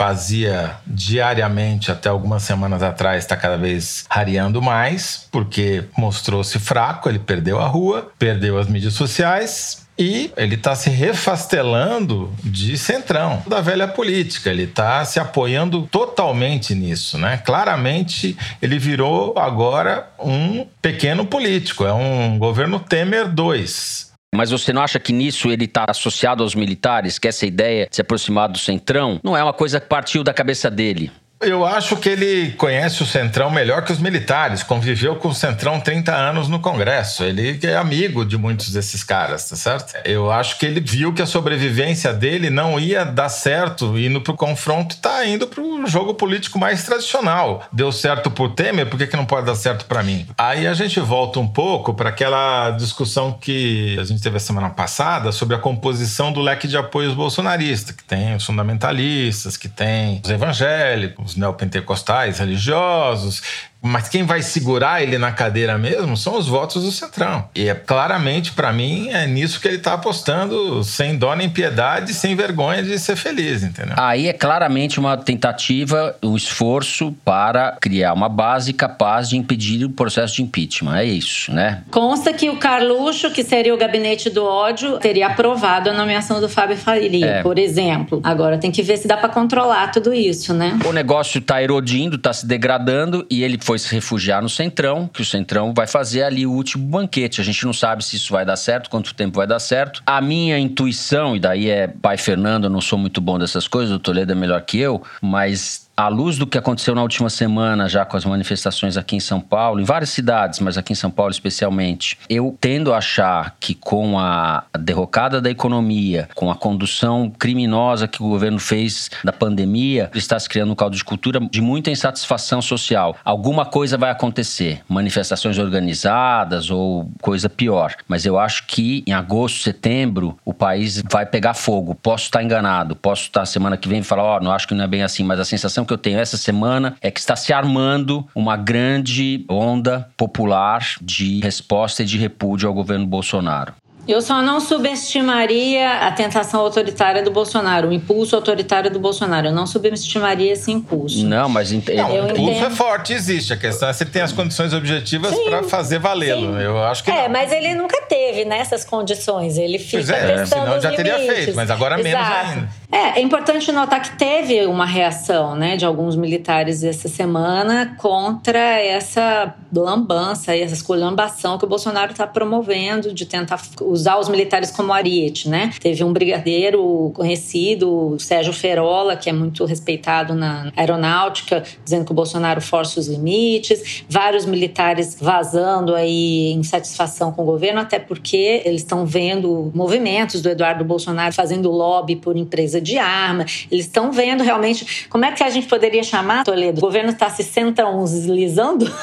fazia 0.00 0.78
diariamente 0.86 1.92
até 1.92 2.08
algumas 2.08 2.42
semanas 2.42 2.82
atrás 2.82 3.22
está 3.22 3.36
cada 3.36 3.58
vez 3.58 4.06
rareando 4.08 4.62
mais, 4.62 5.28
porque 5.30 5.84
mostrou-se 5.94 6.58
fraco, 6.58 7.06
ele 7.06 7.18
perdeu 7.18 7.60
a 7.60 7.66
rua, 7.66 8.10
perdeu 8.18 8.56
as 8.56 8.66
mídias 8.66 8.94
sociais, 8.94 9.86
e 9.98 10.32
ele 10.38 10.54
está 10.54 10.74
se 10.74 10.88
refastelando 10.88 12.32
de 12.42 12.78
centrão 12.78 13.42
da 13.46 13.60
velha 13.60 13.86
política. 13.86 14.48
Ele 14.48 14.62
está 14.62 15.04
se 15.04 15.20
apoiando 15.20 15.86
totalmente 15.90 16.74
nisso, 16.74 17.18
né? 17.18 17.36
Claramente 17.36 18.34
ele 18.62 18.78
virou 18.78 19.38
agora 19.38 20.08
um 20.18 20.66
pequeno 20.80 21.26
político. 21.26 21.84
É 21.84 21.92
um 21.92 22.38
governo 22.38 22.80
Temer 22.80 23.28
2. 23.28 24.09
Mas 24.34 24.52
você 24.52 24.72
não 24.72 24.80
acha 24.80 25.00
que 25.00 25.12
nisso 25.12 25.50
ele 25.50 25.64
está 25.64 25.86
associado 25.88 26.42
aos 26.42 26.54
militares, 26.54 27.18
que 27.18 27.26
essa 27.26 27.44
ideia 27.44 27.88
de 27.90 27.96
se 27.96 28.00
aproximar 28.00 28.48
do 28.48 28.58
centrão 28.58 29.20
não 29.24 29.36
é 29.36 29.42
uma 29.42 29.52
coisa 29.52 29.80
que 29.80 29.88
partiu 29.88 30.22
da 30.22 30.32
cabeça 30.32 30.70
dele? 30.70 31.10
Eu 31.42 31.64
acho 31.64 31.96
que 31.96 32.10
ele 32.10 32.50
conhece 32.52 33.02
o 33.02 33.06
Centrão 33.06 33.50
melhor 33.50 33.82
que 33.82 33.90
os 33.90 33.98
militares. 33.98 34.62
Conviveu 34.62 35.16
com 35.16 35.28
o 35.28 35.34
Centrão 35.34 35.80
30 35.80 36.14
anos 36.14 36.48
no 36.48 36.60
Congresso. 36.60 37.24
Ele 37.24 37.58
é 37.62 37.76
amigo 37.76 38.26
de 38.26 38.36
muitos 38.36 38.70
desses 38.70 39.02
caras, 39.02 39.48
tá 39.48 39.56
certo? 39.56 39.94
Eu 40.04 40.30
acho 40.30 40.58
que 40.58 40.66
ele 40.66 40.80
viu 40.80 41.14
que 41.14 41.22
a 41.22 41.26
sobrevivência 41.26 42.12
dele 42.12 42.50
não 42.50 42.78
ia 42.78 43.06
dar 43.06 43.30
certo 43.30 43.98
indo 43.98 44.20
pro 44.20 44.34
confronto 44.34 44.98
tá 44.98 45.24
indo 45.24 45.46
pro 45.46 45.86
jogo 45.86 46.12
político 46.12 46.58
mais 46.58 46.84
tradicional. 46.84 47.66
Deu 47.72 47.90
certo 47.90 48.30
pro 48.30 48.50
Temer, 48.50 48.86
por 48.86 48.98
que, 48.98 49.06
que 49.06 49.16
não 49.16 49.24
pode 49.24 49.46
dar 49.46 49.54
certo 49.54 49.86
para 49.86 50.02
mim? 50.02 50.26
Aí 50.36 50.66
a 50.66 50.74
gente 50.74 51.00
volta 51.00 51.40
um 51.40 51.48
pouco 51.48 51.94
para 51.94 52.10
aquela 52.10 52.70
discussão 52.72 53.32
que 53.32 53.96
a 53.98 54.04
gente 54.04 54.20
teve 54.20 54.36
a 54.36 54.40
semana 54.40 54.68
passada 54.68 55.32
sobre 55.32 55.56
a 55.56 55.58
composição 55.58 56.32
do 56.32 56.40
leque 56.42 56.68
de 56.68 56.76
apoios 56.76 57.14
bolsonarista, 57.14 57.94
que 57.94 58.04
tem 58.04 58.36
os 58.36 58.44
fundamentalistas, 58.44 59.56
que 59.56 59.68
tem 59.70 60.20
os 60.22 60.30
evangélicos, 60.30 61.29
os 61.30 61.36
neopentecostais 61.36 62.38
religiosos, 62.38 63.42
mas 63.82 64.08
quem 64.08 64.24
vai 64.24 64.42
segurar 64.42 65.02
ele 65.02 65.18
na 65.18 65.32
cadeira 65.32 65.78
mesmo 65.78 66.16
são 66.16 66.36
os 66.36 66.46
votos 66.46 66.84
do 66.84 66.92
Centrão. 66.92 67.48
E 67.54 67.68
é 67.68 67.74
claramente, 67.74 68.52
para 68.52 68.72
mim, 68.72 69.08
é 69.08 69.26
nisso 69.26 69.60
que 69.60 69.68
ele 69.68 69.76
está 69.76 69.94
apostando, 69.94 70.84
sem 70.84 71.16
dó 71.16 71.34
nem 71.34 71.48
piedade, 71.48 72.12
sem 72.12 72.36
vergonha 72.36 72.82
de 72.82 72.98
ser 72.98 73.16
feliz, 73.16 73.62
entendeu? 73.62 73.94
Aí 73.96 74.28
é 74.28 74.32
claramente 74.32 74.98
uma 74.98 75.16
tentativa, 75.16 76.16
um 76.22 76.36
esforço 76.36 77.14
para 77.24 77.76
criar 77.80 78.12
uma 78.12 78.28
base 78.28 78.72
capaz 78.72 79.28
de 79.28 79.36
impedir 79.36 79.84
o 79.84 79.90
processo 79.90 80.36
de 80.36 80.42
impeachment. 80.42 80.96
É 80.96 81.04
isso, 81.04 81.52
né? 81.52 81.82
Consta 81.90 82.32
que 82.32 82.50
o 82.50 82.56
Carluxo, 82.56 83.30
que 83.30 83.42
seria 83.42 83.74
o 83.74 83.78
gabinete 83.78 84.28
do 84.28 84.44
ódio, 84.44 84.98
teria 84.98 85.28
aprovado 85.28 85.90
a 85.90 85.92
nomeação 85.92 86.40
do 86.40 86.48
Fábio 86.48 86.76
Faria, 86.76 87.26
é. 87.26 87.42
por 87.42 87.58
exemplo. 87.58 88.20
Agora 88.22 88.58
tem 88.58 88.70
que 88.70 88.82
ver 88.82 88.96
se 88.98 89.08
dá 89.08 89.16
para 89.16 89.28
controlar 89.28 89.88
tudo 89.88 90.12
isso, 90.12 90.52
né? 90.52 90.78
O 90.84 90.92
negócio 90.92 91.38
está 91.38 91.62
erodindo, 91.62 92.16
está 92.16 92.32
se 92.32 92.46
degradando 92.46 93.26
e 93.30 93.42
ele 93.42 93.58
foi 93.70 93.78
se 93.78 93.94
refugiar 93.94 94.42
no 94.42 94.48
Centrão, 94.48 95.06
que 95.06 95.22
o 95.22 95.24
Centrão 95.24 95.72
vai 95.72 95.86
fazer 95.86 96.24
ali 96.24 96.44
o 96.44 96.50
último 96.50 96.84
banquete. 96.84 97.40
A 97.40 97.44
gente 97.44 97.64
não 97.64 97.72
sabe 97.72 98.04
se 98.04 98.16
isso 98.16 98.32
vai 98.32 98.44
dar 98.44 98.56
certo, 98.56 98.90
quanto 98.90 99.14
tempo 99.14 99.36
vai 99.36 99.46
dar 99.46 99.60
certo. 99.60 100.02
A 100.04 100.20
minha 100.20 100.58
intuição, 100.58 101.36
e 101.36 101.38
daí 101.38 101.70
é 101.70 101.86
pai 101.86 102.16
Fernando, 102.16 102.64
eu 102.64 102.70
não 102.70 102.80
sou 102.80 102.98
muito 102.98 103.20
bom 103.20 103.38
dessas 103.38 103.68
coisas, 103.68 103.94
o 103.94 104.00
Toledo 104.00 104.32
é 104.32 104.34
melhor 104.34 104.60
que 104.62 104.80
eu, 104.80 105.00
mas 105.22 105.88
à 106.00 106.08
luz 106.08 106.38
do 106.38 106.46
que 106.46 106.56
aconteceu 106.56 106.94
na 106.94 107.02
última 107.02 107.28
semana, 107.28 107.86
já 107.86 108.06
com 108.06 108.16
as 108.16 108.24
manifestações 108.24 108.96
aqui 108.96 109.16
em 109.16 109.20
São 109.20 109.38
Paulo, 109.38 109.80
em 109.80 109.84
várias 109.84 110.08
cidades, 110.08 110.58
mas 110.58 110.78
aqui 110.78 110.94
em 110.94 110.96
São 110.96 111.10
Paulo 111.10 111.30
especialmente, 111.30 112.16
eu 112.26 112.56
tendo 112.58 112.94
a 112.94 112.96
achar 112.96 113.56
que 113.60 113.74
com 113.74 114.18
a 114.18 114.64
derrocada 114.78 115.42
da 115.42 115.50
economia, 115.50 116.26
com 116.34 116.50
a 116.50 116.54
condução 116.54 117.30
criminosa 117.38 118.08
que 118.08 118.22
o 118.22 118.28
governo 118.28 118.58
fez 118.58 119.10
da 119.22 119.30
pandemia, 119.30 120.10
está 120.14 120.38
se 120.38 120.48
criando 120.48 120.72
um 120.72 120.74
caldo 120.74 120.96
de 120.96 121.04
cultura 121.04 121.38
de 121.38 121.60
muita 121.60 121.90
insatisfação 121.90 122.62
social. 122.62 123.14
Alguma 123.22 123.66
coisa 123.66 123.98
vai 123.98 124.10
acontecer, 124.10 124.80
manifestações 124.88 125.58
organizadas 125.58 126.70
ou 126.70 127.10
coisa 127.20 127.50
pior. 127.50 127.94
Mas 128.08 128.24
eu 128.24 128.38
acho 128.38 128.66
que 128.66 129.04
em 129.06 129.12
agosto, 129.12 129.62
setembro, 129.62 130.38
o 130.46 130.54
país 130.54 131.02
vai 131.10 131.26
pegar 131.26 131.52
fogo. 131.52 131.94
Posso 131.94 132.24
estar 132.24 132.42
enganado, 132.42 132.96
posso 132.96 133.24
estar 133.24 133.44
semana 133.44 133.76
que 133.76 133.88
vem 133.88 134.00
e 134.00 134.02
falar, 134.02 134.22
ó, 134.22 134.36
oh, 134.38 134.40
não 134.42 134.50
acho 134.50 134.66
que 134.66 134.74
não 134.74 134.84
é 134.84 134.88
bem 134.88 135.02
assim, 135.02 135.22
mas 135.22 135.38
a 135.38 135.44
sensação 135.44 135.84
que 135.90 135.94
eu 135.94 135.98
tenho 135.98 136.20
essa 136.20 136.36
semana 136.36 136.96
é 137.00 137.10
que 137.10 137.18
está 137.18 137.34
se 137.34 137.52
armando 137.52 138.24
uma 138.32 138.56
grande 138.56 139.44
onda 139.48 140.08
popular 140.16 140.86
de 141.02 141.40
resposta 141.40 142.04
e 142.04 142.06
de 142.06 142.16
repúdio 142.16 142.68
ao 142.68 142.74
governo 142.74 143.06
Bolsonaro. 143.06 143.74
Eu 144.08 144.20
só 144.20 144.42
não 144.42 144.60
subestimaria 144.60 146.06
a 146.06 146.10
tentação 146.10 146.60
autoritária 146.60 147.22
do 147.22 147.30
Bolsonaro, 147.30 147.88
o 147.88 147.92
impulso 147.92 148.34
autoritário 148.34 148.90
do 148.90 148.98
Bolsonaro. 148.98 149.48
Eu 149.48 149.52
não 149.52 149.66
subestimaria 149.66 150.52
esse 150.52 150.70
impulso. 150.70 151.24
Não, 151.24 151.48
mas 151.48 151.72
ent... 151.72 151.88
não, 151.88 152.10
o 152.10 152.30
impulso 152.30 152.50
entendo. 152.50 152.66
é 152.66 152.70
forte, 152.70 153.12
existe. 153.12 153.52
A 153.52 153.56
questão 153.56 153.88
é 153.88 153.92
se 153.92 154.02
ele 154.02 154.10
tem 154.10 154.22
as 154.22 154.32
condições 154.32 154.72
objetivas 154.72 155.34
para 155.38 155.62
fazer 155.62 155.98
valê-lo. 155.98 156.58
Eu 156.58 156.82
acho 156.82 157.04
que 157.04 157.10
É, 157.10 157.24
não. 157.24 157.30
mas 157.30 157.52
ele 157.52 157.74
nunca 157.74 158.00
teve 158.02 158.44
nessas 158.44 158.84
condições. 158.84 159.56
Ele 159.58 159.78
fica 159.78 159.98
pois 159.98 160.10
é, 160.10 160.36
testando 160.38 160.64
senão 160.64 160.80
já 160.80 160.90
teria 160.90 161.18
feito, 161.18 161.54
mas 161.54 161.70
agora 161.70 162.00
Exato. 162.00 162.16
menos 162.16 162.50
ainda. 162.50 162.80
É, 162.92 163.20
é 163.20 163.22
importante 163.22 163.70
notar 163.70 164.02
que 164.02 164.16
teve 164.16 164.66
uma 164.66 164.84
reação, 164.84 165.54
né, 165.54 165.76
de 165.76 165.84
alguns 165.84 166.16
militares 166.16 166.82
essa 166.82 167.08
semana 167.08 167.94
contra 167.98 168.58
essa 168.58 169.54
lambança 169.72 170.56
e 170.56 170.62
essa 170.62 170.74
esculhambação 170.74 171.56
que 171.56 171.64
o 171.64 171.68
Bolsonaro 171.68 172.10
está 172.10 172.26
promovendo 172.26 173.14
de 173.14 173.24
tentar 173.24 173.60
usar 173.80 173.99
os 174.18 174.28
militares 174.28 174.70
como 174.70 174.92
ariete, 174.92 175.48
né? 175.48 175.70
Teve 175.80 176.04
um 176.04 176.12
brigadeiro 176.12 177.10
conhecido, 177.14 178.16
Sérgio 178.18 178.52
Ferola, 178.52 179.16
que 179.16 179.28
é 179.28 179.32
muito 179.32 179.64
respeitado 179.64 180.34
na 180.34 180.70
aeronáutica, 180.76 181.62
dizendo 181.84 182.04
que 182.04 182.12
o 182.12 182.14
Bolsonaro 182.14 182.60
força 182.60 183.00
os 183.00 183.08
limites, 183.08 184.04
vários 184.08 184.44
militares 184.44 185.16
vazando 185.20 185.94
aí 185.94 186.52
em 186.52 186.62
satisfação 186.62 187.32
com 187.32 187.42
o 187.42 187.44
governo, 187.44 187.80
até 187.80 187.98
porque 187.98 188.62
eles 188.64 188.82
estão 188.82 189.04
vendo 189.06 189.70
movimentos 189.74 190.42
do 190.42 190.48
Eduardo 190.48 190.84
Bolsonaro 190.84 191.32
fazendo 191.32 191.70
lobby 191.70 192.16
por 192.16 192.36
empresa 192.36 192.80
de 192.80 192.98
arma, 192.98 193.44
eles 193.70 193.86
estão 193.86 194.12
vendo 194.12 194.42
realmente 194.42 195.06
como 195.08 195.24
é 195.24 195.32
que 195.32 195.42
a 195.42 195.50
gente 195.50 195.66
poderia 195.66 196.02
chamar, 196.02 196.44
Toledo? 196.44 196.78
O 196.78 196.80
governo 196.80 197.10
está 197.10 197.30
se 197.30 197.42
centralizando? 197.42 198.86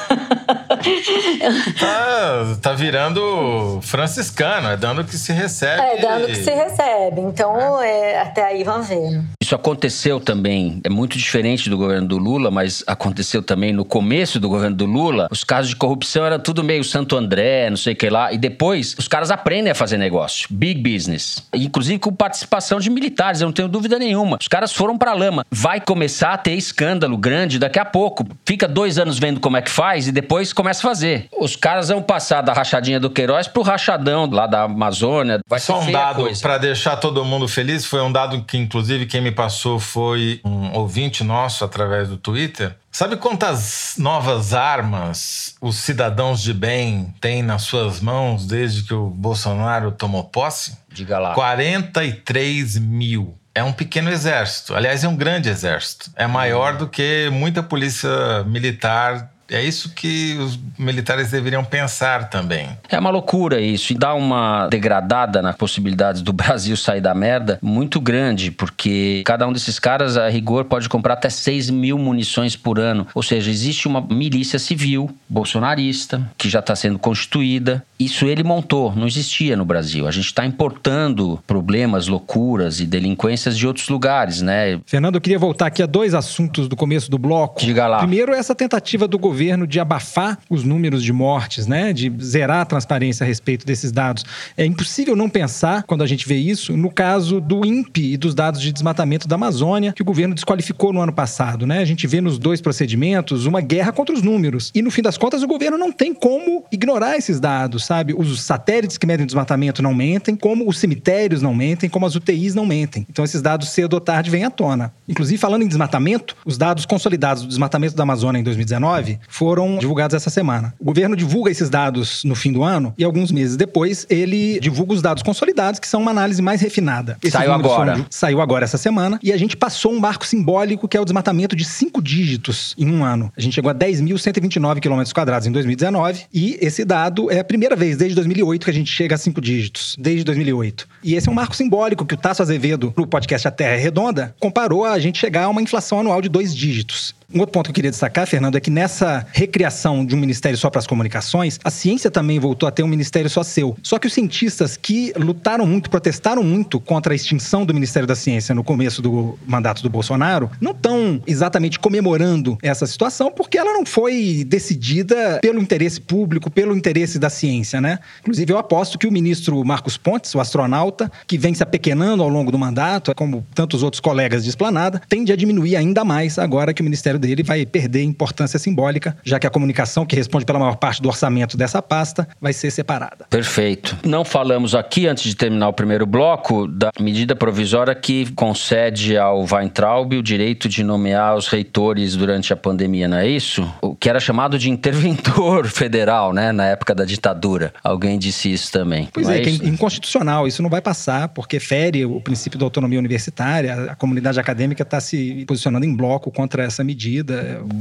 tá, 1.78 2.56
tá 2.60 2.72
virando 2.72 3.80
franciscano, 3.82 4.68
dando 4.78 5.04
que 5.04 5.16
se 5.16 5.32
recebe. 5.32 5.82
É, 5.82 6.00
dando 6.00 6.26
que 6.26 6.36
se 6.36 6.50
recebe. 6.50 7.20
Então, 7.20 7.80
é. 7.82 8.20
Até 8.20 8.44
aí 8.44 8.64
vamos 8.64 8.88
ver. 8.88 9.37
Isso 9.48 9.54
aconteceu 9.54 10.20
também, 10.20 10.78
é 10.84 10.90
muito 10.90 11.16
diferente 11.16 11.70
do 11.70 11.78
governo 11.78 12.06
do 12.06 12.18
Lula, 12.18 12.50
mas 12.50 12.84
aconteceu 12.86 13.42
também 13.42 13.72
no 13.72 13.82
começo 13.82 14.38
do 14.38 14.46
governo 14.46 14.76
do 14.76 14.84
Lula. 14.84 15.26
Os 15.30 15.42
casos 15.42 15.70
de 15.70 15.76
corrupção 15.76 16.26
eram 16.26 16.38
tudo 16.38 16.62
meio 16.62 16.84
Santo 16.84 17.16
André, 17.16 17.70
não 17.70 17.76
sei 17.78 17.94
o 17.94 17.96
que 17.96 18.10
lá. 18.10 18.30
E 18.30 18.36
depois, 18.36 18.94
os 18.98 19.08
caras 19.08 19.30
aprendem 19.30 19.72
a 19.72 19.74
fazer 19.74 19.96
negócio. 19.96 20.46
Big 20.50 20.82
business. 20.82 21.42
Inclusive 21.54 21.98
com 21.98 22.12
participação 22.12 22.78
de 22.78 22.90
militares, 22.90 23.40
eu 23.40 23.46
não 23.46 23.52
tenho 23.54 23.68
dúvida 23.68 23.98
nenhuma. 23.98 24.36
Os 24.38 24.48
caras 24.48 24.70
foram 24.70 24.98
pra 24.98 25.14
lama. 25.14 25.46
Vai 25.50 25.80
começar 25.80 26.34
a 26.34 26.36
ter 26.36 26.52
escândalo 26.52 27.16
grande 27.16 27.58
daqui 27.58 27.78
a 27.78 27.86
pouco. 27.86 28.26
Fica 28.44 28.68
dois 28.68 28.98
anos 28.98 29.18
vendo 29.18 29.40
como 29.40 29.56
é 29.56 29.62
que 29.62 29.70
faz 29.70 30.08
e 30.08 30.12
depois 30.12 30.52
começa 30.52 30.86
a 30.86 30.90
fazer. 30.90 31.26
Os 31.40 31.56
caras 31.56 31.88
vão 31.88 32.02
passar 32.02 32.42
da 32.42 32.52
rachadinha 32.52 33.00
do 33.00 33.08
Queiroz 33.08 33.48
pro 33.48 33.62
rachadão 33.62 34.28
lá 34.30 34.46
da 34.46 34.64
Amazônia. 34.64 35.40
Vai 35.48 35.58
Só 35.58 35.80
um 35.80 35.90
dado 35.90 36.28
para 36.42 36.58
deixar 36.58 36.98
todo 36.98 37.24
mundo 37.24 37.48
feliz, 37.48 37.86
foi 37.86 38.02
um 38.02 38.12
dado 38.12 38.44
que 38.44 38.58
inclusive 38.58 39.06
quem 39.06 39.22
me 39.22 39.37
passou 39.38 39.78
foi 39.78 40.40
um 40.44 40.72
ouvinte 40.72 41.22
nosso 41.22 41.64
através 41.64 42.08
do 42.08 42.16
Twitter. 42.16 42.74
Sabe 42.90 43.16
quantas 43.16 43.94
novas 43.96 44.52
armas 44.52 45.54
os 45.60 45.76
cidadãos 45.76 46.42
de 46.42 46.52
bem 46.52 47.14
têm 47.20 47.40
nas 47.40 47.62
suas 47.62 48.00
mãos 48.00 48.48
desde 48.48 48.82
que 48.82 48.92
o 48.92 49.06
Bolsonaro 49.08 49.92
tomou 49.92 50.24
posse? 50.24 50.76
Diga 50.92 51.20
lá. 51.20 51.34
43 51.34 52.78
mil. 52.78 53.38
É 53.54 53.62
um 53.62 53.72
pequeno 53.72 54.10
exército. 54.10 54.74
Aliás, 54.74 55.04
é 55.04 55.08
um 55.08 55.14
grande 55.14 55.48
exército. 55.48 56.10
É 56.16 56.26
maior 56.26 56.76
do 56.76 56.88
que 56.88 57.30
muita 57.30 57.62
polícia 57.62 58.42
militar 58.44 59.30
É 59.50 59.62
isso 59.62 59.94
que 59.94 60.36
os 60.38 60.58
militares 60.78 61.30
deveriam 61.30 61.64
pensar 61.64 62.28
também. 62.28 62.68
É 62.88 62.98
uma 62.98 63.10
loucura 63.10 63.60
isso. 63.60 63.92
E 63.92 63.96
dá 63.96 64.14
uma 64.14 64.68
degradada 64.68 65.40
na 65.40 65.52
possibilidade 65.52 66.22
do 66.22 66.32
Brasil 66.34 66.76
sair 66.76 67.00
da 67.00 67.14
merda 67.14 67.58
muito 67.62 68.00
grande, 68.00 68.50
porque 68.50 69.22
cada 69.24 69.46
um 69.46 69.52
desses 69.52 69.78
caras, 69.78 70.16
a 70.16 70.28
rigor, 70.28 70.66
pode 70.66 70.88
comprar 70.88 71.14
até 71.14 71.30
6 71.30 71.70
mil 71.70 71.98
munições 71.98 72.56
por 72.56 72.78
ano. 72.78 73.06
Ou 73.14 73.22
seja, 73.22 73.50
existe 73.50 73.88
uma 73.88 74.00
milícia 74.00 74.58
civil 74.58 75.10
bolsonarista 75.28 76.30
que 76.36 76.48
já 76.48 76.60
está 76.60 76.76
sendo 76.76 76.98
constituída. 76.98 77.84
Isso 77.98 78.26
ele 78.26 78.44
montou, 78.44 78.94
não 78.94 79.06
existia 79.06 79.56
no 79.56 79.64
Brasil. 79.64 80.06
A 80.06 80.10
gente 80.12 80.26
está 80.26 80.46
importando 80.46 81.42
problemas, 81.46 82.06
loucuras 82.06 82.78
e 82.78 82.86
delinquências 82.86 83.58
de 83.58 83.66
outros 83.66 83.88
lugares, 83.88 84.40
né? 84.40 84.80
Fernando, 84.86 85.16
eu 85.16 85.20
queria 85.20 85.38
voltar 85.38 85.66
aqui 85.66 85.82
a 85.82 85.86
dois 85.86 86.14
assuntos 86.14 86.68
do 86.68 86.76
começo 86.76 87.10
do 87.10 87.18
bloco. 87.18 87.60
Diga 87.60 87.88
lá. 87.88 87.98
Primeiro, 87.98 88.32
essa 88.32 88.54
tentativa 88.54 89.08
do 89.08 89.18
governo 89.18 89.66
de 89.66 89.80
abafar 89.80 90.38
os 90.48 90.62
números 90.62 91.02
de 91.02 91.12
mortes, 91.12 91.66
né? 91.66 91.92
De 91.92 92.12
zerar 92.22 92.60
a 92.60 92.64
transparência 92.64 93.24
a 93.24 93.26
respeito 93.26 93.66
desses 93.66 93.90
dados. 93.90 94.24
É 94.56 94.64
impossível 94.64 95.16
não 95.16 95.28
pensar, 95.28 95.82
quando 95.82 96.02
a 96.02 96.06
gente 96.06 96.28
vê 96.28 96.36
isso, 96.36 96.76
no 96.76 96.90
caso 96.90 97.40
do 97.40 97.66
INPE 97.66 98.12
e 98.12 98.16
dos 98.16 98.32
dados 98.32 98.60
de 98.60 98.72
desmatamento 98.72 99.26
da 99.26 99.34
Amazônia, 99.34 99.92
que 99.92 100.02
o 100.02 100.04
governo 100.04 100.34
desqualificou 100.34 100.92
no 100.92 101.00
ano 101.00 101.12
passado, 101.12 101.66
né? 101.66 101.80
A 101.80 101.84
gente 101.84 102.06
vê 102.06 102.20
nos 102.20 102.38
dois 102.38 102.60
procedimentos 102.60 103.44
uma 103.44 103.60
guerra 103.60 103.90
contra 103.90 104.14
os 104.14 104.22
números. 104.22 104.70
E 104.72 104.82
no 104.82 104.90
fim 104.90 105.02
das 105.02 105.18
contas, 105.18 105.42
o 105.42 105.48
governo 105.48 105.76
não 105.76 105.90
tem 105.90 106.14
como 106.14 106.64
ignorar 106.70 107.16
esses 107.16 107.40
dados, 107.40 107.87
sabe? 107.88 108.14
Os 108.14 108.42
satélites 108.42 108.98
que 108.98 109.06
medem 109.06 109.24
o 109.24 109.26
desmatamento 109.26 109.82
não 109.82 109.94
mentem, 109.94 110.36
como 110.36 110.68
os 110.68 110.78
cemitérios 110.78 111.40
não 111.40 111.54
mentem, 111.54 111.88
como 111.88 112.04
as 112.04 112.14
UTIs 112.14 112.54
não 112.54 112.66
mentem. 112.66 113.06
Então 113.08 113.24
esses 113.24 113.40
dados 113.40 113.70
cedo 113.70 113.94
ou 113.94 114.00
tarde 114.00 114.30
vêm 114.30 114.44
à 114.44 114.50
tona. 114.50 114.92
Inclusive, 115.08 115.38
falando 115.38 115.62
em 115.62 115.66
desmatamento, 115.66 116.36
os 116.44 116.58
dados 116.58 116.84
consolidados 116.84 117.42
do 117.42 117.48
desmatamento 117.48 117.96
da 117.96 118.02
Amazônia 118.02 118.40
em 118.40 118.42
2019 118.42 119.18
foram 119.26 119.78
divulgados 119.78 120.14
essa 120.14 120.28
semana. 120.28 120.74
O 120.78 120.84
governo 120.84 121.16
divulga 121.16 121.50
esses 121.50 121.70
dados 121.70 122.22
no 122.24 122.34
fim 122.34 122.52
do 122.52 122.62
ano 122.62 122.92
e 122.98 123.04
alguns 123.04 123.32
meses 123.32 123.56
depois 123.56 124.06
ele 124.10 124.60
divulga 124.60 124.92
os 124.92 125.00
dados 125.00 125.22
consolidados, 125.22 125.80
que 125.80 125.88
são 125.88 126.02
uma 126.02 126.10
análise 126.10 126.42
mais 126.42 126.60
refinada. 126.60 127.16
Esses 127.22 127.32
saiu 127.32 127.52
agora. 127.52 127.92
Foram, 127.94 128.06
saiu 128.10 128.40
agora 128.42 128.64
essa 128.64 128.76
semana 128.76 129.18
e 129.22 129.32
a 129.32 129.36
gente 129.38 129.56
passou 129.56 129.92
um 129.92 129.98
marco 129.98 130.26
simbólico 130.26 130.86
que 130.86 130.96
é 130.96 131.00
o 131.00 131.04
desmatamento 131.04 131.56
de 131.56 131.64
cinco 131.64 132.02
dígitos 132.02 132.74
em 132.76 132.90
um 132.90 133.02
ano. 133.02 133.32
A 133.34 133.40
gente 133.40 133.54
chegou 133.54 133.70
a 133.70 133.74
10.129 133.74 134.78
km 134.78 135.10
quadrados 135.14 135.46
em 135.46 135.52
2019 135.52 136.26
e 136.34 136.58
esse 136.60 136.84
dado 136.84 137.30
é 137.30 137.38
a 137.38 137.44
primeira 137.44 137.77
vez 137.78 137.96
desde 137.96 138.14
2008 138.16 138.64
que 138.64 138.70
a 138.70 138.74
gente 138.74 138.92
chega 138.92 139.14
a 139.14 139.18
cinco 139.18 139.40
dígitos. 139.40 139.96
Desde 139.98 140.24
2008. 140.24 140.86
E 141.02 141.14
esse 141.14 141.28
é 141.28 141.32
um 141.32 141.34
marco 141.34 141.56
simbólico 141.56 142.04
que 142.04 142.14
o 142.14 142.16
Tasso 142.16 142.42
Azevedo, 142.42 142.92
no 142.96 143.06
podcast 143.06 143.48
A 143.48 143.50
Terra 143.50 143.76
é 143.76 143.78
Redonda, 143.78 144.34
comparou 144.38 144.84
a 144.84 144.98
gente 144.98 145.18
chegar 145.18 145.44
a 145.44 145.48
uma 145.48 145.62
inflação 145.62 146.00
anual 146.00 146.20
de 146.20 146.28
dois 146.28 146.54
dígitos. 146.54 147.14
Um 147.34 147.40
outro 147.40 147.52
ponto 147.52 147.66
que 147.66 147.72
eu 147.72 147.74
queria 147.74 147.90
destacar, 147.90 148.26
Fernando, 148.26 148.56
é 148.56 148.60
que 148.60 148.70
nessa 148.70 149.26
recriação 149.34 150.02
de 150.02 150.14
um 150.14 150.18
ministério 150.18 150.56
só 150.56 150.70
para 150.70 150.78
as 150.78 150.86
comunicações, 150.86 151.60
a 151.62 151.70
ciência 151.70 152.10
também 152.10 152.38
voltou 152.38 152.66
a 152.66 152.72
ter 152.72 152.82
um 152.82 152.88
ministério 152.88 153.28
só 153.28 153.42
seu. 153.42 153.76
Só 153.82 153.98
que 153.98 154.06
os 154.06 154.14
cientistas 154.14 154.78
que 154.78 155.12
lutaram 155.14 155.66
muito, 155.66 155.90
protestaram 155.90 156.42
muito 156.42 156.80
contra 156.80 157.12
a 157.12 157.14
extinção 157.14 157.66
do 157.66 157.74
Ministério 157.74 158.06
da 158.06 158.14
Ciência 158.14 158.54
no 158.54 158.64
começo 158.64 159.02
do 159.02 159.38
mandato 159.46 159.82
do 159.82 159.90
Bolsonaro, 159.90 160.50
não 160.58 160.70
estão 160.70 161.22
exatamente 161.26 161.78
comemorando 161.78 162.56
essa 162.62 162.86
situação 162.86 163.30
porque 163.30 163.58
ela 163.58 163.74
não 163.74 163.84
foi 163.84 164.42
decidida 164.46 165.38
pelo 165.42 165.60
interesse 165.60 166.00
público, 166.00 166.50
pelo 166.50 166.74
interesse 166.74 167.18
da 167.18 167.28
ciência, 167.28 167.78
né? 167.78 167.98
Inclusive, 168.22 168.54
eu 168.54 168.56
aposto 168.56 168.98
que 168.98 169.06
o 169.06 169.12
ministro 169.12 169.62
Marcos 169.66 169.98
Pontes, 169.98 170.34
o 170.34 170.40
astronauta, 170.40 171.12
que 171.26 171.36
vem 171.36 171.52
se 171.52 171.62
apequenando 171.62 172.22
ao 172.22 172.28
longo 172.30 172.50
do 172.50 172.58
mandato, 172.58 173.14
como 173.14 173.46
tantos 173.54 173.82
outros 173.82 174.00
colegas 174.00 174.44
de 174.44 174.48
esplanada, 174.48 175.02
tende 175.10 175.30
a 175.30 175.36
diminuir 175.36 175.76
ainda 175.76 176.06
mais 176.06 176.38
agora 176.38 176.72
que 176.72 176.80
o 176.80 176.84
Ministério 176.84 177.17
dele 177.18 177.42
vai 177.42 177.66
perder 177.66 178.02
importância 178.02 178.58
simbólica, 178.58 179.16
já 179.24 179.38
que 179.38 179.46
a 179.46 179.50
comunicação, 179.50 180.06
que 180.06 180.16
responde 180.16 180.44
pela 180.44 180.58
maior 180.58 180.76
parte 180.76 181.02
do 181.02 181.08
orçamento 181.08 181.56
dessa 181.56 181.82
pasta, 181.82 182.28
vai 182.40 182.52
ser 182.52 182.70
separada. 182.70 183.26
Perfeito. 183.28 183.96
Não 184.04 184.24
falamos 184.24 184.74
aqui, 184.74 185.06
antes 185.06 185.24
de 185.24 185.34
terminar 185.34 185.68
o 185.68 185.72
primeiro 185.72 186.06
bloco, 186.06 186.66
da 186.66 186.90
medida 187.00 187.34
provisória 187.34 187.94
que 187.94 188.30
concede 188.32 189.16
ao 189.16 189.44
Weintraub 189.44 190.14
o 190.14 190.22
direito 190.22 190.68
de 190.68 190.82
nomear 190.82 191.36
os 191.36 191.48
reitores 191.48 192.16
durante 192.16 192.52
a 192.52 192.56
pandemia, 192.56 193.08
não 193.08 193.16
é 193.16 193.28
isso? 193.28 193.68
O 193.82 193.94
que 193.94 194.08
era 194.08 194.20
chamado 194.20 194.58
de 194.58 194.70
interventor 194.70 195.66
federal, 195.68 196.32
né, 196.32 196.52
na 196.52 196.66
época 196.66 196.94
da 196.94 197.04
ditadura. 197.04 197.72
Alguém 197.82 198.18
disse 198.18 198.52
isso 198.52 198.70
também. 198.70 199.08
Pois 199.12 199.28
é, 199.28 199.38
é, 199.38 199.40
que 199.40 199.48
é 199.48 199.68
inconstitucional. 199.68 200.46
Isso 200.46 200.62
não 200.62 200.70
vai 200.70 200.80
passar, 200.80 201.28
porque 201.28 201.58
fere 201.58 202.04
o 202.04 202.20
princípio 202.20 202.58
da 202.58 202.64
autonomia 202.64 202.98
universitária. 202.98 203.92
A 203.92 203.94
comunidade 203.94 204.38
acadêmica 204.38 204.82
está 204.82 205.00
se 205.00 205.44
posicionando 205.46 205.84
em 205.84 205.94
bloco 205.94 206.30
contra 206.30 206.64
essa 206.64 206.84
medida 206.84 207.07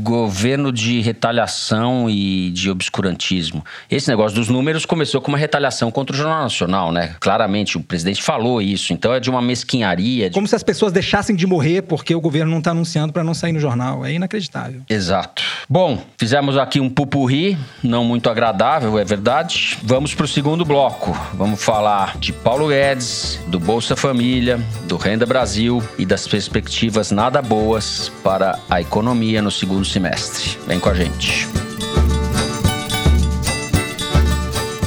Governo 0.03 0.71
de 0.71 1.01
retaliação 1.01 2.09
e 2.09 2.49
de 2.51 2.69
obscurantismo. 2.69 3.63
Esse 3.89 4.09
negócio 4.09 4.35
dos 4.35 4.47
números 4.47 4.85
começou 4.85 5.21
com 5.21 5.29
uma 5.29 5.37
retaliação 5.37 5.91
contra 5.91 6.15
o 6.15 6.17
Jornal 6.17 6.43
Nacional, 6.43 6.91
né? 6.91 7.15
Claramente, 7.19 7.77
o 7.77 7.81
presidente 7.81 8.23
falou 8.23 8.61
isso. 8.61 8.93
Então 8.93 9.13
é 9.13 9.19
de 9.19 9.29
uma 9.29 9.41
mesquinharia. 9.41 10.29
De... 10.29 10.33
Como 10.33 10.47
se 10.47 10.55
as 10.55 10.63
pessoas 10.63 10.91
deixassem 10.91 11.35
de 11.35 11.45
morrer 11.45 11.81
porque 11.81 12.15
o 12.15 12.21
governo 12.21 12.51
não 12.51 12.59
está 12.59 12.71
anunciando 12.71 13.11
para 13.11 13.23
não 13.23 13.33
sair 13.33 13.51
no 13.51 13.59
jornal. 13.59 14.05
É 14.05 14.13
inacreditável. 14.13 14.81
Exato. 14.89 15.43
Bom, 15.69 16.01
fizemos 16.17 16.57
aqui 16.57 16.79
um 16.79 16.89
pupurri, 16.89 17.57
não 17.83 18.05
muito 18.05 18.29
agradável, 18.29 18.97
é 18.97 19.03
verdade. 19.03 19.77
Vamos 19.83 20.13
para 20.13 20.25
o 20.25 20.27
segundo 20.27 20.63
bloco. 20.63 21.17
Vamos 21.33 21.61
falar 21.61 22.17
de 22.17 22.31
Paulo 22.31 22.69
Guedes, 22.69 23.39
do 23.47 23.59
Bolsa 23.59 23.95
Família, 23.95 24.59
do 24.87 24.95
Renda 24.95 25.25
Brasil 25.25 25.83
e 25.97 26.05
das 26.05 26.27
perspectivas 26.27 27.11
nada 27.11 27.41
boas 27.41 28.11
para 28.23 28.59
a 28.69 28.79
economia 28.79 29.16
economia 29.17 29.41
no 29.41 29.49
segundo 29.49 29.83
semestre. 29.83 30.57
Vem 30.67 30.79
com 30.79 30.89
a 30.89 30.93
gente. 30.93 31.66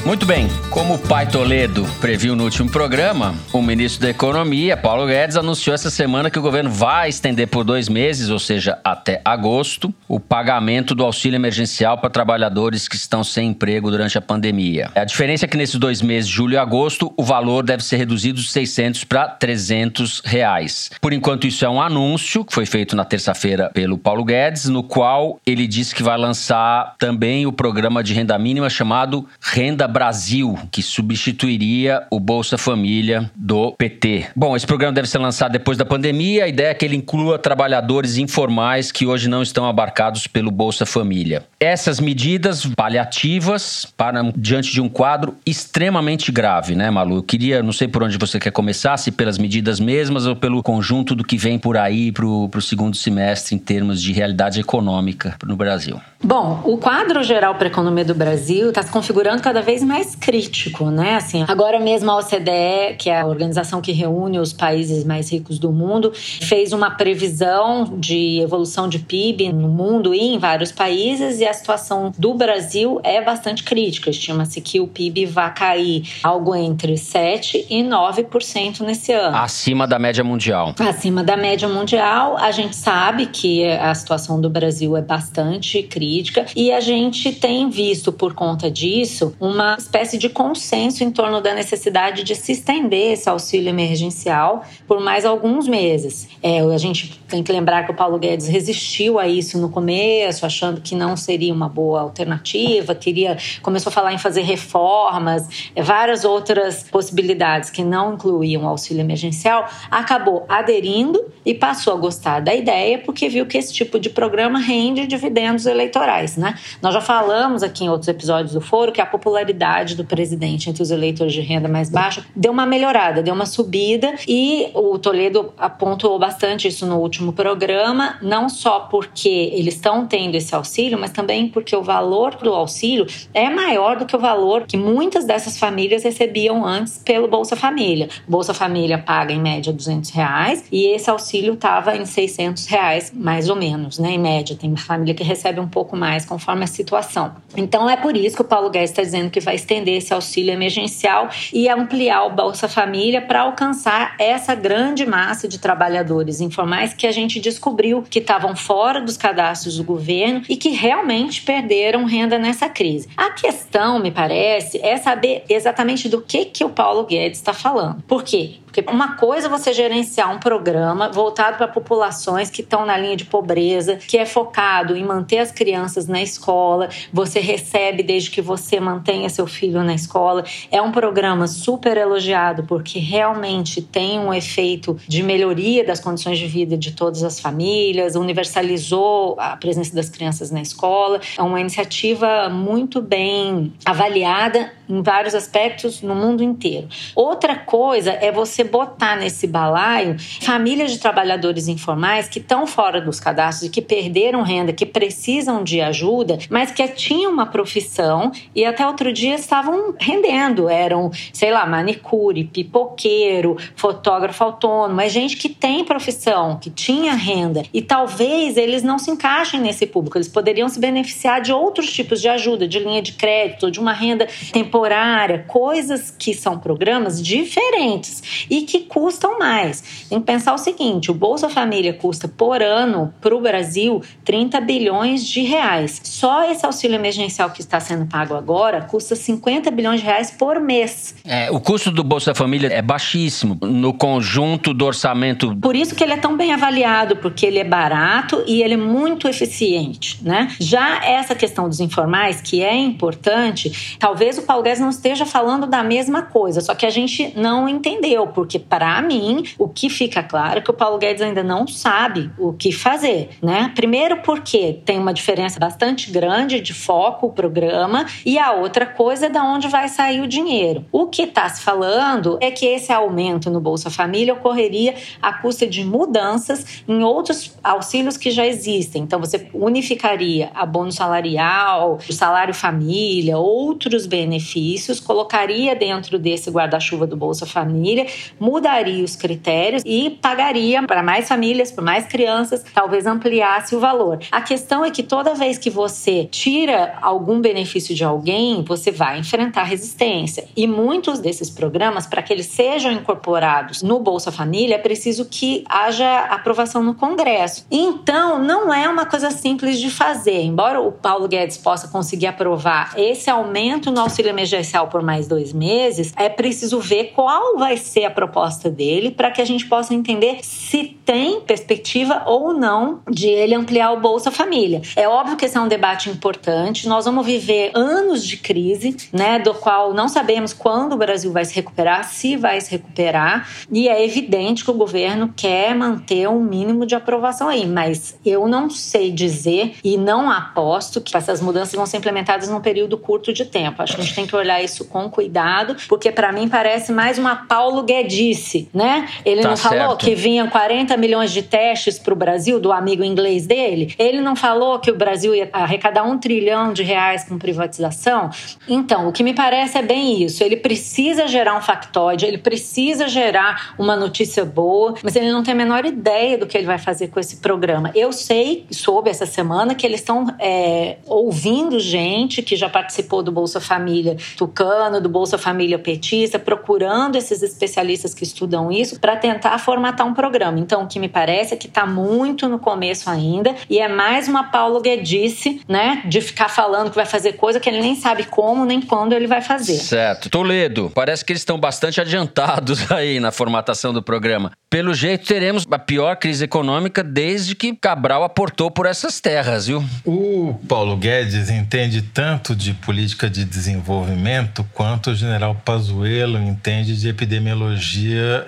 Muito 0.04 0.24
bem, 0.24 0.48
como 0.70 0.94
o 0.94 0.98
pai 0.98 1.28
Toledo 1.28 1.86
previu 2.00 2.34
no 2.34 2.44
último 2.44 2.70
programa, 2.70 3.34
o 3.52 3.60
ministro 3.60 4.00
da 4.00 4.08
Economia, 4.08 4.74
Paulo 4.74 5.06
Guedes, 5.06 5.36
anunciou 5.36 5.74
essa 5.74 5.90
semana 5.90 6.30
que 6.30 6.38
o 6.38 6.42
governo 6.42 6.70
vai 6.70 7.10
estender 7.10 7.46
por 7.46 7.64
dois 7.64 7.86
meses, 7.86 8.30
ou 8.30 8.38
seja, 8.38 8.78
até 8.82 9.20
agosto, 9.22 9.94
o 10.08 10.18
pagamento 10.18 10.94
do 10.94 11.04
auxílio 11.04 11.36
emergencial 11.36 11.98
para 11.98 12.08
trabalhadores 12.08 12.88
que 12.88 12.96
estão 12.96 13.22
sem 13.22 13.50
emprego 13.50 13.90
durante 13.90 14.16
a 14.16 14.22
pandemia. 14.22 14.90
A 14.94 15.04
diferença 15.04 15.44
é 15.44 15.48
que 15.48 15.56
nesses 15.56 15.76
dois 15.76 16.00
meses, 16.00 16.28
julho 16.28 16.54
e 16.54 16.58
agosto, 16.58 17.12
o 17.16 17.22
valor 17.22 17.62
deve 17.62 17.84
ser 17.84 17.98
reduzido 17.98 18.40
de 18.40 18.48
600 18.48 19.04
para 19.04 19.28
300 19.28 20.22
reais. 20.24 20.90
Por 21.00 21.12
enquanto, 21.12 21.46
isso 21.46 21.64
é 21.64 21.68
um 21.68 21.80
anúncio 21.80 22.42
que 22.42 22.54
foi 22.54 22.64
feito 22.64 22.96
na 22.96 23.04
terça-feira 23.04 23.70
pelo 23.74 23.98
Paulo 23.98 24.24
Guedes, 24.24 24.64
no 24.66 24.82
qual 24.82 25.38
ele 25.46 25.66
disse 25.66 25.94
que 25.94 26.02
vai 26.02 26.16
lançar 26.16 26.94
também 26.98 27.46
o 27.46 27.52
programa 27.52 28.02
de 28.02 28.14
renda 28.14 28.38
mínima 28.38 28.70
chamado 28.70 29.28
Renda 29.40 29.89
Brasil 29.90 30.58
que 30.70 30.82
substituiria 30.82 32.06
o 32.10 32.18
Bolsa 32.18 32.56
Família 32.56 33.30
do 33.34 33.72
PT. 33.72 34.28
Bom, 34.34 34.56
esse 34.56 34.66
programa 34.66 34.94
deve 34.94 35.08
ser 35.08 35.18
lançado 35.18 35.52
depois 35.52 35.76
da 35.76 35.84
pandemia. 35.84 36.44
A 36.44 36.48
ideia 36.48 36.68
é 36.68 36.74
que 36.74 36.84
ele 36.84 36.96
inclua 36.96 37.38
trabalhadores 37.38 38.16
informais 38.16 38.90
que 38.90 39.04
hoje 39.04 39.28
não 39.28 39.42
estão 39.42 39.66
abarcados 39.66 40.26
pelo 40.26 40.50
Bolsa 40.50 40.86
Família. 40.86 41.44
Essas 41.58 42.00
medidas 42.00 42.64
paliativas 42.64 43.86
para 43.96 44.22
diante 44.36 44.72
de 44.72 44.80
um 44.80 44.88
quadro 44.88 45.36
extremamente 45.44 46.32
grave, 46.32 46.74
né, 46.74 46.90
Malu? 46.90 47.16
Eu 47.16 47.22
queria, 47.22 47.62
não 47.62 47.72
sei 47.72 47.88
por 47.88 48.02
onde 48.02 48.16
você 48.16 48.38
quer 48.38 48.50
começar, 48.50 48.96
se 48.96 49.10
pelas 49.10 49.36
medidas 49.36 49.80
mesmas 49.80 50.26
ou 50.26 50.36
pelo 50.36 50.62
conjunto 50.62 51.14
do 51.14 51.24
que 51.24 51.36
vem 51.36 51.58
por 51.58 51.76
aí 51.76 52.12
para 52.12 52.24
o 52.24 52.60
segundo 52.60 52.96
semestre 52.96 53.54
em 53.54 53.58
termos 53.58 54.00
de 54.00 54.12
realidade 54.12 54.60
econômica 54.60 55.36
no 55.44 55.56
Brasil. 55.56 56.00
Bom, 56.22 56.60
o 56.64 56.76
quadro 56.76 57.22
geral 57.22 57.54
para 57.54 57.66
a 57.66 57.70
economia 57.70 58.04
do 58.04 58.14
Brasil 58.14 58.68
está 58.68 58.82
se 58.82 58.90
configurando 58.90 59.42
cada 59.42 59.62
vez 59.62 59.79
mais 59.82 60.14
crítico, 60.14 60.90
né? 60.90 61.16
Assim, 61.16 61.44
agora 61.46 61.78
mesmo 61.78 62.10
a 62.10 62.18
OCDE, 62.18 62.96
que 62.98 63.10
é 63.10 63.20
a 63.20 63.26
organização 63.26 63.80
que 63.80 63.92
reúne 63.92 64.38
os 64.38 64.52
países 64.52 65.04
mais 65.04 65.30
ricos 65.30 65.58
do 65.58 65.72
mundo, 65.72 66.12
fez 66.14 66.72
uma 66.72 66.90
previsão 66.90 67.98
de 67.98 68.40
evolução 68.40 68.88
de 68.88 68.98
PIB 68.98 69.52
no 69.52 69.68
mundo 69.68 70.14
e 70.14 70.20
em 70.34 70.38
vários 70.38 70.72
países 70.72 71.40
e 71.40 71.46
a 71.46 71.52
situação 71.52 72.12
do 72.16 72.34
Brasil 72.34 73.00
é 73.02 73.22
bastante 73.22 73.64
crítica. 73.64 74.10
Estima-se 74.10 74.60
que 74.60 74.80
o 74.80 74.86
PIB 74.86 75.26
vai 75.26 75.52
cair 75.52 76.04
algo 76.22 76.54
entre 76.54 76.96
7 76.96 77.66
e 77.68 77.82
9% 77.82 78.80
nesse 78.80 79.12
ano. 79.12 79.36
Acima 79.36 79.86
da 79.86 79.98
média 79.98 80.24
mundial. 80.24 80.74
Acima 80.78 81.22
da 81.22 81.36
média 81.36 81.68
mundial, 81.68 82.36
a 82.38 82.50
gente 82.50 82.76
sabe 82.76 83.26
que 83.26 83.66
a 83.66 83.94
situação 83.94 84.40
do 84.40 84.48
Brasil 84.48 84.96
é 84.96 85.02
bastante 85.02 85.82
crítica 85.82 86.46
e 86.54 86.72
a 86.72 86.80
gente 86.80 87.32
tem 87.32 87.68
visto 87.68 88.12
por 88.12 88.34
conta 88.34 88.70
disso 88.70 89.34
uma 89.40 89.69
espécie 89.78 90.18
de 90.18 90.28
consenso 90.28 91.04
em 91.04 91.10
torno 91.10 91.40
da 91.40 91.54
necessidade 91.54 92.22
de 92.22 92.34
se 92.34 92.52
estender 92.52 93.12
esse 93.12 93.28
auxílio 93.28 93.68
emergencial 93.68 94.64
por 94.86 95.00
mais 95.00 95.24
alguns 95.24 95.68
meses. 95.68 96.28
É, 96.42 96.60
a 96.60 96.78
gente 96.78 97.20
tem 97.28 97.42
que 97.42 97.52
lembrar 97.52 97.84
que 97.84 97.92
o 97.92 97.94
Paulo 97.94 98.18
Guedes 98.18 98.48
resistiu 98.48 99.18
a 99.18 99.28
isso 99.28 99.58
no 99.58 99.68
começo, 99.68 100.44
achando 100.44 100.80
que 100.80 100.94
não 100.94 101.16
seria 101.16 101.52
uma 101.52 101.68
boa 101.68 102.00
alternativa, 102.00 102.94
queria 102.94 103.36
começou 103.62 103.90
a 103.90 103.92
falar 103.92 104.12
em 104.12 104.18
fazer 104.18 104.42
reformas, 104.42 105.70
é, 105.74 105.82
várias 105.82 106.24
outras 106.24 106.84
possibilidades 106.84 107.70
que 107.70 107.82
não 107.82 108.14
incluíam 108.14 108.64
o 108.64 108.68
auxílio 108.68 109.00
emergencial, 109.00 109.68
acabou 109.90 110.44
aderindo 110.48 111.24
e 111.44 111.54
passou 111.54 111.94
a 111.94 111.96
gostar 111.96 112.40
da 112.40 112.54
ideia 112.54 112.98
porque 112.98 113.28
viu 113.28 113.46
que 113.46 113.58
esse 113.58 113.72
tipo 113.72 113.98
de 113.98 114.10
programa 114.10 114.58
rende 114.58 115.06
dividendos 115.06 115.66
eleitorais, 115.66 116.36
né? 116.36 116.54
Nós 116.82 116.94
já 116.94 117.00
falamos 117.00 117.62
aqui 117.62 117.84
em 117.84 117.88
outros 117.88 118.08
episódios 118.08 118.52
do 118.52 118.60
Foro 118.60 118.92
que 118.92 119.00
a 119.00 119.06
popularidade 119.06 119.94
do 119.94 120.04
presidente 120.04 120.68
entre 120.68 120.82
os 120.82 120.90
eleitores 120.90 121.32
de 121.32 121.40
renda 121.40 121.68
mais 121.68 121.88
baixa 121.88 122.24
deu 122.34 122.52
uma 122.52 122.66
melhorada, 122.66 123.22
deu 123.22 123.34
uma 123.34 123.46
subida 123.46 124.14
e 124.28 124.70
o 124.74 124.98
Toledo 124.98 125.52
apontou 125.58 126.18
bastante 126.18 126.68
isso 126.68 126.86
no 126.86 126.98
último 126.98 127.32
programa, 127.32 128.18
não 128.22 128.48
só 128.48 128.80
porque 128.80 129.50
eles 129.52 129.74
estão 129.74 130.06
tendo 130.06 130.34
esse 130.34 130.54
auxílio, 130.54 130.98
mas 130.98 131.10
também 131.10 131.48
porque 131.48 131.74
o 131.74 131.82
valor 131.82 132.36
do 132.36 132.52
auxílio 132.52 133.06
é 133.32 133.48
maior 133.48 133.98
do 133.98 134.06
que 134.06 134.16
o 134.16 134.18
valor 134.18 134.64
que 134.66 134.76
muitas 134.76 135.24
dessas 135.24 135.58
famílias 135.58 136.02
recebiam 136.04 136.64
antes 136.64 136.98
pelo 137.04 137.28
Bolsa 137.28 137.56
Família. 137.56 138.08
Bolsa 138.28 138.52
Família 138.52 138.98
paga 138.98 139.32
em 139.32 139.40
média 139.40 139.72
200 139.72 140.10
reais 140.10 140.64
e 140.70 140.86
esse 140.86 141.08
auxílio 141.10 141.29
estava 141.38 141.96
em 141.96 142.04
600 142.04 142.66
reais, 142.66 143.12
mais 143.14 143.48
ou 143.48 143.56
menos, 143.56 143.98
né? 143.98 144.12
Em 144.12 144.18
média. 144.18 144.56
Tem 144.56 144.74
família 144.76 145.14
que 145.14 145.22
recebe 145.22 145.60
um 145.60 145.68
pouco 145.68 145.96
mais 145.96 146.24
conforme 146.24 146.64
a 146.64 146.66
situação. 146.66 147.34
Então 147.56 147.88
é 147.88 147.96
por 147.96 148.16
isso 148.16 148.36
que 148.36 148.42
o 148.42 148.44
Paulo 148.44 148.70
Guedes 148.70 148.90
está 148.90 149.02
dizendo 149.02 149.30
que 149.30 149.40
vai 149.40 149.54
estender 149.54 149.96
esse 149.96 150.12
auxílio 150.12 150.52
emergencial 150.52 151.28
e 151.52 151.68
ampliar 151.68 152.24
o 152.24 152.30
Bolsa 152.30 152.68
Família 152.68 153.20
para 153.20 153.42
alcançar 153.42 154.14
essa 154.18 154.54
grande 154.54 155.06
massa 155.06 155.46
de 155.48 155.58
trabalhadores 155.58 156.40
informais 156.40 156.94
que 156.94 157.06
a 157.06 157.12
gente 157.12 157.40
descobriu 157.40 158.02
que 158.08 158.18
estavam 158.18 158.56
fora 158.56 159.00
dos 159.00 159.16
cadastros 159.16 159.76
do 159.76 159.84
governo 159.84 160.42
e 160.48 160.56
que 160.56 160.70
realmente 160.70 161.42
perderam 161.42 162.04
renda 162.04 162.38
nessa 162.38 162.68
crise. 162.68 163.08
A 163.16 163.30
questão, 163.30 163.98
me 163.98 164.10
parece, 164.10 164.78
é 164.82 164.96
saber 164.96 165.44
exatamente 165.48 166.08
do 166.08 166.20
que, 166.20 166.46
que 166.46 166.64
o 166.64 166.70
Paulo 166.70 167.04
Guedes 167.04 167.38
está 167.38 167.52
falando. 167.52 168.02
Por 168.02 168.22
quê? 168.22 168.56
Porque 168.70 168.84
uma 168.88 169.16
coisa 169.16 169.48
é 169.48 169.50
você 169.50 169.72
gerenciar 169.72 170.32
um 170.32 170.38
programa 170.38 171.10
voltado 171.10 171.56
para 171.56 171.66
populações 171.66 172.50
que 172.50 172.62
estão 172.62 172.86
na 172.86 172.96
linha 172.96 173.16
de 173.16 173.24
pobreza, 173.24 173.96
que 173.96 174.16
é 174.16 174.24
focado 174.24 174.96
em 174.96 175.04
manter 175.04 175.38
as 175.38 175.50
crianças 175.50 176.06
na 176.06 176.22
escola, 176.22 176.88
você 177.12 177.40
recebe 177.40 178.02
desde 178.02 178.30
que 178.30 178.40
você 178.40 178.78
mantenha 178.78 179.28
seu 179.28 179.46
filho 179.46 179.82
na 179.82 179.94
escola. 179.94 180.44
É 180.70 180.80
um 180.80 180.92
programa 180.92 181.48
super 181.48 181.96
elogiado 181.96 182.62
porque 182.62 183.00
realmente 183.00 183.82
tem 183.82 184.20
um 184.20 184.32
efeito 184.32 184.96
de 185.08 185.22
melhoria 185.22 185.84
das 185.84 185.98
condições 185.98 186.38
de 186.38 186.46
vida 186.46 186.76
de 186.76 186.92
todas 186.92 187.24
as 187.24 187.40
famílias, 187.40 188.14
universalizou 188.14 189.34
a 189.38 189.56
presença 189.56 189.94
das 189.94 190.08
crianças 190.08 190.52
na 190.52 190.60
escola. 190.60 191.20
É 191.36 191.42
uma 191.42 191.60
iniciativa 191.60 192.48
muito 192.48 193.02
bem 193.02 193.72
avaliada 193.84 194.72
em 194.88 195.02
vários 195.02 195.34
aspectos 195.34 196.02
no 196.02 196.14
mundo 196.14 196.42
inteiro. 196.42 196.88
Outra 197.14 197.56
coisa 197.56 198.10
é 198.10 198.32
você 198.32 198.64
botar 198.70 199.16
nesse 199.16 199.46
balaio 199.46 200.16
famílias 200.40 200.92
de 200.92 200.98
trabalhadores 200.98 201.68
informais 201.68 202.28
que 202.28 202.38
estão 202.38 202.66
fora 202.66 203.00
dos 203.00 203.20
cadastros 203.20 203.68
e 203.68 203.72
que 203.72 203.82
perderam 203.82 204.42
renda, 204.42 204.72
que 204.72 204.86
precisam 204.86 205.62
de 205.62 205.80
ajuda, 205.80 206.38
mas 206.48 206.70
que 206.70 206.86
tinham 206.88 207.32
uma 207.32 207.46
profissão 207.46 208.32
e 208.54 208.64
até 208.64 208.86
outro 208.86 209.12
dia 209.12 209.34
estavam 209.34 209.94
rendendo. 209.98 210.68
Eram, 210.68 211.10
sei 211.32 211.50
lá, 211.50 211.66
manicure, 211.66 212.44
pipoqueiro, 212.44 213.56
fotógrafo 213.76 214.44
autônomo, 214.44 215.00
é 215.00 215.08
gente 215.08 215.36
que 215.36 215.48
tem 215.48 215.84
profissão, 215.84 216.58
que 216.58 216.70
tinha 216.70 217.14
renda 217.14 217.62
e 217.72 217.82
talvez 217.82 218.56
eles 218.56 218.82
não 218.82 218.98
se 218.98 219.10
encaixem 219.10 219.60
nesse 219.60 219.86
público. 219.86 220.16
Eles 220.16 220.28
poderiam 220.28 220.68
se 220.68 220.78
beneficiar 220.78 221.40
de 221.40 221.52
outros 221.52 221.92
tipos 221.92 222.20
de 222.20 222.28
ajuda, 222.28 222.66
de 222.66 222.78
linha 222.78 223.02
de 223.02 223.12
crédito, 223.12 223.70
de 223.70 223.80
uma 223.80 223.92
renda 223.92 224.26
temporária 224.52 225.44
coisas 225.48 226.10
que 226.10 226.34
são 226.34 226.58
programas 226.58 227.22
diferentes 227.22 228.46
e 228.50 228.62
que 228.62 228.80
custam 228.80 229.38
mais. 229.38 230.06
Tem 230.08 230.18
que 230.18 230.26
pensar 230.26 230.52
o 230.52 230.58
seguinte: 230.58 231.10
o 231.10 231.14
Bolsa 231.14 231.48
Família 231.48 231.94
custa 231.94 232.26
por 232.26 232.60
ano 232.60 233.14
para 233.20 233.34
o 233.34 233.40
Brasil 233.40 234.02
30 234.24 234.60
bilhões 234.60 235.24
de 235.24 235.42
reais. 235.42 236.00
Só 236.02 236.50
esse 236.50 236.66
auxílio 236.66 236.96
emergencial 236.96 237.50
que 237.50 237.60
está 237.60 237.78
sendo 237.78 238.06
pago 238.06 238.34
agora 238.34 238.82
custa 238.82 239.14
50 239.14 239.70
bilhões 239.70 240.00
de 240.00 240.06
reais 240.06 240.30
por 240.30 240.60
mês. 240.60 241.14
É, 241.24 241.50
o 241.50 241.60
custo 241.60 241.90
do 241.90 242.02
Bolsa 242.02 242.34
Família 242.34 242.68
é 242.68 242.82
baixíssimo 242.82 243.56
no 243.62 243.94
conjunto 243.94 244.74
do 244.74 244.84
orçamento. 244.84 245.54
Por 245.56 245.76
isso 245.76 245.94
que 245.94 246.02
ele 246.02 246.14
é 246.14 246.16
tão 246.16 246.36
bem 246.36 246.52
avaliado, 246.52 247.16
porque 247.16 247.46
ele 247.46 247.58
é 247.58 247.64
barato 247.64 248.42
e 248.46 248.62
ele 248.62 248.74
é 248.74 248.76
muito 248.76 249.28
eficiente, 249.28 250.18
né? 250.22 250.48
Já 250.58 251.04
essa 251.04 251.34
questão 251.34 251.68
dos 251.68 251.80
informais, 251.80 252.40
que 252.40 252.62
é 252.62 252.74
importante, 252.74 253.96
talvez 253.98 254.38
o 254.38 254.42
Paulo 254.42 254.62
Guedes 254.62 254.80
não 254.80 254.90
esteja 254.90 255.24
falando 255.24 255.66
da 255.66 255.82
mesma 255.82 256.22
coisa, 256.22 256.60
só 256.60 256.74
que 256.74 256.86
a 256.86 256.90
gente 256.90 257.32
não 257.36 257.68
entendeu, 257.68 258.26
porque 258.40 258.58
para 258.58 259.02
mim 259.02 259.44
o 259.58 259.68
que 259.68 259.90
fica 259.90 260.22
claro 260.22 260.60
é 260.60 260.62
que 260.62 260.70
o 260.70 260.72
Paulo 260.72 260.96
Guedes 260.96 261.20
ainda 261.20 261.42
não 261.42 261.66
sabe 261.66 262.30
o 262.38 262.54
que 262.54 262.72
fazer, 262.72 263.28
né? 263.42 263.70
Primeiro 263.74 264.22
porque 264.22 264.80
tem 264.82 264.98
uma 264.98 265.12
diferença 265.12 265.60
bastante 265.60 266.10
grande 266.10 266.58
de 266.58 266.72
foco 266.72 267.26
o 267.26 267.32
programa 267.32 268.06
e 268.24 268.38
a 268.38 268.52
outra 268.52 268.86
coisa 268.86 269.26
é 269.26 269.28
da 269.28 269.44
onde 269.44 269.68
vai 269.68 269.90
sair 269.90 270.22
o 270.22 270.26
dinheiro. 270.26 270.86
O 270.90 271.06
que 271.06 271.24
está 271.24 271.50
se 271.50 271.60
falando 271.60 272.38
é 272.40 272.50
que 272.50 272.64
esse 272.64 272.90
aumento 272.90 273.50
no 273.50 273.60
Bolsa 273.60 273.90
Família 273.90 274.32
ocorreria 274.32 274.94
à 275.20 275.34
custa 275.34 275.66
de 275.66 275.84
mudanças 275.84 276.82
em 276.88 277.04
outros 277.04 277.58
auxílios 277.62 278.16
que 278.16 278.30
já 278.30 278.46
existem. 278.46 279.02
Então 279.02 279.20
você 279.20 279.50
unificaria 279.52 280.50
a 280.54 280.64
bônus 280.64 280.94
salarial, 280.94 281.98
o 282.08 282.12
salário 282.12 282.54
família, 282.54 283.36
outros 283.36 284.06
benefícios, 284.06 284.98
colocaria 284.98 285.76
dentro 285.76 286.18
desse 286.18 286.50
guarda-chuva 286.50 287.06
do 287.06 287.18
Bolsa 287.18 287.44
Família, 287.44 288.06
mudaria 288.38 289.04
os 289.04 289.16
critérios 289.16 289.82
e 289.84 290.10
pagaria 290.10 290.82
para 290.82 291.02
mais 291.02 291.28
famílias, 291.28 291.70
para 291.70 291.84
mais 291.84 292.06
crianças, 292.06 292.64
talvez 292.74 293.06
ampliasse 293.06 293.74
o 293.74 293.80
valor. 293.80 294.18
A 294.30 294.40
questão 294.40 294.84
é 294.84 294.90
que 294.90 295.02
toda 295.02 295.34
vez 295.34 295.58
que 295.58 295.70
você 295.70 296.28
tira 296.30 296.94
algum 297.00 297.40
benefício 297.40 297.94
de 297.94 298.04
alguém, 298.04 298.62
você 298.62 298.90
vai 298.90 299.18
enfrentar 299.18 299.64
resistência. 299.64 300.48
E 300.56 300.66
muitos 300.66 301.18
desses 301.18 301.50
programas, 301.50 302.06
para 302.06 302.22
que 302.22 302.32
eles 302.32 302.46
sejam 302.46 302.92
incorporados 302.92 303.82
no 303.82 303.98
Bolsa 303.98 304.30
Família, 304.30 304.76
é 304.76 304.78
preciso 304.78 305.24
que 305.24 305.64
haja 305.68 306.20
aprovação 306.26 306.82
no 306.82 306.94
Congresso. 306.94 307.66
Então, 307.70 308.38
não 308.38 308.72
é 308.72 308.88
uma 308.88 309.06
coisa 309.06 309.30
simples 309.30 309.78
de 309.78 309.90
fazer. 309.90 310.42
Embora 310.42 310.80
o 310.80 310.92
Paulo 310.92 311.28
Guedes 311.28 311.56
possa 311.56 311.88
conseguir 311.88 312.26
aprovar 312.26 312.94
esse 312.96 313.30
aumento 313.30 313.90
no 313.90 314.00
auxílio 314.00 314.30
emergencial 314.30 314.88
por 314.88 315.02
mais 315.02 315.26
dois 315.26 315.52
meses, 315.52 316.12
é 316.16 316.28
preciso 316.28 316.80
ver 316.80 317.12
qual 317.14 317.56
vai 317.56 317.76
ser 317.76 318.04
a 318.04 318.10
proposta 318.20 318.68
dele 318.68 319.10
para 319.10 319.30
que 319.30 319.40
a 319.40 319.44
gente 319.46 319.64
possa 319.64 319.94
entender 319.94 320.40
se 320.42 320.84
tem 321.06 321.40
perspectiva 321.40 322.22
ou 322.26 322.52
não 322.52 323.00
de 323.10 323.26
ele 323.26 323.54
ampliar 323.54 323.92
o 323.92 324.00
Bolsa 324.00 324.30
Família. 324.30 324.82
É 324.94 325.08
óbvio 325.08 325.38
que 325.38 325.46
esse 325.46 325.56
é 325.56 325.60
um 325.60 325.66
debate 325.66 326.10
importante. 326.10 326.86
Nós 326.86 327.06
vamos 327.06 327.24
viver 327.24 327.70
anos 327.74 328.26
de 328.26 328.36
crise, 328.36 328.94
né, 329.10 329.38
do 329.38 329.54
qual 329.54 329.94
não 329.94 330.06
sabemos 330.06 330.52
quando 330.52 330.92
o 330.92 330.96
Brasil 330.98 331.32
vai 331.32 331.46
se 331.46 331.54
recuperar, 331.54 332.04
se 332.04 332.36
vai 332.36 332.60
se 332.60 332.70
recuperar, 332.70 333.48
e 333.72 333.88
é 333.88 334.04
evidente 334.04 334.64
que 334.64 334.70
o 334.70 334.74
governo 334.74 335.32
quer 335.34 335.74
manter 335.74 336.28
um 336.28 336.40
mínimo 336.40 336.84
de 336.84 336.94
aprovação 336.94 337.48
aí, 337.48 337.66
mas 337.66 338.18
eu 338.24 338.46
não 338.46 338.68
sei 338.68 339.10
dizer 339.10 339.76
e 339.82 339.96
não 339.96 340.30
aposto 340.30 341.00
que 341.00 341.16
essas 341.16 341.40
mudanças 341.40 341.74
vão 341.74 341.86
ser 341.86 341.96
implementadas 341.96 342.50
num 342.50 342.60
período 342.60 342.98
curto 342.98 343.32
de 343.32 343.46
tempo. 343.46 343.82
Acho 343.82 343.94
que 343.94 344.02
a 344.02 344.04
gente 344.04 344.14
tem 344.14 344.26
que 344.26 344.36
olhar 344.36 344.62
isso 344.62 344.84
com 344.84 345.08
cuidado, 345.08 345.76
porque 345.88 346.12
para 346.12 346.30
mim 346.32 346.48
parece 346.48 346.92
mais 346.92 347.18
uma 347.18 347.34
Paulo 347.34 347.82
Guedice, 348.10 348.68
né? 348.74 349.08
Ele 349.24 349.42
tá 349.42 349.48
não 349.50 349.56
certo. 349.56 349.78
falou 349.78 349.96
que 349.96 350.14
vinham 350.14 350.48
40 350.48 350.96
milhões 350.96 351.30
de 351.30 351.42
testes 351.42 351.98
para 351.98 352.12
o 352.12 352.16
Brasil 352.16 352.58
do 352.58 352.72
amigo 352.72 353.04
inglês 353.04 353.46
dele? 353.46 353.94
Ele 353.98 354.20
não 354.20 354.34
falou 354.34 354.78
que 354.80 354.90
o 354.90 354.96
Brasil 354.96 355.34
ia 355.34 355.48
arrecadar 355.52 356.02
um 356.02 356.18
trilhão 356.18 356.72
de 356.72 356.82
reais 356.82 357.24
com 357.24 357.38
privatização? 357.38 358.30
Então, 358.68 359.08
o 359.08 359.12
que 359.12 359.22
me 359.22 359.32
parece 359.32 359.78
é 359.78 359.82
bem 359.82 360.22
isso. 360.22 360.42
Ele 360.42 360.56
precisa 360.56 361.28
gerar 361.28 361.56
um 361.56 361.62
factoide, 361.62 362.26
ele 362.26 362.38
precisa 362.38 363.08
gerar 363.08 363.74
uma 363.78 363.96
notícia 363.96 364.44
boa, 364.44 364.94
mas 365.02 365.14
ele 365.14 365.30
não 365.30 365.42
tem 365.42 365.54
a 365.54 365.56
menor 365.56 365.84
ideia 365.84 366.36
do 366.36 366.46
que 366.46 366.58
ele 366.58 366.66
vai 366.66 366.78
fazer 366.78 367.08
com 367.08 367.20
esse 367.20 367.36
programa. 367.36 367.92
Eu 367.94 368.12
sei, 368.12 368.66
soube 368.70 369.08
essa 369.08 369.26
semana, 369.26 369.74
que 369.74 369.86
eles 369.86 370.00
estão 370.00 370.26
é, 370.38 370.96
ouvindo 371.06 371.78
gente 371.78 372.42
que 372.42 372.56
já 372.56 372.68
participou 372.68 373.22
do 373.22 373.30
Bolsa 373.30 373.60
Família 373.60 374.16
Tucano, 374.36 375.00
do 375.00 375.08
Bolsa 375.08 375.38
Família 375.38 375.78
Petista, 375.78 376.38
procurando 376.38 377.16
esses 377.16 377.42
especialistas 377.42 377.99
que 378.14 378.24
estudam 378.24 378.72
isso 378.72 378.98
para 378.98 379.16
tentar 379.16 379.58
formatar 379.58 380.06
um 380.06 380.14
programa. 380.14 380.58
Então, 380.58 380.82
o 380.82 380.86
que 380.86 380.98
me 380.98 381.08
parece 381.08 381.54
é 381.54 381.56
que 381.56 381.66
está 381.66 381.86
muito 381.86 382.48
no 382.48 382.58
começo 382.58 383.08
ainda 383.10 383.54
e 383.68 383.78
é 383.78 383.88
mais 383.88 384.28
uma 384.28 384.44
Paulo 384.44 384.80
Guedice, 384.80 385.60
né, 385.68 386.02
de 386.06 386.20
ficar 386.20 386.48
falando 386.48 386.90
que 386.90 386.96
vai 386.96 387.06
fazer 387.06 387.34
coisa 387.34 387.60
que 387.60 387.68
ele 387.68 387.80
nem 387.80 387.94
sabe 387.94 388.24
como 388.24 388.64
nem 388.64 388.80
quando 388.80 389.12
ele 389.12 389.26
vai 389.26 389.42
fazer. 389.42 389.74
Certo. 389.74 390.30
Toledo, 390.30 390.90
parece 390.94 391.24
que 391.24 391.32
eles 391.32 391.42
estão 391.42 391.58
bastante 391.58 392.00
adiantados 392.00 392.90
aí 392.92 393.20
na 393.20 393.30
formatação 393.30 393.92
do 393.92 394.02
programa. 394.02 394.52
Pelo 394.68 394.94
jeito, 394.94 395.26
teremos 395.26 395.66
a 395.68 395.78
pior 395.78 396.16
crise 396.16 396.44
econômica 396.44 397.02
desde 397.02 397.56
que 397.56 397.74
Cabral 397.74 398.22
aportou 398.22 398.70
por 398.70 398.86
essas 398.86 399.20
terras, 399.20 399.66
viu? 399.66 399.84
O 400.04 400.54
Paulo 400.68 400.96
Guedes 400.96 401.50
entende 401.50 402.02
tanto 402.02 402.54
de 402.54 402.72
política 402.74 403.28
de 403.28 403.44
desenvolvimento 403.44 404.64
quanto 404.72 405.10
o 405.10 405.14
general 405.14 405.60
Pazuello 405.64 406.38
entende 406.38 406.96
de 406.96 407.08
epidemiologia 407.08 407.89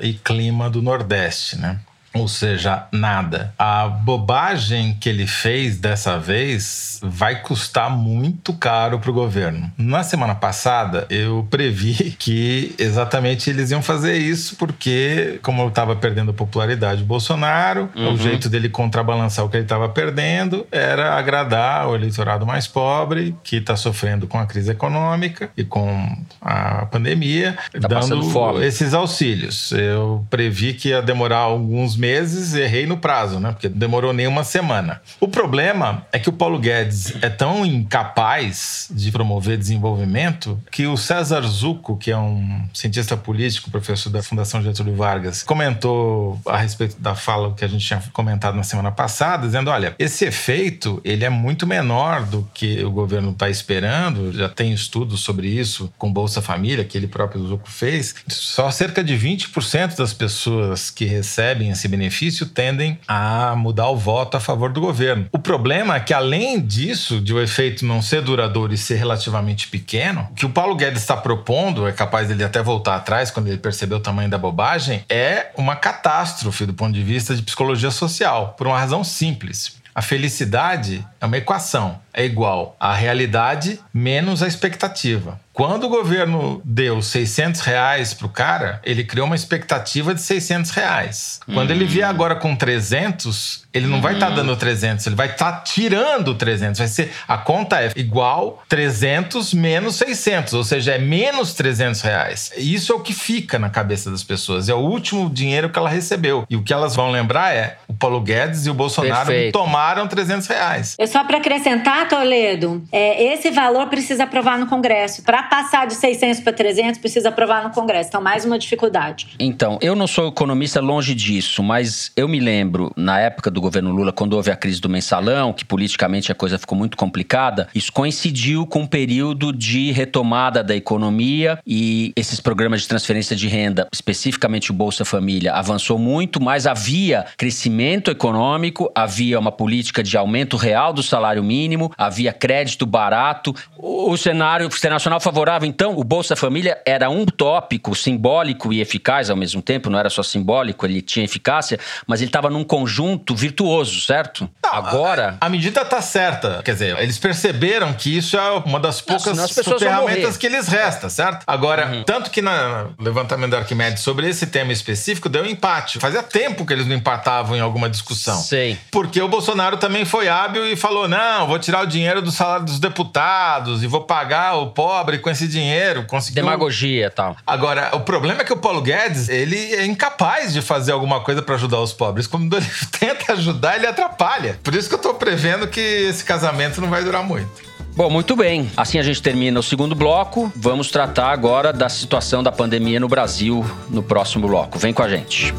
e 0.01 0.15
clima 0.15 0.69
do 0.71 0.83
Nordeste, 0.83 1.59
né? 1.59 1.81
Ou 2.15 2.29
seja, 2.29 2.85
nada. 2.93 3.55
A 3.59 3.89
bobagem 3.89 4.97
que 5.01 5.09
ele 5.09 5.27
fez 5.27 5.79
dessa 5.79 6.19
vez 6.19 7.01
vai 7.03 7.41
custar 7.41 7.91
muito 7.91 8.53
caro 8.53 8.99
para 8.99 9.11
o 9.11 9.15
governo. 9.15 9.73
Na 9.79 10.03
semana 10.03 10.35
passada, 10.35 11.07
eu 11.09 11.47
previ 11.51 12.15
que 12.19 12.75
exatamente 12.79 13.51
eles 13.51 13.71
iam 13.71 13.83
fazer 13.83 14.17
isso 14.17 14.57
porque, 14.57 15.39
como 15.43 15.63
eu 15.63 15.69
estava 15.69 15.97
perdendo 15.97 16.33
popularidade 16.33 17.01
do 17.01 17.07
Bolsonaro, 17.07 17.89
uhum. 17.95 18.13
o 18.13 18.17
jeito 18.17 18.49
dele 18.49 18.69
contrabalançar 18.69 19.45
o 19.45 19.49
que 19.49 19.57
ele 19.57 19.65
estava 19.65 19.89
perdendo 19.89 20.67
era 20.71 21.17
agradar 21.17 21.89
o 21.89 21.95
eleitorado 21.95 22.47
mais 22.47 22.67
pobre, 22.67 23.35
que 23.43 23.57
está 23.57 23.77
sofrendo 23.77 24.27
com 24.27 24.39
a 24.39 24.47
crise 24.47 24.71
econômica 24.71 25.51
e 25.57 25.65
com 25.65 26.17
a 26.41 26.87
pandemia, 26.87 27.57
tá 27.81 27.89
dando 27.89 28.63
esses 28.63 28.95
auxílios. 28.95 29.73
Eu 29.73 30.27
previ 30.29 30.75
que 30.75 30.89
ia 30.89 31.01
demorar 31.01 31.39
alguns 31.39 31.97
meses, 32.03 32.53
errei 32.53 32.85
no 32.85 32.97
prazo, 32.97 33.39
né? 33.39 33.53
Porque 33.53 33.69
demorou 33.69 34.13
nem 34.13 34.27
uma 34.27 34.43
semana. 34.43 35.01
O 35.21 35.29
problema 35.29 36.05
é 36.11 36.19
que 36.19 36.29
o 36.29 36.33
Paulo 36.33 36.59
Guedes 36.59 37.15
é 37.23 37.31
tão 37.31 37.65
incapaz 37.65 38.89
de 38.91 39.13
promover 39.13 39.57
desenvolvimento 39.57 40.59
que 40.69 40.85
o 40.85 40.97
César 40.97 41.43
Zucco, 41.43 41.97
que 41.97 42.11
é 42.11 42.19
um 42.19 42.65
cientista 42.75 43.17
político, 43.17 43.71
professor 43.71 44.11
da 44.11 44.21
Fundação 44.21 44.61
Getúlio 44.61 44.97
Vargas, 44.97 45.45
comentou 45.45 46.41
a 46.45 46.57
respeito 46.57 47.01
da 47.01 47.15
fala 47.15 47.55
que 47.55 47.65
a 47.65 47.69
gente 47.69 47.87
tinha 47.87 48.03
comentado 48.13 48.57
na 48.57 48.65
semana 48.65 48.91
passada, 48.91 49.47
dizendo: 49.47 49.71
olha, 49.71 49.95
esse 49.97 50.25
efeito 50.25 51.01
ele 51.05 51.25
é 51.25 51.31
muito 51.31 51.69
menor 51.69 52.25
do 52.25 52.49
que 52.53 52.83
o 52.83 52.91
governo 52.91 53.31
está 53.31 53.49
esperando. 53.49 54.33
Já 54.33 54.49
tem 54.49 54.73
estudos 54.73 55.21
sobre 55.21 55.47
isso 55.47 55.93
com 55.97 56.13
Bolsa 56.13 56.43
Família, 56.43 56.85
que 56.85 56.99
ele 56.99 57.07
próprio 57.07 57.47
Zucco 57.47 57.71
fez. 57.71 58.13
Só 58.27 58.73
cerca 58.73 59.05
de 59.05 59.15
20% 59.15 59.97
das 59.97 60.13
pessoas 60.13 60.91
que 60.91 61.05
recebem 61.05 61.71
esse 61.71 61.92
benefício 61.93 62.47
tendem 62.47 62.99
a 63.07 63.55
mudar 63.57 63.89
o 63.89 63.97
voto 63.97 64.37
a 64.37 64.41
favor 64.41 64.73
do 64.73 64.81
governo. 64.81 65.27
O 65.31 65.39
problema 65.39 65.97
é 65.97 66.01
que, 66.01 66.15
além 66.15 66.61
disso, 66.61 67.21
de 67.21 67.33
o 67.33 67.41
efeito 67.41 67.85
não 67.85 68.01
ser 68.01 68.23
duradouro 68.23 68.73
e 68.73 68.79
ser 68.79 68.97
relativamente 68.97 69.69
pequeno, 69.69 70.29
o 70.31 70.35
que 70.35 70.47
o 70.47 70.51
Paulo 70.51 70.75
Guedes 70.75 71.03
está 71.03 71.17
propondo, 71.17 71.87
é 71.87 71.93
capaz 71.93 72.29
dele 72.29 72.45
até 72.45 72.63
voltar 72.63 72.97
atrás 72.97 73.31
quando 73.31 73.49
ele 73.49 73.59
percebeu 73.59 73.99
o 73.99 74.01
tamanho 74.01 74.31
da 74.31 74.39
bobagem, 74.39 75.05
é 75.09 75.51
uma 75.57 75.77
catástrofe 75.77 76.67
do 76.67 76.75
ponto 76.75 76.93
de 76.95 77.03
vista 77.03 77.35
de 77.37 77.43
psicologia 77.43 77.91
social, 77.91 78.55
por 78.57 78.67
uma 78.67 78.79
razão 78.79 79.05
simples. 79.05 79.81
A 79.95 80.01
felicidade 80.01 81.07
é 81.21 81.27
uma 81.27 81.37
equação, 81.37 82.01
é 82.15 82.25
igual 82.25 82.75
à 82.81 82.95
realidade 82.95 83.79
menos 83.93 84.43
a 84.43 84.49
expectativa. 84.49 85.39
Quando 85.53 85.85
o 85.85 85.89
governo 85.89 86.63
deu 86.65 87.03
600 87.03 87.61
reais 87.61 88.15
para 88.15 88.27
o 88.27 88.31
cara, 88.31 88.81
ele 88.83 89.05
criou 89.05 89.27
uma 89.27 89.37
expectativa 89.37 90.15
de 90.15 90.23
600 90.23 90.71
reais. 90.71 91.41
Quando 91.53 91.71
ele 91.71 91.85
vier 91.85 92.09
agora 92.09 92.35
com 92.35 92.57
300, 92.57 93.65
ele 93.73 93.87
não 93.87 94.01
vai 94.01 94.15
estar 94.15 94.31
tá 94.31 94.37
dando 94.37 94.57
300, 94.57 95.07
ele 95.07 95.17
vai 95.17 95.29
estar 95.29 95.53
tá 95.53 95.61
tirando 95.61 96.35
300. 96.35 96.79
Vai 96.79 96.89
ser 96.89 97.13
a 97.29 97.37
conta 97.37 97.83
é 97.83 97.93
igual 97.97 98.63
300 98.69 99.53
menos 99.53 99.97
600, 99.97 100.55
ou 100.55 100.65
seja, 100.65 100.93
é 100.93 100.99
menos 100.99 101.53
300 101.53 102.01
reais. 102.01 102.53
Isso 102.57 102.93
é 102.93 102.95
o 102.95 103.01
que 103.01 103.13
fica 103.13 103.59
na 103.59 103.69
cabeça 103.69 104.11
das 104.11 104.25
pessoas. 104.25 104.71
É 104.71 104.75
o 104.75 104.79
último 104.79 105.29
dinheiro 105.29 105.69
que 105.69 105.79
ela 105.79 105.91
recebeu. 105.91 106.47
E 106.49 106.57
o 106.57 106.63
que 106.63 106.73
elas 106.73 106.97
vão 106.97 107.11
lembrar 107.11 107.55
é 107.55 107.77
o 107.87 107.93
Paulo 107.93 108.21
Guedes 108.21 108.67
e 108.67 108.71
o 108.71 108.75
Bolsonaro 108.75 109.27
Perfeito. 109.27 109.53
tomaram 109.53 110.09
300 110.09 110.47
reais. 110.47 110.97
É 110.99 111.07
só 111.07 111.25
para 111.25 111.39
acrescentar, 111.39 112.09
Toledo, 112.09 112.83
é, 112.91 113.35
esse 113.35 113.51
valor 113.51 113.89
precisa 113.89 114.25
aprovar 114.25 114.59
no 114.59 114.67
Congresso. 114.67 115.23
Para 115.23 115.42
passar 115.43 115.87
de 115.87 115.95
600 115.95 116.41
para 116.41 116.53
300, 116.53 116.99
precisa 116.99 117.29
aprovar 117.29 117.63
no 117.65 117.71
Congresso. 117.71 118.09
Então, 118.09 118.21
mais 118.21 118.45
uma 118.45 118.59
dificuldade. 118.59 119.29
Então, 119.39 119.79
eu 119.81 119.95
não 119.95 120.07
sou 120.07 120.29
economista 120.29 120.81
longe 120.81 121.15
disso, 121.15 121.63
mas 121.63 122.11
eu 122.17 122.29
me 122.29 122.41
lembro, 122.41 122.93
na 122.97 123.19
época 123.21 123.51
do 123.51 123.61
governo 123.61 123.91
Lula, 123.91 124.13
quando 124.13 124.35
houve 124.35 124.51
a 124.51 124.57
crise 124.57 124.81
do 124.81 124.89
mensalão, 124.89 125.53
que 125.53 125.65
politicamente 125.65 126.31
a 126.31 126.35
coisa 126.35 126.59
ficou 126.59 126.77
muito 126.77 126.97
complicada, 126.97 127.69
isso 127.75 127.93
coincidiu 127.93 128.67
com 128.67 128.81
um 128.81 128.87
período 128.87 129.53
de 129.53 129.91
retomada 129.93 130.63
da 130.63 130.75
economia 130.75 131.59
e 131.67 132.13
esses 132.17 132.41
programas 132.41 132.83
de 132.83 132.89
transferência 132.89 133.37
de 133.37 133.49
renda, 133.49 133.87
especificamente 133.93 134.71
o 134.71 134.75
Bolsa 134.75 135.05
Família, 135.05 135.53
avançou 135.53 135.99
muito, 135.99 136.43
mas 136.43 136.67
havia 136.67 137.27
crescimento 137.37 138.11
econômico, 138.11 138.91
havia 138.95 139.39
uma 139.39 139.53
política 139.53 140.03
de 140.03 140.17
aumento 140.17 140.57
real 140.57 140.93
do 140.93 141.03
salário 141.03 141.43
mínimo, 141.43 141.93
havia 141.97 142.33
crédito 142.33 142.87
barato. 142.87 143.55
O 143.77 144.17
cenário 144.17 144.67
internacional 144.67 145.21
favorável, 145.33 145.67
então, 145.67 145.97
o 145.97 146.05
Bolsa 146.05 146.37
Família 146.37 146.79
era 146.85 147.09
um 147.09 147.25
tópico 147.25 147.95
simbólico 147.95 148.71
e 148.71 148.83
eficaz 148.83 149.31
ao 149.31 149.37
mesmo 149.37 149.63
tempo, 149.63 149.89
não 149.89 149.99
era 149.99 150.11
só 150.11 150.23
simbólico, 150.23 150.85
ele 150.85 151.01
tinha 151.01 151.25
eficácia, 151.25 151.81
mas 152.07 152.21
ele 152.21 152.29
estava 152.29 152.51
num 152.51 152.63
conjunto 152.63 153.35
virtuoso, 153.35 154.03
certo? 154.03 154.49
Não, 154.63 154.73
Agora. 154.75 155.39
A, 155.41 155.47
a, 155.47 155.49
medida 155.49 155.81
está 155.81 156.03
certa. 156.03 156.63
Quer 156.63 156.73
dizer, 156.73 156.99
eles 156.99 157.19
perceberam 157.19 157.95
que 157.95 158.15
isso 158.15 158.37
é 158.37 158.51
uma 158.65 158.79
das 158.79 159.01
poucas 159.01 159.51
ferramentas 159.79 160.37
que 160.37 160.47
eles 160.47 160.69
restam, 160.69 161.09
certo? 161.09 161.45
Agora, 161.47 161.87
uhum. 161.87 162.05
tanto 162.05 162.31
que 162.31 162.43
no 162.43 162.51
levantamento 162.99 163.53
da 163.53 163.59
Arquimedes 163.59 164.03
sobre 164.03 164.29
esse 164.29 164.47
tema 164.47 164.73
específico 164.73 165.29
deu 165.31 165.45
um 165.45 165.47
empate. 165.47 165.99
Fazia 165.99 166.23
tempo 166.23 166.67
que 166.67 166.73
eles 166.75 166.87
não 166.87 166.95
empatavam 166.95 167.57
em 167.57 167.61
alguma 167.61 167.89
discussão. 167.89 168.39
Sei. 168.39 168.79
Porque 168.91 169.21
o 169.21 169.29
Bolsonaro 169.29 169.79
também 169.79 170.05
foi 170.05 170.29
hábil 170.29 170.67
e 170.67 170.77
falou: 170.77 171.09
não, 171.09 171.47
vou 171.47 171.59
tirar 171.59 171.83
o 171.83 171.87
dinheiro 171.87 172.21
do 172.21 172.31
salário 172.31 172.67
dos 172.67 172.79
deputados 172.79 173.83
e 173.83 173.87
vou 173.87 174.03
pagar 174.03 174.57
o 174.57 174.69
pobre 174.69 175.22
com 175.23 175.31
esse 175.31 175.49
dinheiro. 175.49 176.05
Conseguiu... 176.05 176.43
Demagogia 176.43 177.07
e 177.07 177.11
tal. 177.11 177.37
Agora, 177.47 177.91
o 177.95 178.01
problema 178.01 178.43
é 178.43 178.45
que 178.45 178.53
o 178.53 178.57
Paulo 178.57 178.83
Guedes, 178.83 179.29
ele 179.29 179.57
é 179.57 179.87
incapaz 179.87 180.53
de 180.53 180.61
fazer 180.61 180.93
alguma 180.93 181.21
coisa 181.21 181.41
para 181.41 181.55
ajudar 181.55 181.81
os 181.81 181.93
pobres. 181.93 182.27
Quando 182.27 182.57
ele 182.57 182.67
tenta 182.99 183.33
ajudar, 183.33 183.77
ele 183.77 183.87
atrapalha. 183.87 184.59
Por 184.63 184.75
isso 184.75 184.89
que 184.89 184.95
eu 184.95 184.99
tô 184.99 185.15
prevendo 185.15 185.67
que 185.67 185.81
esse 185.81 186.25
casamento 186.25 186.81
não 186.81 186.91
vai 186.91 187.03
durar 187.03 187.23
muito. 187.23 187.73
Bom, 187.95 188.09
muito 188.09 188.35
bem. 188.35 188.71
Assim 188.77 188.99
a 188.99 189.03
gente 189.03 189.21
termina 189.21 189.61
o 189.61 189.63
segundo 189.63 189.95
bloco. 189.95 190.51
Vamos 190.57 190.91
tratar 190.91 191.31
agora 191.31 191.73
da 191.73 191.89
situação 191.89 192.43
da 192.43 192.51
pandemia 192.51 192.99
no 192.99 193.09
Brasil 193.09 193.65
no 193.91 194.03
próximo 194.03 194.49
bloco. 194.49 194.79
Vem 194.79 194.95
com 194.95 195.03
a 195.03 195.09
gente. 195.09 195.55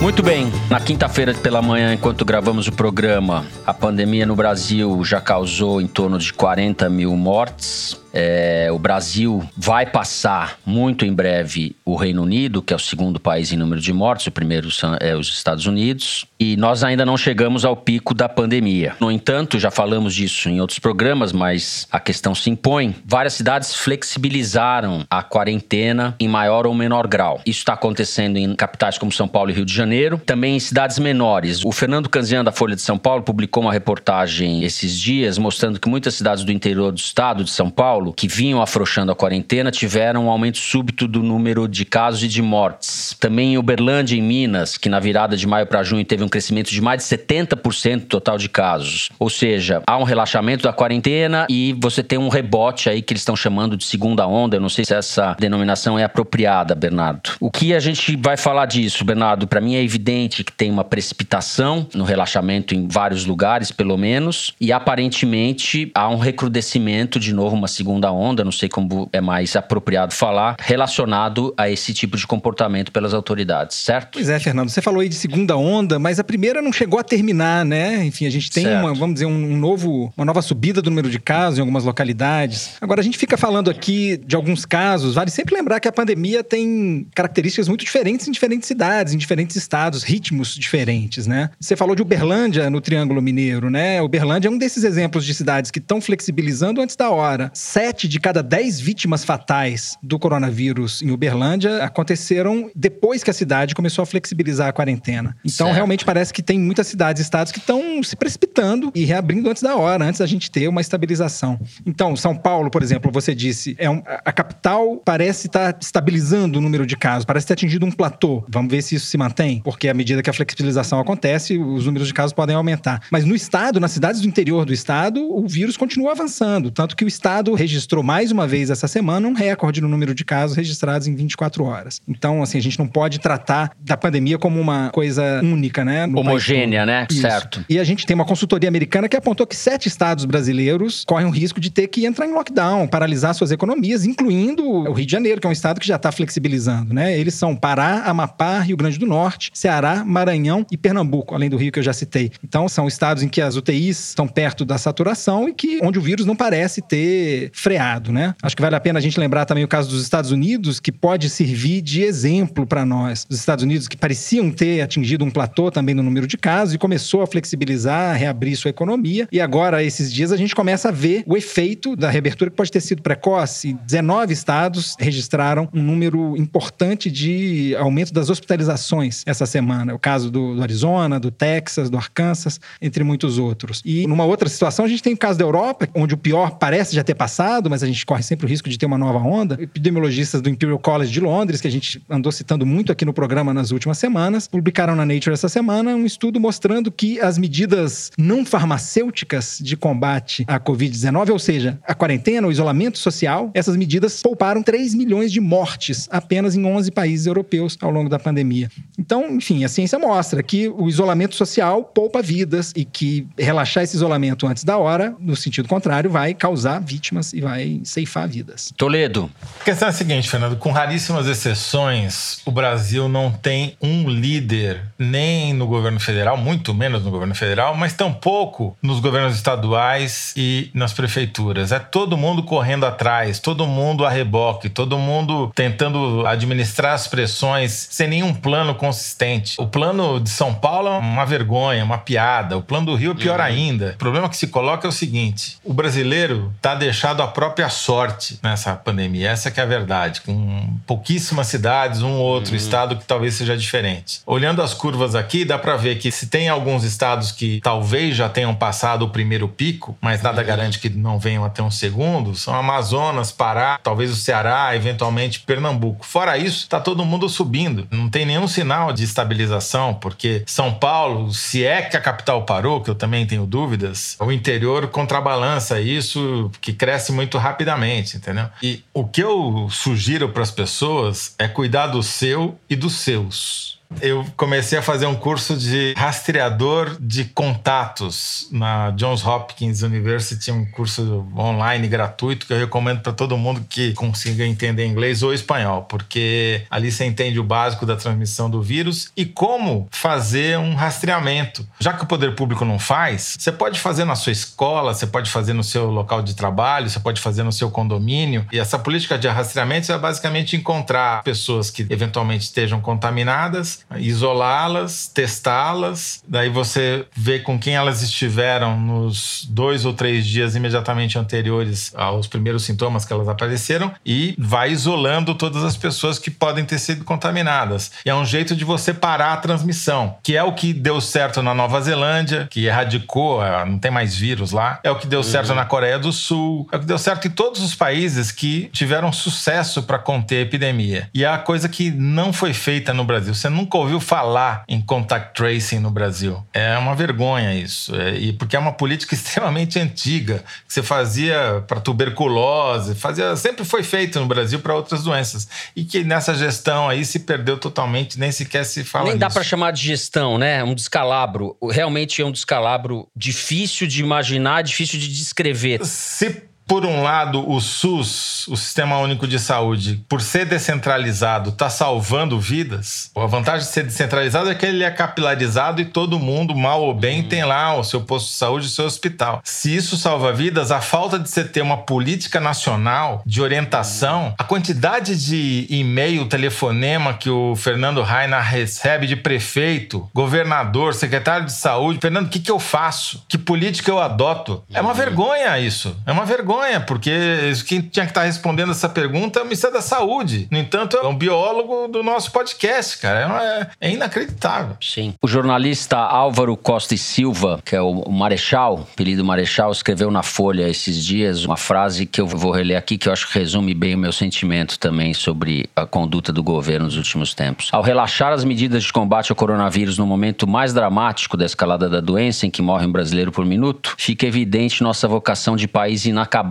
Muito 0.00 0.22
bem, 0.22 0.46
na 0.70 0.78
quinta-feira 0.78 1.34
pela 1.34 1.60
manhã, 1.60 1.92
enquanto 1.92 2.24
gravamos 2.24 2.68
o 2.68 2.72
programa, 2.72 3.44
a 3.66 3.74
pandemia 3.74 4.24
no 4.24 4.36
Brasil 4.36 5.04
já 5.04 5.20
causou 5.20 5.80
em 5.80 5.88
torno 5.88 6.18
de 6.18 6.32
40 6.32 6.88
mil 6.88 7.16
mortes. 7.16 8.00
É, 8.20 8.68
o 8.72 8.80
Brasil 8.80 9.48
vai 9.56 9.86
passar 9.86 10.58
muito 10.66 11.04
em 11.04 11.12
breve 11.12 11.76
o 11.84 11.94
Reino 11.94 12.24
Unido, 12.24 12.60
que 12.60 12.72
é 12.72 12.76
o 12.76 12.78
segundo 12.78 13.20
país 13.20 13.52
em 13.52 13.56
número 13.56 13.80
de 13.80 13.92
mortes, 13.92 14.26
o 14.26 14.32
primeiro 14.32 14.72
são, 14.72 14.96
é 15.00 15.14
os 15.14 15.28
Estados 15.28 15.66
Unidos, 15.66 16.26
e 16.40 16.56
nós 16.56 16.82
ainda 16.82 17.06
não 17.06 17.16
chegamos 17.16 17.64
ao 17.64 17.76
pico 17.76 18.12
da 18.12 18.28
pandemia. 18.28 18.96
No 18.98 19.08
entanto, 19.08 19.56
já 19.56 19.70
falamos 19.70 20.16
disso 20.16 20.48
em 20.48 20.60
outros 20.60 20.80
programas, 20.80 21.30
mas 21.30 21.86
a 21.92 22.00
questão 22.00 22.34
se 22.34 22.50
impõe. 22.50 22.92
Várias 23.06 23.34
cidades 23.34 23.76
flexibilizaram 23.76 25.06
a 25.08 25.22
quarentena 25.22 26.16
em 26.18 26.26
maior 26.26 26.66
ou 26.66 26.74
menor 26.74 27.06
grau. 27.06 27.40
Isso 27.46 27.60
está 27.60 27.74
acontecendo 27.74 28.36
em 28.36 28.52
capitais 28.56 28.98
como 28.98 29.12
São 29.12 29.28
Paulo 29.28 29.50
e 29.50 29.54
Rio 29.54 29.64
de 29.64 29.72
Janeiro, 29.72 30.20
também 30.26 30.56
em 30.56 30.60
cidades 30.60 30.98
menores. 30.98 31.64
O 31.64 31.70
Fernando 31.70 32.08
Canzian, 32.08 32.42
da 32.42 32.50
Folha 32.50 32.74
de 32.74 32.82
São 32.82 32.98
Paulo, 32.98 33.22
publicou 33.22 33.62
uma 33.62 33.72
reportagem 33.72 34.64
esses 34.64 34.98
dias 34.98 35.38
mostrando 35.38 35.78
que 35.78 35.88
muitas 35.88 36.16
cidades 36.16 36.42
do 36.42 36.50
interior 36.50 36.90
do 36.90 36.98
estado 36.98 37.44
de 37.44 37.50
São 37.50 37.70
Paulo 37.70 38.07
Paulo, 38.08 38.12
que 38.12 38.28
vinham 38.28 38.60
afrouxando 38.60 39.12
a 39.12 39.14
quarentena, 39.14 39.70
tiveram 39.70 40.26
um 40.26 40.30
aumento 40.30 40.58
súbito 40.58 41.06
do 41.06 41.22
número 41.22 41.68
de 41.68 41.84
casos 41.84 42.22
e 42.22 42.28
de 42.28 42.42
mortes. 42.42 43.16
Também 43.18 43.54
em 43.54 43.58
Uberlândia, 43.58 44.16
em 44.16 44.22
Minas, 44.22 44.76
que 44.76 44.88
na 44.88 45.00
virada 45.00 45.36
de 45.36 45.46
maio 45.46 45.66
para 45.66 45.82
junho 45.82 46.04
teve 46.04 46.24
um 46.24 46.28
crescimento 46.28 46.70
de 46.70 46.80
mais 46.80 47.02
de 47.02 47.16
70% 47.16 48.06
total 48.06 48.38
de 48.38 48.48
casos. 48.48 49.10
Ou 49.18 49.30
seja, 49.30 49.82
há 49.86 49.96
um 49.98 50.02
relaxamento 50.02 50.62
da 50.62 50.72
quarentena 50.72 51.46
e 51.48 51.74
você 51.78 52.02
tem 52.02 52.18
um 52.18 52.28
rebote 52.28 52.88
aí 52.88 53.02
que 53.02 53.12
eles 53.12 53.22
estão 53.22 53.36
chamando 53.36 53.76
de 53.76 53.84
segunda 53.84 54.26
onda. 54.26 54.56
Eu 54.56 54.60
não 54.60 54.68
sei 54.68 54.84
se 54.84 54.94
essa 54.94 55.36
denominação 55.38 55.98
é 55.98 56.04
apropriada, 56.04 56.74
Bernardo. 56.74 57.32
O 57.40 57.50
que 57.50 57.74
a 57.74 57.80
gente 57.80 58.16
vai 58.16 58.36
falar 58.36 58.66
disso, 58.66 59.04
Bernardo? 59.04 59.46
Para 59.46 59.60
mim 59.60 59.74
é 59.74 59.82
evidente 59.82 60.44
que 60.44 60.52
tem 60.52 60.70
uma 60.70 60.84
precipitação 60.84 61.86
no 61.94 62.04
relaxamento 62.04 62.74
em 62.74 62.86
vários 62.88 63.24
lugares, 63.24 63.70
pelo 63.70 63.96
menos, 63.96 64.54
e 64.60 64.72
aparentemente 64.72 65.90
há 65.94 66.08
um 66.08 66.18
recrudescimento 66.18 67.18
de 67.18 67.32
novo, 67.32 67.56
uma 67.56 67.68
segunda 67.68 67.87
segunda 67.88 68.12
onda, 68.12 68.44
não 68.44 68.52
sei 68.52 68.68
como 68.68 69.08
é 69.14 69.20
mais 69.20 69.56
apropriado 69.56 70.12
falar, 70.12 70.56
relacionado 70.60 71.54
a 71.56 71.70
esse 71.70 71.94
tipo 71.94 72.18
de 72.18 72.26
comportamento 72.26 72.92
pelas 72.92 73.14
autoridades, 73.14 73.78
certo? 73.78 74.18
Pois 74.18 74.28
é, 74.28 74.38
Fernando, 74.38 74.68
você 74.68 74.82
falou 74.82 75.00
aí 75.00 75.08
de 75.08 75.14
segunda 75.14 75.56
onda, 75.56 75.98
mas 75.98 76.20
a 76.20 76.24
primeira 76.24 76.60
não 76.60 76.70
chegou 76.70 77.00
a 77.00 77.02
terminar, 77.02 77.64
né? 77.64 78.04
Enfim, 78.04 78.26
a 78.26 78.30
gente 78.30 78.50
tem 78.50 78.66
uma, 78.66 78.92
vamos 78.92 79.14
dizer, 79.14 79.24
um 79.24 79.56
novo, 79.56 80.12
uma 80.18 80.26
nova 80.26 80.42
subida 80.42 80.82
do 80.82 80.90
número 80.90 81.08
de 81.08 81.18
casos 81.18 81.58
em 81.58 81.62
algumas 81.62 81.82
localidades. 81.82 82.72
Agora, 82.78 83.00
a 83.00 83.04
gente 83.04 83.16
fica 83.16 83.38
falando 83.38 83.70
aqui 83.70 84.18
de 84.18 84.36
alguns 84.36 84.66
casos, 84.66 85.14
vale 85.14 85.30
sempre 85.30 85.54
lembrar 85.54 85.80
que 85.80 85.88
a 85.88 85.92
pandemia 85.92 86.44
tem 86.44 87.06
características 87.14 87.68
muito 87.68 87.86
diferentes 87.86 88.28
em 88.28 88.30
diferentes 88.30 88.68
cidades, 88.68 89.14
em 89.14 89.16
diferentes 89.16 89.56
estados, 89.56 90.02
ritmos 90.02 90.54
diferentes, 90.54 91.26
né? 91.26 91.48
Você 91.58 91.74
falou 91.74 91.96
de 91.96 92.02
Uberlândia 92.02 92.68
no 92.68 92.82
Triângulo 92.82 93.22
Mineiro, 93.22 93.70
né? 93.70 94.02
Uberlândia 94.02 94.48
é 94.48 94.50
um 94.50 94.58
desses 94.58 94.84
exemplos 94.84 95.24
de 95.24 95.32
cidades 95.32 95.70
que 95.70 95.78
estão 95.78 96.02
flexibilizando 96.02 96.82
antes 96.82 96.94
da 96.94 97.08
hora. 97.08 97.50
Sete 97.78 98.08
de 98.08 98.18
cada 98.18 98.42
dez 98.42 98.80
vítimas 98.80 99.22
fatais 99.22 99.96
do 100.02 100.18
coronavírus 100.18 101.00
em 101.00 101.12
Uberlândia 101.12 101.84
aconteceram 101.84 102.68
depois 102.74 103.22
que 103.22 103.30
a 103.30 103.32
cidade 103.32 103.72
começou 103.72 104.02
a 104.02 104.06
flexibilizar 104.06 104.66
a 104.66 104.72
quarentena. 104.72 105.36
Então, 105.44 105.68
certo. 105.68 105.74
realmente 105.76 106.04
parece 106.04 106.34
que 106.34 106.42
tem 106.42 106.58
muitas 106.58 106.88
cidades 106.88 107.20
e 107.20 107.22
estados 107.22 107.52
que 107.52 107.60
estão 107.60 108.02
se 108.02 108.16
precipitando 108.16 108.90
e 108.96 109.04
reabrindo 109.04 109.48
antes 109.48 109.62
da 109.62 109.76
hora, 109.76 110.04
antes 110.04 110.18
da 110.18 110.26
gente 110.26 110.50
ter 110.50 110.66
uma 110.66 110.80
estabilização. 110.80 111.56
Então, 111.86 112.16
São 112.16 112.34
Paulo, 112.34 112.68
por 112.68 112.82
exemplo, 112.82 113.12
você 113.12 113.32
disse, 113.32 113.76
é 113.78 113.88
um, 113.88 114.02
a 114.24 114.32
capital 114.32 114.96
parece 115.04 115.46
estar 115.46 115.72
tá 115.72 115.78
estabilizando 115.80 116.58
o 116.58 116.60
número 116.60 116.84
de 116.84 116.96
casos, 116.96 117.24
parece 117.24 117.46
ter 117.46 117.52
atingido 117.52 117.86
um 117.86 117.92
platô. 117.92 118.44
Vamos 118.48 118.72
ver 118.72 118.82
se 118.82 118.96
isso 118.96 119.06
se 119.06 119.16
mantém, 119.16 119.60
porque 119.62 119.88
à 119.88 119.94
medida 119.94 120.20
que 120.20 120.28
a 120.28 120.32
flexibilização 120.32 120.98
acontece, 120.98 121.56
os 121.56 121.86
números 121.86 122.08
de 122.08 122.14
casos 122.14 122.32
podem 122.32 122.56
aumentar. 122.56 123.04
Mas 123.08 123.24
no 123.24 123.36
estado, 123.36 123.78
nas 123.78 123.92
cidades 123.92 124.20
do 124.20 124.26
interior 124.26 124.64
do 124.64 124.72
estado, 124.72 125.22
o 125.32 125.46
vírus 125.46 125.76
continua 125.76 126.10
avançando, 126.10 126.72
tanto 126.72 126.96
que 126.96 127.04
o 127.04 127.08
estado 127.08 127.54
registrou 127.68 128.02
mais 128.02 128.32
uma 128.32 128.46
vez 128.46 128.70
essa 128.70 128.88
semana 128.88 129.28
um 129.28 129.34
recorde 129.34 129.80
no 129.80 129.88
número 129.88 130.14
de 130.14 130.24
casos 130.24 130.56
registrados 130.56 131.06
em 131.06 131.14
24 131.14 131.62
horas. 131.64 132.00
Então, 132.08 132.42
assim, 132.42 132.56
a 132.56 132.62
gente 132.62 132.78
não 132.78 132.86
pode 132.86 133.20
tratar 133.20 133.70
da 133.78 133.96
pandemia 133.96 134.38
como 134.38 134.58
uma 134.58 134.90
coisa 134.90 135.40
única, 135.42 135.84
né? 135.84 136.06
Homogênea, 136.06 136.86
né? 136.86 137.06
Isso. 137.10 137.20
Certo. 137.20 137.64
E 137.68 137.78
a 137.78 137.84
gente 137.84 138.06
tem 138.06 138.14
uma 138.14 138.24
consultoria 138.24 138.68
americana 138.68 139.08
que 139.08 139.16
apontou 139.16 139.46
que 139.46 139.54
sete 139.54 139.86
estados 139.86 140.24
brasileiros 140.24 141.04
correm 141.06 141.26
o 141.26 141.30
risco 141.30 141.60
de 141.60 141.70
ter 141.70 141.88
que 141.88 142.06
entrar 142.06 142.26
em 142.26 142.32
lockdown, 142.32 142.88
paralisar 142.88 143.34
suas 143.34 143.50
economias, 143.50 144.04
incluindo 144.04 144.64
o 144.66 144.92
Rio 144.92 145.06
de 145.06 145.12
Janeiro, 145.12 145.40
que 145.40 145.46
é 145.46 145.50
um 145.50 145.52
estado 145.52 145.78
que 145.78 145.86
já 145.86 145.96
está 145.96 146.10
flexibilizando, 146.10 146.94
né? 146.94 147.18
Eles 147.18 147.34
são 147.34 147.54
Pará, 147.54 148.04
Amapá, 148.06 148.60
Rio 148.60 148.76
Grande 148.76 148.98
do 148.98 149.06
Norte, 149.06 149.50
Ceará, 149.52 150.04
Maranhão 150.04 150.64
e 150.70 150.76
Pernambuco, 150.76 151.34
além 151.34 151.50
do 151.50 151.56
Rio 151.56 151.70
que 151.70 151.78
eu 151.78 151.82
já 151.82 151.92
citei. 151.92 152.30
Então, 152.42 152.68
são 152.68 152.88
estados 152.88 153.22
em 153.22 153.28
que 153.28 153.42
as 153.42 153.56
UTIs 153.56 154.08
estão 154.08 154.26
perto 154.26 154.64
da 154.64 154.78
saturação 154.78 155.48
e 155.48 155.52
que 155.52 155.80
onde 155.82 155.98
o 155.98 156.02
vírus 156.02 156.24
não 156.24 156.34
parece 156.34 156.80
ter 156.80 157.50
freado, 157.58 158.12
né? 158.12 158.34
Acho 158.42 158.56
que 158.56 158.62
vale 158.62 158.76
a 158.76 158.80
pena 158.80 158.98
a 158.98 159.02
gente 159.02 159.18
lembrar 159.18 159.44
também 159.44 159.64
o 159.64 159.68
caso 159.68 159.90
dos 159.90 160.02
Estados 160.02 160.30
Unidos, 160.30 160.80
que 160.80 160.92
pode 160.92 161.28
servir 161.28 161.80
de 161.80 162.02
exemplo 162.02 162.66
para 162.66 162.84
nós. 162.84 163.26
Os 163.28 163.38
Estados 163.38 163.64
Unidos 163.64 163.88
que 163.88 163.96
pareciam 163.96 164.50
ter 164.50 164.80
atingido 164.80 165.24
um 165.24 165.30
platô 165.30 165.70
também 165.70 165.94
no 165.94 166.02
número 166.02 166.26
de 166.26 166.36
casos 166.36 166.74
e 166.74 166.78
começou 166.78 167.22
a 167.22 167.26
flexibilizar, 167.26 168.10
a 168.10 168.14
reabrir 168.14 168.56
sua 168.56 168.70
economia. 168.70 169.28
E 169.32 169.40
agora, 169.40 169.82
esses 169.82 170.12
dias, 170.12 170.32
a 170.32 170.36
gente 170.36 170.54
começa 170.54 170.88
a 170.88 170.92
ver 170.92 171.24
o 171.26 171.36
efeito 171.36 171.96
da 171.96 172.08
reabertura 172.10 172.50
que 172.50 172.56
pode 172.56 172.70
ter 172.70 172.80
sido 172.80 173.02
precoce. 173.02 173.76
19 173.86 174.32
estados 174.32 174.94
registraram 174.98 175.68
um 175.72 175.82
número 175.82 176.36
importante 176.36 177.10
de 177.10 177.74
aumento 177.76 178.12
das 178.12 178.30
hospitalizações 178.30 179.22
essa 179.26 179.46
semana. 179.46 179.94
O 179.94 179.98
caso 179.98 180.30
do, 180.30 180.54
do 180.54 180.62
Arizona, 180.62 181.18
do 181.18 181.30
Texas, 181.30 181.90
do 181.90 181.96
Arkansas, 181.96 182.60
entre 182.80 183.02
muitos 183.02 183.38
outros. 183.38 183.82
E 183.84 184.06
numa 184.06 184.24
outra 184.24 184.48
situação, 184.48 184.84
a 184.84 184.88
gente 184.88 185.02
tem 185.02 185.14
o 185.14 185.16
caso 185.16 185.38
da 185.38 185.44
Europa, 185.44 185.88
onde 185.94 186.14
o 186.14 186.18
pior 186.18 186.52
parece 186.52 186.94
já 186.94 187.02
ter 187.02 187.14
passado, 187.14 187.47
mas 187.70 187.82
a 187.82 187.86
gente 187.86 188.04
corre 188.04 188.22
sempre 188.22 188.46
o 188.46 188.48
risco 188.48 188.68
de 188.68 188.78
ter 188.78 188.86
uma 188.86 188.98
nova 188.98 189.18
onda. 189.18 189.56
Epidemiologistas 189.60 190.40
do 190.42 190.48
Imperial 190.48 190.78
College 190.78 191.10
de 191.10 191.20
Londres, 191.20 191.60
que 191.60 191.68
a 191.68 191.70
gente 191.70 192.02
andou 192.08 192.30
citando 192.30 192.66
muito 192.66 192.92
aqui 192.92 193.04
no 193.04 193.12
programa 193.12 193.54
nas 193.54 193.70
últimas 193.70 193.98
semanas, 193.98 194.46
publicaram 194.46 194.94
na 194.94 195.06
Nature 195.06 195.32
essa 195.32 195.48
semana 195.48 195.94
um 195.94 196.04
estudo 196.04 196.38
mostrando 196.38 196.92
que 196.92 197.18
as 197.20 197.38
medidas 197.38 198.10
não 198.18 198.44
farmacêuticas 198.44 199.58
de 199.62 199.76
combate 199.76 200.44
à 200.46 200.60
Covid-19, 200.60 201.30
ou 201.30 201.38
seja, 201.38 201.78
a 201.86 201.94
quarentena, 201.94 202.46
o 202.46 202.52
isolamento 202.52 202.98
social, 202.98 203.50
essas 203.54 203.76
medidas 203.76 204.22
pouparam 204.22 204.62
3 204.62 204.94
milhões 204.94 205.32
de 205.32 205.40
mortes 205.40 206.08
apenas 206.10 206.54
em 206.54 206.64
11 206.64 206.90
países 206.90 207.26
europeus 207.26 207.78
ao 207.80 207.90
longo 207.90 208.10
da 208.10 208.18
pandemia. 208.18 208.70
Então, 208.98 209.30
enfim, 209.30 209.64
a 209.64 209.68
ciência 209.68 209.98
mostra 209.98 210.42
que 210.42 210.68
o 210.68 210.88
isolamento 210.88 211.34
social 211.34 211.84
poupa 211.84 212.20
vidas 212.20 212.72
e 212.76 212.84
que 212.84 213.26
relaxar 213.38 213.84
esse 213.84 213.96
isolamento 213.96 214.46
antes 214.46 214.64
da 214.64 214.76
hora, 214.76 215.14
no 215.18 215.34
sentido 215.36 215.68
contrário, 215.68 216.10
vai 216.10 216.34
causar 216.34 216.80
vítimas 216.80 217.32
e 217.38 217.40
vai 217.40 217.80
ceifar 217.84 218.28
vidas. 218.28 218.72
Toledo. 218.76 219.30
A 219.60 219.64
questão 219.64 219.86
é 219.86 219.90
a 219.90 219.94
seguinte, 219.94 220.28
Fernando, 220.28 220.56
com 220.56 220.72
raríssimas 220.72 221.26
exceções, 221.26 222.40
o 222.44 222.50
Brasil 222.50 223.08
não 223.08 223.30
tem 223.30 223.76
um 223.80 224.08
líder 224.08 224.82
nem 224.98 225.54
no 225.54 225.66
governo 225.66 226.00
federal, 226.00 226.36
muito 226.36 226.74
menos 226.74 227.04
no 227.04 227.10
governo 227.10 227.34
federal, 227.34 227.74
mas 227.76 227.92
tampouco 227.92 228.76
nos 228.82 228.98
governos 228.98 229.36
estaduais 229.36 230.34
e 230.36 230.70
nas 230.74 230.92
prefeituras. 230.92 231.70
É 231.70 231.78
todo 231.78 232.16
mundo 232.16 232.42
correndo 232.42 232.84
atrás, 232.84 233.38
todo 233.38 233.66
mundo 233.66 234.04
a 234.04 234.10
reboque, 234.10 234.68
todo 234.68 234.98
mundo 234.98 235.52
tentando 235.54 236.26
administrar 236.26 236.94
as 236.94 237.06
pressões 237.06 237.88
sem 237.90 238.08
nenhum 238.08 238.34
plano 238.34 238.74
consistente. 238.74 239.54
O 239.58 239.66
plano 239.66 240.18
de 240.18 240.30
São 240.30 240.52
Paulo 240.52 240.88
é 240.88 240.98
uma 240.98 241.24
vergonha, 241.24 241.84
uma 241.84 241.98
piada. 241.98 242.56
O 242.56 242.62
plano 242.62 242.86
do 242.86 242.94
Rio 242.96 243.12
é 243.12 243.14
pior 243.14 243.38
uhum. 243.38 243.46
ainda. 243.46 243.92
O 243.94 243.98
problema 243.98 244.28
que 244.28 244.36
se 244.36 244.48
coloca 244.48 244.86
é 244.86 244.90
o 244.90 244.92
seguinte: 244.92 245.58
o 245.64 245.72
brasileiro 245.72 246.52
está 246.56 246.74
deixado 246.74 247.22
à 247.22 247.27
própria 247.28 247.68
sorte 247.68 248.38
nessa 248.42 248.74
pandemia. 248.74 249.30
Essa 249.30 249.50
que 249.50 249.60
é 249.60 249.62
a 249.62 249.66
verdade. 249.66 250.20
Com 250.22 250.76
pouquíssimas 250.86 251.46
cidades, 251.46 252.02
um 252.02 252.12
ou 252.12 252.26
outro 252.26 252.52
uhum. 252.52 252.56
estado 252.56 252.96
que 252.96 253.04
talvez 253.04 253.34
seja 253.34 253.56
diferente. 253.56 254.20
Olhando 254.26 254.62
as 254.62 254.74
curvas 254.74 255.14
aqui, 255.14 255.44
dá 255.44 255.58
para 255.58 255.76
ver 255.76 255.98
que 255.98 256.10
se 256.10 256.26
tem 256.26 256.48
alguns 256.48 256.84
estados 256.84 257.32
que 257.32 257.60
talvez 257.62 258.16
já 258.16 258.28
tenham 258.28 258.54
passado 258.54 259.02
o 259.02 259.10
primeiro 259.10 259.48
pico, 259.48 259.96
mas 260.00 260.22
nada 260.22 260.40
uhum. 260.40 260.46
garante 260.46 260.78
que 260.78 260.88
não 260.88 261.18
venham 261.18 261.44
até 261.44 261.62
um 261.62 261.70
segundo, 261.70 262.34
são 262.34 262.54
Amazonas, 262.54 263.30
Pará, 263.30 263.78
talvez 263.82 264.10
o 264.10 264.16
Ceará, 264.16 264.74
eventualmente 264.74 265.40
Pernambuco. 265.40 266.04
Fora 266.04 266.36
isso, 266.38 266.64
está 266.64 266.80
todo 266.80 267.04
mundo 267.04 267.28
subindo. 267.28 267.86
Não 267.90 268.08
tem 268.08 268.26
nenhum 268.26 268.48
sinal 268.48 268.92
de 268.92 269.04
estabilização, 269.04 269.94
porque 269.94 270.42
São 270.46 270.74
Paulo, 270.74 271.32
se 271.32 271.64
é 271.64 271.82
que 271.82 271.96
a 271.96 272.00
capital 272.00 272.44
parou, 272.44 272.80
que 272.80 272.90
eu 272.90 272.94
também 272.94 273.26
tenho 273.26 273.46
dúvidas, 273.46 274.16
o 274.20 274.32
interior 274.32 274.88
contrabalança 274.88 275.80
isso, 275.80 276.50
que 276.60 276.72
cresce 276.72 277.12
muito 277.18 277.36
rapidamente, 277.36 278.16
entendeu? 278.16 278.48
E 278.62 278.84
o 278.94 279.04
que 279.04 279.20
eu 279.20 279.68
sugiro 279.72 280.28
para 280.28 280.44
as 280.44 280.52
pessoas 280.52 281.34
é 281.36 281.48
cuidar 281.48 281.88
do 281.88 282.00
seu 282.00 282.56
e 282.70 282.76
dos 282.76 282.94
seus. 282.94 283.77
Eu 284.00 284.24
comecei 284.36 284.78
a 284.78 284.82
fazer 284.82 285.06
um 285.06 285.14
curso 285.14 285.56
de 285.56 285.94
rastreador 285.96 286.96
de 287.00 287.24
contatos 287.24 288.46
na 288.52 288.90
Johns 288.90 289.24
Hopkins 289.24 289.82
University, 289.82 290.50
um 290.52 290.64
curso 290.66 291.26
online 291.36 291.88
gratuito 291.88 292.46
que 292.46 292.52
eu 292.52 292.58
recomendo 292.58 293.00
para 293.00 293.12
todo 293.12 293.36
mundo 293.36 293.64
que 293.68 293.94
consiga 293.94 294.46
entender 294.46 294.86
inglês 294.86 295.22
ou 295.22 295.32
espanhol, 295.32 295.82
porque 295.82 296.64
ali 296.70 296.92
você 296.92 297.06
entende 297.06 297.40
o 297.40 297.44
básico 297.44 297.84
da 297.84 297.96
transmissão 297.96 298.48
do 298.48 298.62
vírus 298.62 299.10
e 299.16 299.24
como 299.24 299.88
fazer 299.90 300.58
um 300.58 300.74
rastreamento. 300.74 301.66
Já 301.80 301.92
que 301.92 302.04
o 302.04 302.06
poder 302.06 302.34
público 302.34 302.64
não 302.64 302.78
faz, 302.78 303.36
você 303.38 303.50
pode 303.50 303.80
fazer 303.80 304.04
na 304.04 304.14
sua 304.14 304.32
escola, 304.32 304.94
você 304.94 305.06
pode 305.06 305.30
fazer 305.30 305.54
no 305.54 305.64
seu 305.64 305.90
local 305.90 306.22
de 306.22 306.36
trabalho, 306.36 306.88
você 306.88 307.00
pode 307.00 307.20
fazer 307.20 307.42
no 307.42 307.52
seu 307.52 307.70
condomínio. 307.70 308.46
E 308.52 308.58
essa 308.58 308.78
política 308.78 309.18
de 309.18 309.26
rastreamento 309.26 309.90
é 309.90 309.98
basicamente 309.98 310.56
encontrar 310.56 311.22
pessoas 311.22 311.70
que 311.70 311.86
eventualmente 311.90 312.44
estejam 312.44 312.80
contaminadas 312.80 313.77
isolá-las, 313.96 315.08
testá-las, 315.08 316.22
daí 316.26 316.48
você 316.48 317.06
vê 317.16 317.38
com 317.38 317.58
quem 317.58 317.74
elas 317.74 318.02
estiveram 318.02 318.78
nos 318.78 319.46
dois 319.48 319.84
ou 319.84 319.92
três 319.92 320.26
dias 320.26 320.54
imediatamente 320.54 321.18
anteriores 321.18 321.92
aos 321.94 322.26
primeiros 322.26 322.64
sintomas 322.64 323.04
que 323.04 323.12
elas 323.12 323.28
apareceram 323.28 323.92
e 324.04 324.34
vai 324.38 324.70
isolando 324.70 325.34
todas 325.34 325.64
as 325.64 325.76
pessoas 325.76 326.18
que 326.18 326.30
podem 326.30 326.64
ter 326.64 326.78
sido 326.78 327.04
contaminadas. 327.04 327.92
E 328.04 328.10
é 328.10 328.14
um 328.14 328.24
jeito 328.24 328.54
de 328.54 328.64
você 328.64 328.92
parar 328.92 329.32
a 329.32 329.36
transmissão, 329.36 330.16
que 330.22 330.36
é 330.36 330.42
o 330.42 330.52
que 330.52 330.72
deu 330.72 331.00
certo 331.00 331.42
na 331.42 331.54
Nova 331.54 331.80
Zelândia, 331.80 332.46
que 332.50 332.66
erradicou, 332.66 333.44
é, 333.44 333.64
não 333.64 333.78
tem 333.78 333.90
mais 333.90 334.16
vírus 334.16 334.52
lá, 334.52 334.80
é 334.82 334.90
o 334.90 334.96
que 334.96 335.06
deu 335.06 335.22
certo 335.22 335.50
uhum. 335.50 335.56
na 335.56 335.64
Coreia 335.64 335.98
do 335.98 336.12
Sul, 336.12 336.68
é 336.72 336.76
o 336.76 336.80
que 336.80 336.86
deu 336.86 336.98
certo 336.98 337.26
em 337.26 337.30
todos 337.30 337.62
os 337.62 337.74
países 337.74 338.30
que 338.30 338.68
tiveram 338.72 339.12
sucesso 339.12 339.82
para 339.82 339.98
conter 339.98 340.36
a 340.36 340.42
epidemia. 340.42 341.08
E 341.14 341.24
é 341.24 341.28
a 341.28 341.38
coisa 341.38 341.68
que 341.68 341.90
não 341.90 342.32
foi 342.32 342.52
feita 342.52 342.92
no 342.92 343.04
Brasil. 343.04 343.34
Você 343.34 343.48
nunca 343.48 343.67
nunca 343.68 343.76
ouviu 343.76 344.00
falar 344.00 344.64
em 344.66 344.80
contact 344.80 345.34
tracing 345.34 345.78
no 345.78 345.90
Brasil. 345.90 346.42
É 346.54 346.76
uma 346.78 346.94
vergonha 346.94 347.54
isso. 347.54 347.94
É, 347.94 348.16
e 348.16 348.32
porque 348.32 348.56
é 348.56 348.58
uma 348.58 348.72
política 348.72 349.12
extremamente 349.14 349.78
antiga, 349.78 350.42
que 350.66 350.72
você 350.72 350.82
fazia 350.82 351.62
para 351.66 351.78
tuberculose, 351.78 352.94
fazia, 352.94 353.36
sempre 353.36 353.64
foi 353.64 353.82
feito 353.82 354.18
no 354.18 354.26
Brasil 354.26 354.58
para 354.60 354.74
outras 354.74 355.04
doenças. 355.04 355.46
E 355.76 355.84
que 355.84 356.02
nessa 356.02 356.34
gestão 356.34 356.88
aí 356.88 357.04
se 357.04 357.20
perdeu 357.20 357.58
totalmente, 357.58 358.18
nem 358.18 358.32
sequer 358.32 358.64
se 358.64 358.82
fala 358.82 359.04
Nem 359.04 359.14
nisso. 359.14 359.20
dá 359.20 359.30
para 359.30 359.42
chamar 359.42 359.72
de 359.72 359.82
gestão, 359.82 360.38
né? 360.38 360.64
Um 360.64 360.74
descalabro. 360.74 361.56
Realmente 361.70 362.22
é 362.22 362.24
um 362.24 362.32
descalabro 362.32 363.06
difícil 363.14 363.86
de 363.86 364.00
imaginar, 364.00 364.62
difícil 364.62 364.98
de 364.98 365.08
descrever. 365.08 365.84
Se 365.84 366.48
por 366.68 366.84
um 366.84 367.02
lado, 367.02 367.50
o 367.50 367.60
SUS, 367.62 368.46
o 368.46 368.56
Sistema 368.56 368.98
Único 368.98 369.26
de 369.26 369.38
Saúde, 369.38 370.04
por 370.06 370.20
ser 370.20 370.44
descentralizado, 370.44 371.48
está 371.48 371.70
salvando 371.70 372.38
vidas. 372.38 373.10
A 373.16 373.26
vantagem 373.26 373.66
de 373.66 373.72
ser 373.72 373.84
descentralizado 373.84 374.50
é 374.50 374.54
que 374.54 374.66
ele 374.66 374.84
é 374.84 374.90
capilarizado 374.90 375.80
e 375.80 375.86
todo 375.86 376.18
mundo, 376.18 376.54
mal 376.54 376.82
ou 376.82 376.92
bem, 376.92 377.22
tem 377.22 377.42
lá 377.42 377.74
o 377.74 377.82
seu 377.82 378.02
posto 378.02 378.28
de 378.28 378.34
saúde, 378.34 378.66
o 378.66 378.70
seu 378.70 378.84
hospital. 378.84 379.40
Se 379.42 379.74
isso 379.74 379.96
salva 379.96 380.30
vidas, 380.30 380.70
a 380.70 380.80
falta 380.80 381.18
de 381.18 381.30
você 381.30 381.42
ter 381.42 381.62
uma 381.62 381.78
política 381.78 382.38
nacional 382.38 383.22
de 383.24 383.40
orientação, 383.40 384.34
a 384.36 384.44
quantidade 384.44 385.16
de 385.16 385.66
e-mail, 385.70 386.26
telefonema 386.26 387.14
que 387.14 387.30
o 387.30 387.56
Fernando 387.56 388.02
Rainer 388.02 388.42
recebe 388.42 389.06
de 389.06 389.16
prefeito, 389.16 390.06
governador, 390.14 390.92
secretário 390.92 391.46
de 391.46 391.52
saúde, 391.52 391.98
Fernando, 392.00 392.26
o 392.26 392.28
que, 392.28 392.40
que 392.40 392.50
eu 392.50 392.58
faço? 392.58 393.24
Que 393.26 393.38
política 393.38 393.90
eu 393.90 393.98
adoto? 393.98 394.62
É 394.72 394.82
uma 394.82 394.92
vergonha 394.92 395.58
isso. 395.58 395.96
É 396.04 396.12
uma 396.12 396.26
vergonha, 396.26 396.57
porque 396.88 397.52
quem 397.66 397.82
tinha 397.82 398.06
que 398.06 398.10
estar 398.10 398.24
respondendo 398.24 398.72
essa 398.72 398.88
pergunta 398.88 399.38
é 399.38 399.42
o 399.42 399.44
Ministério 399.44 399.76
da 399.76 399.82
Saúde. 399.82 400.48
No 400.50 400.58
entanto, 400.58 400.96
é 400.96 401.06
um 401.06 401.14
biólogo 401.14 401.88
do 401.88 402.02
nosso 402.02 402.32
podcast, 402.32 402.98
cara. 402.98 403.70
É, 403.80 403.88
é 403.88 403.92
inacreditável. 403.92 404.76
Sim. 404.80 405.14
O 405.22 405.28
jornalista 405.28 405.98
Álvaro 405.98 406.56
Costa 406.56 406.94
e 406.94 406.98
Silva, 406.98 407.60
que 407.64 407.76
é 407.76 407.80
o 407.80 408.10
Marechal, 408.10 408.86
apelido 408.92 409.24
Marechal, 409.24 409.70
escreveu 409.70 410.10
na 410.10 410.22
Folha 410.22 410.68
esses 410.68 411.04
dias 411.04 411.44
uma 411.44 411.56
frase 411.56 412.06
que 412.06 412.20
eu 412.20 412.26
vou 412.26 412.50
reler 412.50 412.76
aqui, 412.76 412.96
que 412.96 413.08
eu 413.08 413.12
acho 413.12 413.28
que 413.28 413.38
resume 413.38 413.74
bem 413.74 413.94
o 413.94 413.98
meu 413.98 414.12
sentimento 414.12 414.78
também 414.78 415.14
sobre 415.14 415.68
a 415.76 415.86
conduta 415.86 416.32
do 416.32 416.42
governo 416.42 416.86
nos 416.86 416.96
últimos 416.96 417.34
tempos. 417.34 417.68
Ao 417.72 417.82
relaxar 417.82 418.32
as 418.32 418.44
medidas 418.44 418.84
de 418.84 418.92
combate 418.92 419.30
ao 419.30 419.36
coronavírus 419.36 419.98
no 419.98 420.06
momento 420.06 420.46
mais 420.46 420.72
dramático 420.72 421.36
da 421.36 421.44
escalada 421.44 421.88
da 421.88 422.00
doença, 422.00 422.46
em 422.46 422.50
que 422.50 422.62
morre 422.62 422.86
um 422.86 422.92
brasileiro 422.92 423.30
por 423.30 423.44
minuto, 423.44 423.94
fica 423.98 424.26
evidente 424.26 424.82
nossa 424.82 425.06
vocação 425.06 425.56
de 425.56 425.68
país 425.68 426.04
inacabado 426.04 426.47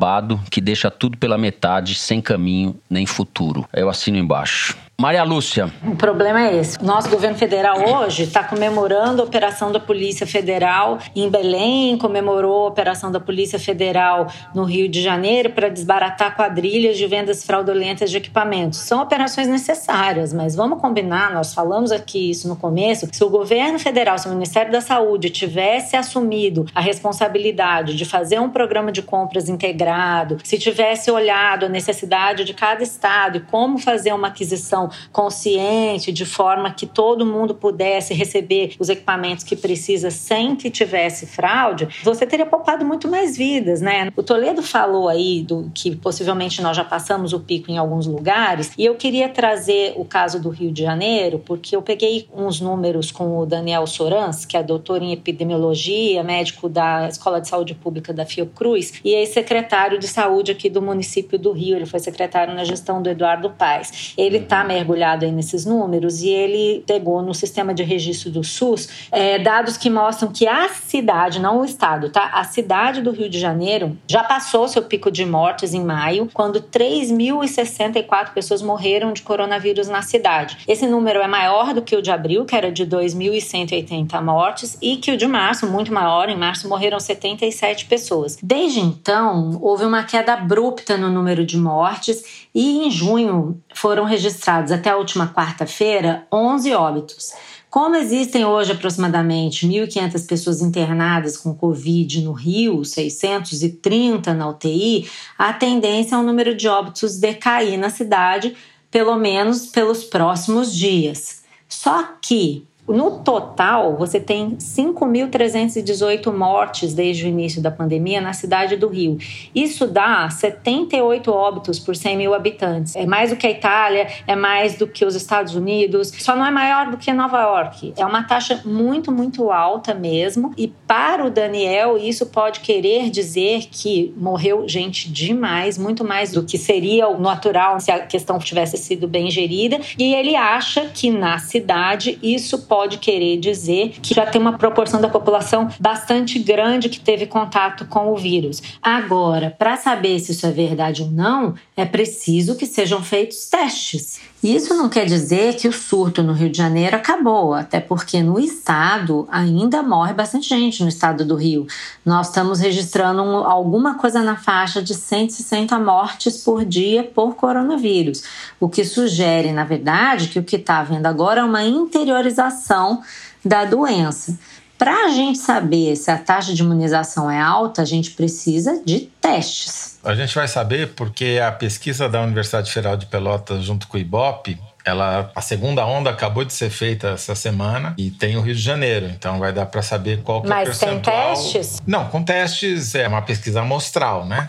que 0.49 0.61
deixa 0.61 0.89
tudo 0.89 1.17
pela 1.17 1.37
metade, 1.37 1.95
sem 1.95 2.21
caminho 2.21 2.79
nem 2.89 3.05
futuro. 3.05 3.67
Eu 3.73 3.89
assino 3.89 4.17
embaixo. 4.17 4.77
Maria 4.99 5.23
Lúcia. 5.23 5.71
O 5.85 5.95
problema 5.95 6.47
é 6.47 6.55
esse. 6.55 6.83
Nosso 6.83 7.07
governo 7.07 7.37
federal 7.37 7.77
hoje 7.87 8.23
está 8.23 8.43
comemorando 8.43 9.21
a 9.21 9.25
operação 9.25 9.71
da 9.71 9.79
Polícia 9.79 10.25
Federal 10.25 10.97
em 11.15 11.29
Belém, 11.29 11.99
comemorou 11.99 12.65
a 12.65 12.69
operação 12.69 13.11
da 13.11 13.19
Polícia 13.19 13.59
Federal 13.59 14.25
no 14.55 14.63
Rio 14.63 14.89
de 14.89 14.99
Janeiro 14.99 15.51
para 15.51 15.69
desbaratar 15.69 16.35
quadrilhas 16.35 16.97
de 16.97 17.05
vendas 17.05 17.45
fraudulentas 17.45 18.09
de 18.09 18.17
equipamentos. 18.17 18.79
São 18.79 18.99
operações 18.99 19.47
necessárias, 19.47 20.33
mas 20.33 20.55
vamos 20.55 20.81
combinar, 20.81 21.31
nós 21.31 21.53
falamos 21.53 21.91
aqui 21.91 22.31
isso 22.31 22.47
no 22.47 22.55
começo, 22.55 23.07
se 23.11 23.23
o 23.23 23.29
governo 23.29 23.77
federal, 23.77 24.17
se 24.17 24.27
o 24.27 24.31
Ministério 24.31 24.71
da 24.71 24.81
Saúde 24.81 25.29
tivesse 25.29 25.95
assumido 25.95 26.65
a 26.73 26.81
responsabilidade 26.81 27.95
de 27.95 28.03
fazer 28.03 28.39
um 28.39 28.49
programa 28.49 28.91
de 28.91 29.03
compras 29.03 29.47
integrado, 29.47 30.39
se 30.43 30.57
tivesse 30.57 31.11
olhado 31.11 31.67
a 31.67 31.69
necessidade 31.69 32.43
de 32.43 32.55
cada 32.55 32.81
estado 32.81 33.37
e 33.37 33.41
como 33.41 33.77
fazer 33.77 34.11
uma 34.11 34.29
aquisição 34.29 34.86
consciente, 35.11 36.11
de 36.11 36.25
forma 36.25 36.71
que 36.71 36.85
todo 36.85 37.25
mundo 37.25 37.53
pudesse 37.55 38.13
receber 38.13 38.75
os 38.79 38.89
equipamentos 38.89 39.43
que 39.43 39.55
precisa 39.55 40.11
sem 40.11 40.55
que 40.55 40.69
tivesse 40.69 41.25
fraude, 41.25 41.88
você 42.03 42.25
teria 42.25 42.45
poupado 42.45 42.85
muito 42.85 43.07
mais 43.07 43.38
vidas, 43.38 43.81
né? 43.81 44.11
O 44.15 44.23
Toledo 44.23 44.61
falou 44.61 45.07
aí 45.07 45.41
do 45.41 45.71
que 45.73 45.95
possivelmente 45.95 46.61
nós 46.61 46.75
já 46.75 46.83
passamos 46.83 47.33
o 47.33 47.39
pico 47.39 47.71
em 47.71 47.77
alguns 47.77 48.07
lugares, 48.07 48.71
e 48.77 48.85
eu 48.85 48.95
queria 48.95 49.29
trazer 49.29 49.93
o 49.95 50.05
caso 50.05 50.41
do 50.41 50.49
Rio 50.49 50.71
de 50.71 50.83
Janeiro, 50.83 51.41
porque 51.45 51.75
eu 51.75 51.81
peguei 51.81 52.27
uns 52.33 52.59
números 52.59 53.11
com 53.11 53.38
o 53.39 53.45
Daniel 53.45 53.85
Sorans, 53.88 54.45
que 54.45 54.57
é 54.57 54.63
doutor 54.63 55.01
em 55.01 55.11
epidemiologia, 55.11 56.23
médico 56.23 56.67
da 56.69 57.07
Escola 57.07 57.39
de 57.41 57.47
Saúde 57.47 57.73
Pública 57.73 58.13
da 58.13 58.25
Fiocruz 58.25 58.93
e 59.03 59.13
ex-secretário 59.13 59.99
de 59.99 60.07
saúde 60.07 60.51
aqui 60.51 60.69
do 60.69 60.81
município 60.81 61.38
do 61.38 61.51
Rio. 61.51 61.75
Ele 61.75 61.85
foi 61.85 61.99
secretário 61.99 62.53
na 62.53 62.63
gestão 62.63 63.01
do 63.01 63.09
Eduardo 63.09 63.49
Paes. 63.49 64.13
Ele 64.17 64.38
está 64.38 64.63
mergulhado 64.78 65.25
aí 65.25 65.32
nesses 65.32 65.65
números 65.65 66.21
e 66.21 66.30
ele 66.30 66.84
pegou 66.86 67.21
no 67.21 67.34
sistema 67.34 67.73
de 67.73 67.84
registro 67.84 68.30
do 68.30 68.43
SUS 68.43 69.07
é, 69.11 69.39
dados 69.39 69.78
que 69.78 69.89
mostram 69.89 70.32
que 70.32 70.47
a 70.47 70.69
cidade, 70.69 71.39
não 71.39 71.61
o 71.61 71.65
estado, 71.65 72.09
tá? 72.09 72.30
A 72.34 72.43
cidade 72.43 73.01
do 73.01 73.11
Rio 73.11 73.30
de 73.30 73.39
Janeiro 73.39 73.97
já 74.07 74.23
passou 74.23 74.67
seu 74.67 74.84
pico 74.84 75.09
de 75.09 75.25
mortes 75.25 75.73
em 75.73 75.84
maio, 75.84 76.30
quando 76.34 76.61
3.064 76.61 78.34
pessoas 78.34 78.61
morreram 78.61 79.11
de 79.11 79.21
coronavírus 79.21 79.88
na 79.88 80.01
cidade. 80.01 80.57
Esse 80.67 80.86
número 80.86 81.19
é 81.19 81.28
maior 81.28 81.73
do 81.73 81.82
que 81.82 81.95
o 81.95 82.01
de 82.01 82.11
abril, 82.11 82.45
que 82.45 82.55
era 82.55 82.71
de 82.71 82.86
2.180 82.86 84.21
mortes, 84.21 84.78
e 84.82 84.97
que 84.97 85.11
o 85.11 85.17
de 85.17 85.28
março, 85.28 85.65
muito 85.67 85.91
maior. 85.91 86.30
Em 86.30 86.38
março 86.38 86.69
morreram 86.69 86.99
77 86.99 87.86
pessoas. 87.86 88.38
Desde 88.41 88.80
então, 88.80 89.57
houve 89.61 89.86
uma 89.86 90.03
queda 90.03 90.34
abrupta 90.34 90.97
no 90.97 91.09
número 91.09 91.45
de 91.45 91.57
mortes 91.57 92.46
e 92.58 92.88
em 92.88 92.89
junho 92.89 93.62
foram 93.72 94.03
registrados 94.03 94.72
até 94.72 94.89
a 94.89 94.97
última 94.97 95.32
quarta-feira 95.32 96.26
11 96.34 96.74
óbitos. 96.74 97.34
Como 97.70 97.95
existem 97.95 98.45
hoje 98.45 98.72
aproximadamente 98.72 99.68
1.500 99.68 100.28
pessoas 100.28 100.60
internadas 100.60 101.38
com 101.38 101.53
Covid 101.53 102.20
no 102.24 102.32
Rio, 102.32 102.84
630 102.84 104.34
na 104.34 104.49
UTI, 104.49 105.08
a 105.38 105.53
tendência 105.53 106.16
é 106.16 106.18
o 106.18 106.24
número 106.24 106.55
de 106.55 106.68
óbitos 106.68 107.20
decair 107.20 107.78
na 107.78 107.91
cidade, 107.91 108.58
pelo 108.89 109.16
menos 109.18 109.68
pelos 109.68 110.03
próximos 110.03 110.76
dias. 110.76 111.43
Só 111.70 112.16
que 112.20 112.66
no 112.88 113.19
total, 113.19 113.97
você 113.97 114.17
tem 114.17 114.51
5.318 114.55 116.33
mortes 116.33 116.93
desde 116.93 117.25
o 117.25 117.27
início 117.27 117.61
da 117.61 117.69
pandemia 117.69 118.21
na 118.21 118.31
cidade 118.31 118.77
do 118.77 118.88
Rio. 118.88 119.17
Isso 119.53 119.85
dá 119.85 120.29
78 120.29 121.29
óbitos 121.29 121.79
por 121.79 121.95
100 121.95 122.15
mil 122.17 122.33
habitantes. 122.33 122.95
É 122.95 123.05
mais 123.05 123.31
do 123.31 123.35
que 123.35 123.45
a 123.45 123.51
Itália, 123.51 124.07
é 124.25 124.35
mais 124.38 124.77
do 124.77 124.88
que 124.88 125.03
os 125.03 125.15
Estados 125.15 125.53
Unidos, 125.53 126.13
só 126.17 126.33
não 126.33 126.45
é 126.45 126.51
maior 126.51 126.89
do 126.89 126.97
que 126.97 127.11
Nova 127.11 127.41
York. 127.41 127.93
É 127.97 128.05
uma 128.05 128.23
taxa 128.23 128.61
muito, 128.63 129.11
muito 129.11 129.51
alta 129.51 129.93
mesmo. 129.93 130.53
E 130.57 130.67
para 130.88 131.25
o 131.25 131.29
Daniel, 131.29 131.97
isso 131.97 132.27
pode 132.27 132.61
querer 132.61 133.09
dizer 133.09 133.67
que 133.69 134.13
morreu 134.15 134.67
gente 134.67 135.11
demais, 135.11 135.77
muito 135.77 136.05
mais 136.05 136.31
do 136.31 136.43
que 136.43 136.57
seria 136.57 137.09
o 137.09 137.19
natural 137.19 137.79
se 137.81 137.91
a 137.91 137.99
questão 138.05 138.39
tivesse 138.39 138.77
sido 138.77 139.07
bem 139.07 139.29
gerida. 139.29 139.79
E 139.97 140.13
ele 140.13 140.38
acha 140.38 140.85
que 140.85 141.09
na 141.09 141.38
cidade 141.38 142.17
isso 142.23 142.59
pode 142.59 142.76
pode 142.78 142.99
querer 142.99 143.39
dizer 143.39 143.95
que 144.03 144.13
já 144.13 144.23
tem 144.23 144.39
uma 144.39 144.55
proporção 144.55 145.01
da 145.01 145.09
população 145.09 145.67
bastante 145.80 146.38
grande 146.38 146.89
que 146.89 146.99
teve 146.99 147.25
contato 147.25 147.88
com 147.88 148.13
o 148.13 148.15
vírus. 148.15 148.61
Agora, 148.80 149.49
para 149.49 149.75
saber 149.75 150.19
se 150.19 150.32
isso 150.32 150.45
é 150.45 150.51
verdade 150.51 151.01
ou 151.01 151.09
não, 151.09 151.55
é 151.75 151.86
preciso 151.86 152.55
que 152.55 152.67
sejam 152.67 153.01
feitos 153.01 153.49
testes. 153.49 154.19
Isso 154.43 154.75
não 154.75 154.88
quer 154.88 155.05
dizer 155.05 155.55
que 155.55 155.67
o 155.67 155.73
surto 155.73 156.21
no 156.21 156.31
Rio 156.31 156.49
de 156.49 156.57
Janeiro 156.57 156.95
acabou, 156.95 157.55
até 157.55 157.79
porque 157.79 158.21
no 158.21 158.39
estado 158.39 159.27
ainda 159.31 159.81
morre 159.81 160.13
bastante 160.13 160.47
gente 160.47 160.83
no 160.83 160.89
estado 160.89 161.25
do 161.25 161.35
Rio. 161.35 161.65
Nós 162.05 162.27
estamos 162.27 162.59
registrando 162.59 163.21
alguma 163.21 163.95
coisa 163.95 164.21
na 164.21 164.35
faixa 164.35 164.79
de 164.81 164.93
160 164.93 165.79
mortes 165.79 166.43
por 166.43 166.63
dia 166.63 167.03
por 167.03 167.35
coronavírus, 167.35 168.23
o 168.59 168.69
que 168.69 168.85
sugere, 168.85 169.51
na 169.51 169.63
verdade, 169.63 170.27
que 170.27 170.38
o 170.38 170.43
que 170.43 170.57
está 170.57 170.79
havendo 170.79 171.07
agora 171.07 171.41
é 171.41 171.43
uma 171.43 171.63
interiorização 171.63 173.01
da 173.43 173.65
doença. 173.65 174.38
Para 174.78 175.05
a 175.05 175.09
gente 175.09 175.39
saber 175.39 175.95
se 175.95 176.11
a 176.11 176.17
taxa 176.17 176.53
de 176.53 176.61
imunização 176.61 177.32
é 177.32 177.41
alta, 177.41 177.82
a 177.82 177.86
gente 177.86 178.11
precisa 178.11 178.82
de 178.86 179.09
testes. 179.19 179.97
A 180.03 180.13
gente 180.13 180.36
vai 180.36 180.47
saber 180.47 180.93
porque 180.93 181.39
a 181.43 181.51
pesquisa 181.51 182.07
da 182.07 182.21
Universidade 182.21 182.71
Federal 182.71 182.95
de 182.95 183.07
Pelotas, 183.07 183.63
junto 183.63 183.88
com 183.88 183.97
o 183.97 183.99
IBOP, 183.99 184.57
ela, 184.86 185.32
a 185.36 185.41
segunda 185.41 185.86
onda 185.86 186.09
acabou 186.09 186.45
de 186.45 186.53
ser 186.53 186.69
feita 186.69 187.09
essa 187.09 187.36
semana 187.36 187.93
e 187.97 188.09
tem 188.09 188.38
o 188.38 188.41
Rio 188.41 188.55
de 188.55 188.61
Janeiro, 188.61 189.07
então 189.07 189.38
vai 189.39 189.51
dar 189.51 189.65
para 189.65 189.82
saber 189.82 190.21
qual 190.23 190.41
que 190.41 190.47
Mas 190.47 190.59
é 190.59 190.61
o 190.61 190.65
percentual. 190.65 191.30
Mas 191.30 191.43
tem 191.43 191.51
testes? 191.51 191.82
Não, 191.86 192.07
com 192.07 192.23
testes 192.23 192.95
é 192.95 193.07
uma 193.07 193.21
pesquisa 193.21 193.61
amostral, 193.61 194.25
né? 194.25 194.45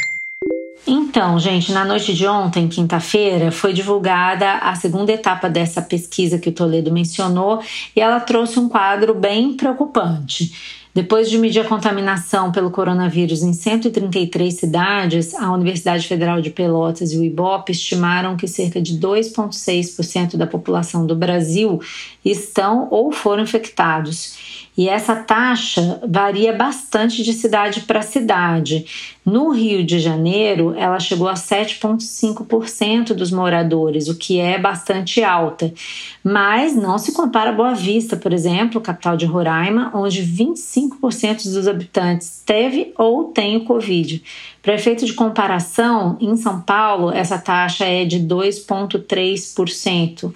Então, 0.91 1.39
gente, 1.39 1.71
na 1.71 1.85
noite 1.85 2.15
de 2.15 2.27
ontem, 2.27 2.67
quinta-feira, 2.67 3.53
foi 3.53 3.75
divulgada 3.75 4.55
a 4.55 4.75
segunda 4.75 5.13
etapa 5.13 5.47
dessa 5.47 5.83
pesquisa 5.83 6.39
que 6.39 6.49
o 6.49 6.53
Toledo 6.53 6.91
mencionou 6.91 7.61
e 7.95 8.01
ela 8.01 8.19
trouxe 8.21 8.59
um 8.59 8.71
quadro 8.71 9.15
bem 9.15 9.53
preocupante. 9.53 10.51
Depois 10.95 11.29
de 11.29 11.37
medir 11.37 11.61
a 11.61 11.69
contaminação 11.69 12.51
pelo 12.51 12.71
coronavírus 12.71 13.43
em 13.43 13.53
133 13.53 14.55
cidades, 14.55 15.35
a 15.35 15.53
Universidade 15.53 16.09
Federal 16.09 16.41
de 16.41 16.49
Pelotas 16.49 17.13
e 17.13 17.19
o 17.19 17.23
IBOP 17.23 17.71
estimaram 17.71 18.35
que 18.35 18.49
cerca 18.49 18.81
de 18.81 18.99
2,6% 18.99 20.39
da 20.39 20.47
população 20.47 21.07
do 21.07 21.15
Brasil 21.15 21.81
estão 22.25 22.89
ou 22.91 23.13
foram 23.13 23.43
infectados. 23.43 24.68
E 24.79 24.89
essa 24.89 25.15
taxa 25.17 26.01
varia 26.09 26.53
bastante 26.53 27.25
de 27.25 27.33
cidade 27.33 27.81
para 27.81 28.01
cidade. 28.01 28.87
No 29.27 29.51
Rio 29.51 29.85
de 29.85 29.99
Janeiro, 29.99 30.73
ela 30.79 31.01
chegou 31.01 31.27
a 31.27 31.35
7,5% 31.35 33.13
dos 33.13 33.33
moradores, 33.33 34.07
o 34.07 34.17
que 34.17 34.39
é 34.39 34.57
bastante 34.57 35.25
alta. 35.25 35.75
Mas 36.23 36.77
não 36.77 36.97
se 36.97 37.11
compara 37.11 37.51
a 37.51 37.55
Boa 37.55 37.75
Vista, 37.75 38.17
por 38.17 38.33
exemplo, 38.33 38.81
capital 38.81 39.17
de 39.17 39.27
Roraima, 39.27 39.91
onde 39.93 40.23
25% 40.23 41.53
dos 41.53 41.67
habitantes 41.67 42.41
teve 42.47 42.93
ou 42.97 43.25
tem 43.25 43.57
o 43.57 43.65
Covid. 43.65 44.23
Para 44.63 44.75
efeito 44.75 45.05
de 45.05 45.15
comparação, 45.15 46.17
em 46.21 46.37
São 46.37 46.61
Paulo, 46.61 47.11
essa 47.11 47.37
taxa 47.37 47.85
é 47.85 48.05
de 48.05 48.21
2,3%. 48.21 50.33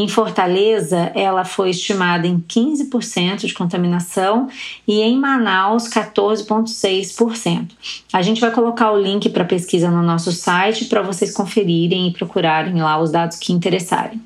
Em 0.00 0.06
Fortaleza, 0.06 1.10
ela 1.12 1.44
foi 1.44 1.70
estimada 1.70 2.24
em 2.24 2.38
15% 2.38 3.38
de 3.38 3.52
contaminação 3.52 4.48
e 4.86 5.00
em 5.00 5.18
Manaus, 5.18 5.88
14,6%. 5.88 7.70
A 8.12 8.22
gente 8.22 8.40
vai 8.40 8.52
colocar 8.52 8.92
o 8.92 9.02
link 9.02 9.28
para 9.28 9.42
a 9.42 9.46
pesquisa 9.46 9.90
no 9.90 10.00
nosso 10.00 10.30
site 10.30 10.84
para 10.84 11.02
vocês 11.02 11.34
conferirem 11.34 12.06
e 12.06 12.12
procurarem 12.12 12.80
lá 12.80 12.96
os 13.02 13.10
dados 13.10 13.38
que 13.38 13.52
interessarem. 13.52 14.22